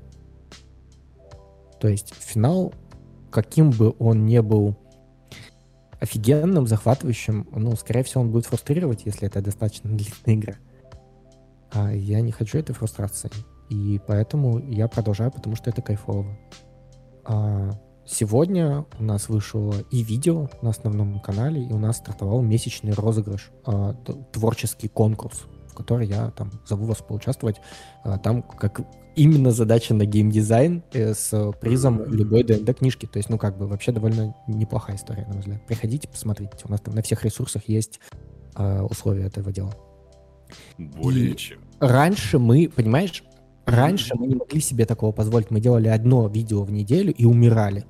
То 1.78 1.88
есть 1.88 2.12
финал, 2.14 2.74
каким 3.30 3.70
бы 3.70 3.94
он 3.98 4.26
не 4.26 4.42
был 4.42 4.76
офигенным, 6.00 6.66
захватывающим, 6.66 7.48
ну, 7.52 7.76
скорее 7.76 8.02
всего, 8.02 8.22
он 8.22 8.30
будет 8.30 8.46
фрустрировать, 8.46 9.02
если 9.04 9.28
это 9.28 9.40
достаточно 9.42 9.90
длинная 9.96 10.40
игра. 10.40 10.54
А 11.72 11.92
я 11.92 12.20
не 12.20 12.32
хочу 12.32 12.58
этой 12.58 12.72
фрустрации. 12.72 13.30
И 13.68 14.00
поэтому 14.04 14.58
я 14.58 14.88
продолжаю, 14.88 15.30
потому 15.30 15.54
что 15.54 15.70
это 15.70 15.80
кайфово. 15.82 16.26
А, 17.24 17.70
Сегодня 18.12 18.86
у 18.98 19.04
нас 19.04 19.28
вышло 19.28 19.72
и 19.92 20.02
видео 20.02 20.50
на 20.62 20.70
основном 20.70 21.20
канале, 21.20 21.62
и 21.62 21.72
у 21.72 21.78
нас 21.78 21.98
стартовал 21.98 22.42
месячный 22.42 22.92
розыгрыш, 22.92 23.52
э, 23.66 23.94
творческий 24.32 24.88
конкурс, 24.88 25.44
в 25.68 25.74
которой 25.74 26.08
я 26.08 26.32
там 26.32 26.50
зову 26.66 26.86
вас 26.86 26.98
поучаствовать. 26.98 27.60
А, 28.02 28.18
там 28.18 28.42
как 28.42 28.80
именно 29.14 29.52
задача 29.52 29.94
на 29.94 30.06
геймдизайн 30.06 30.82
э, 30.92 31.14
с 31.14 31.52
призом 31.60 32.04
любой 32.04 32.42
ДНД 32.42 32.76
книжки. 32.76 33.06
То 33.06 33.18
есть, 33.18 33.30
ну, 33.30 33.38
как 33.38 33.56
бы 33.56 33.68
вообще 33.68 33.92
довольно 33.92 34.34
неплохая 34.48 34.96
история, 34.96 35.22
на 35.26 35.34
мой 35.34 35.42
взгляд. 35.42 35.64
Приходите, 35.68 36.08
посмотрите. 36.08 36.50
У 36.64 36.70
нас 36.70 36.80
там 36.80 36.96
на 36.96 37.02
всех 37.02 37.24
ресурсах 37.24 37.68
есть 37.68 38.00
э, 38.56 38.82
условия 38.82 39.26
этого 39.26 39.52
дела. 39.52 39.72
Более 40.78 41.30
И 41.30 41.36
чем. 41.36 41.60
Раньше 41.78 42.40
мы, 42.40 42.68
понимаешь, 42.74 43.22
раньше 43.66 44.16
мы 44.16 44.26
не 44.26 44.34
могли 44.34 44.60
себе 44.60 44.84
такого 44.84 45.12
позволить. 45.12 45.52
Мы 45.52 45.60
делали 45.60 45.86
одно 45.86 46.26
видео 46.26 46.64
в 46.64 46.72
неделю 46.72 47.14
и 47.14 47.24
умирали. 47.24 47.86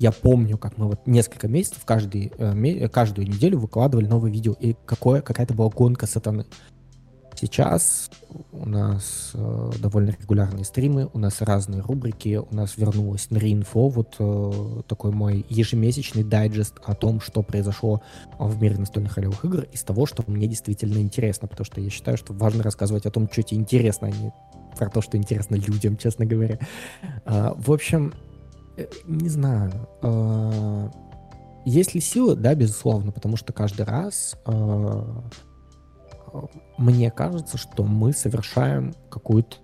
Я 0.00 0.12
помню, 0.12 0.56
как 0.56 0.78
мы 0.78 0.86
вот 0.86 1.06
несколько 1.06 1.46
месяцев 1.46 1.84
каждый, 1.84 2.32
э, 2.38 2.88
каждую 2.88 3.28
неделю 3.28 3.58
выкладывали 3.58 4.06
новое 4.06 4.30
видео, 4.30 4.54
и 4.58 4.74
какое, 4.86 5.20
какая-то 5.20 5.52
была 5.52 5.68
гонка 5.68 6.06
сатаны. 6.06 6.46
Сейчас 7.38 8.10
у 8.50 8.66
нас 8.66 9.32
э, 9.34 9.70
довольно 9.78 10.16
регулярные 10.18 10.64
стримы, 10.64 11.10
у 11.12 11.18
нас 11.18 11.42
разные 11.42 11.82
рубрики, 11.82 12.36
у 12.38 12.54
нас 12.54 12.78
вернулась 12.78 13.30
Нринфо, 13.30 13.88
вот 13.88 14.16
э, 14.18 14.82
такой 14.88 15.12
мой 15.12 15.44
ежемесячный 15.50 16.24
дайджест 16.24 16.76
о 16.82 16.94
том, 16.94 17.20
что 17.20 17.42
произошло 17.42 18.00
в 18.38 18.58
мире 18.60 18.78
настольных 18.78 19.16
ролевых 19.16 19.44
игр, 19.44 19.66
из 19.70 19.82
того, 19.82 20.06
что 20.06 20.24
мне 20.26 20.46
действительно 20.46 20.96
интересно, 20.96 21.46
потому 21.46 21.66
что 21.66 21.78
я 21.82 21.90
считаю, 21.90 22.16
что 22.16 22.32
важно 22.32 22.62
рассказывать 22.62 23.04
о 23.04 23.10
том, 23.10 23.28
что 23.30 23.42
тебе 23.42 23.60
интересно, 23.60 24.08
а 24.08 24.10
не 24.10 24.32
про 24.78 24.88
то, 24.88 25.02
что 25.02 25.18
интересно 25.18 25.56
людям, 25.56 25.98
честно 25.98 26.24
говоря. 26.24 26.58
Э, 27.26 27.52
в 27.54 27.70
общем, 27.70 28.14
не 29.04 29.28
знаю, 29.28 29.72
э, 30.02 30.88
есть 31.64 31.94
ли 31.94 32.00
силы? 32.00 32.36
Да, 32.36 32.54
безусловно, 32.54 33.12
потому 33.12 33.36
что 33.36 33.52
каждый 33.52 33.84
раз 33.84 34.36
э, 34.46 35.04
мне 36.78 37.10
кажется, 37.10 37.58
что 37.58 37.84
мы 37.84 38.12
совершаем 38.12 38.94
какую-то 39.10 39.56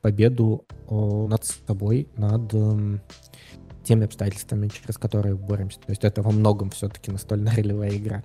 победу 0.00 0.64
над 0.88 1.44
собой, 1.44 2.08
над 2.16 2.54
эм, 2.54 3.00
теми 3.88 4.04
обстоятельствами, 4.04 4.68
через 4.68 4.98
которые 4.98 5.34
боремся. 5.34 5.80
То 5.80 5.90
есть 5.90 6.04
это 6.04 6.22
во 6.22 6.30
многом 6.30 6.70
все-таки 6.70 7.10
настольная 7.10 7.56
ролевая 7.56 7.96
игра 7.96 8.22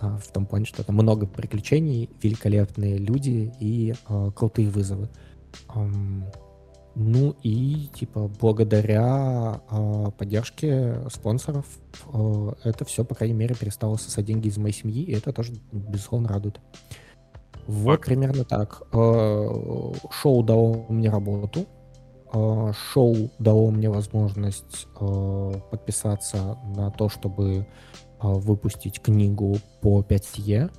а, 0.00 0.16
в 0.16 0.26
том 0.28 0.46
плане, 0.46 0.64
что 0.64 0.82
там 0.82 0.96
много 0.96 1.26
приключений, 1.26 2.08
великолепные 2.22 2.96
люди 2.96 3.52
и 3.60 3.94
э, 4.08 4.30
крутые 4.34 4.70
вызовы. 4.70 5.10
Ну 6.94 7.34
и 7.42 7.88
типа 7.94 8.30
благодаря 8.40 9.62
э, 9.70 10.10
поддержке 10.16 11.00
спонсоров 11.10 11.66
э, 12.12 12.52
это 12.64 12.84
все, 12.84 13.04
по 13.04 13.14
крайней 13.14 13.34
мере, 13.34 13.54
перестало 13.54 13.96
сосать 13.96 14.26
деньги 14.26 14.48
из 14.48 14.58
моей 14.58 14.74
семьи, 14.74 15.02
и 15.02 15.12
это 15.12 15.32
тоже, 15.32 15.54
безусловно, 15.72 16.28
радует. 16.28 16.60
Вот 17.66 17.96
Факт. 17.96 18.06
примерно 18.06 18.44
так. 18.44 18.82
Э, 18.92 19.92
шоу 20.10 20.42
дало 20.42 20.86
мне 20.88 21.10
работу. 21.10 21.66
Э, 22.32 22.72
шоу 22.92 23.30
дало 23.38 23.70
мне 23.70 23.88
возможность 23.88 24.88
э, 25.00 25.52
подписаться 25.70 26.58
на 26.76 26.90
то, 26.90 27.08
чтобы 27.08 27.66
выпустить 28.24 29.02
книгу 29.02 29.56
по 29.80 30.00
5Е 30.00 30.70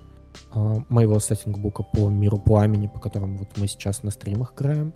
моего 0.87 1.19
сеттингбука 1.19 1.83
по 1.83 2.07
миру 2.07 2.39
пламени, 2.39 2.87
по 2.87 3.01
которому 3.01 3.39
вот 3.39 3.49
мы 3.57 3.67
сейчас 3.67 4.01
на 4.01 4.11
стримах 4.11 4.53
играем. 4.53 4.93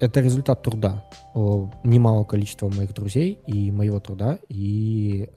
Это 0.00 0.20
результат 0.20 0.62
труда. 0.62 1.04
Немало 1.84 2.24
количества 2.24 2.68
моих 2.68 2.94
друзей 2.94 3.38
и 3.46 3.70
моего 3.70 4.00
труда, 4.00 4.38
и 4.48 5.28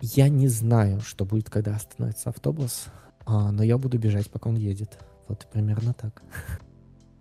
я 0.00 0.28
не 0.28 0.48
знаю, 0.48 1.00
что 1.00 1.24
будет, 1.24 1.50
когда 1.50 1.74
остановится 1.74 2.30
автобус, 2.30 2.86
а, 3.26 3.50
но 3.50 3.62
я 3.62 3.78
буду 3.78 3.98
бежать, 3.98 4.30
пока 4.30 4.48
он 4.50 4.56
едет. 4.56 4.98
Вот 5.26 5.46
примерно 5.52 5.92
так. 5.92 6.22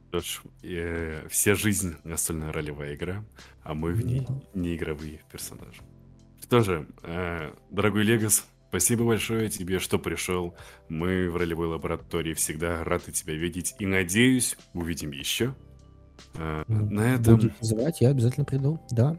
Что 0.09 0.19
ж, 0.21 0.41
э, 0.63 1.27
вся 1.29 1.55
жизнь 1.55 1.95
настольная 2.03 2.53
ролевая 2.53 2.95
игра, 2.95 3.25
а 3.63 3.73
мы 3.73 3.93
в 3.93 4.05
ней 4.05 4.21
mm-hmm. 4.21 4.49
не 4.53 4.75
игровые 4.75 5.19
персонажи. 5.31 5.81
Что 6.41 6.61
же, 6.61 6.87
э, 7.03 7.51
дорогой 7.69 8.03
Легос, 8.03 8.45
спасибо 8.69 9.05
большое 9.05 9.49
тебе, 9.49 9.79
что 9.79 9.99
пришел. 9.99 10.55
Мы 10.89 11.29
в 11.29 11.37
ролевой 11.37 11.67
лаборатории 11.67 12.33
всегда 12.33 12.83
рады 12.83 13.11
тебя 13.11 13.33
видеть 13.33 13.75
и 13.79 13.85
надеюсь, 13.85 14.57
увидим 14.73 15.11
еще. 15.11 15.55
Э, 16.35 16.63
mm-hmm. 16.67 16.89
На 16.89 17.15
этом... 17.15 17.35
Будете 17.35 17.55
звать, 17.61 18.01
я 18.01 18.09
обязательно 18.09 18.45
приду, 18.45 18.79
да. 18.91 19.17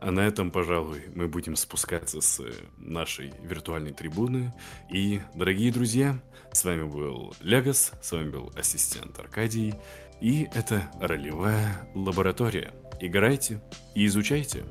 А 0.00 0.10
на 0.10 0.20
этом, 0.20 0.50
пожалуй, 0.50 1.02
мы 1.14 1.28
будем 1.28 1.56
спускаться 1.56 2.22
с 2.22 2.42
нашей 2.78 3.34
виртуальной 3.42 3.92
трибуны. 3.92 4.54
И, 4.88 5.20
дорогие 5.34 5.70
друзья, 5.70 6.18
с 6.52 6.64
вами 6.64 6.84
был 6.84 7.34
Легос, 7.40 7.92
с 8.00 8.12
вами 8.12 8.30
был 8.30 8.50
ассистент 8.56 9.18
Аркадий. 9.18 9.74
И 10.22 10.48
это 10.54 10.90
ролевая 11.00 11.86
лаборатория. 11.94 12.72
Играйте 12.98 13.62
и 13.94 14.06
изучайте. 14.06 14.64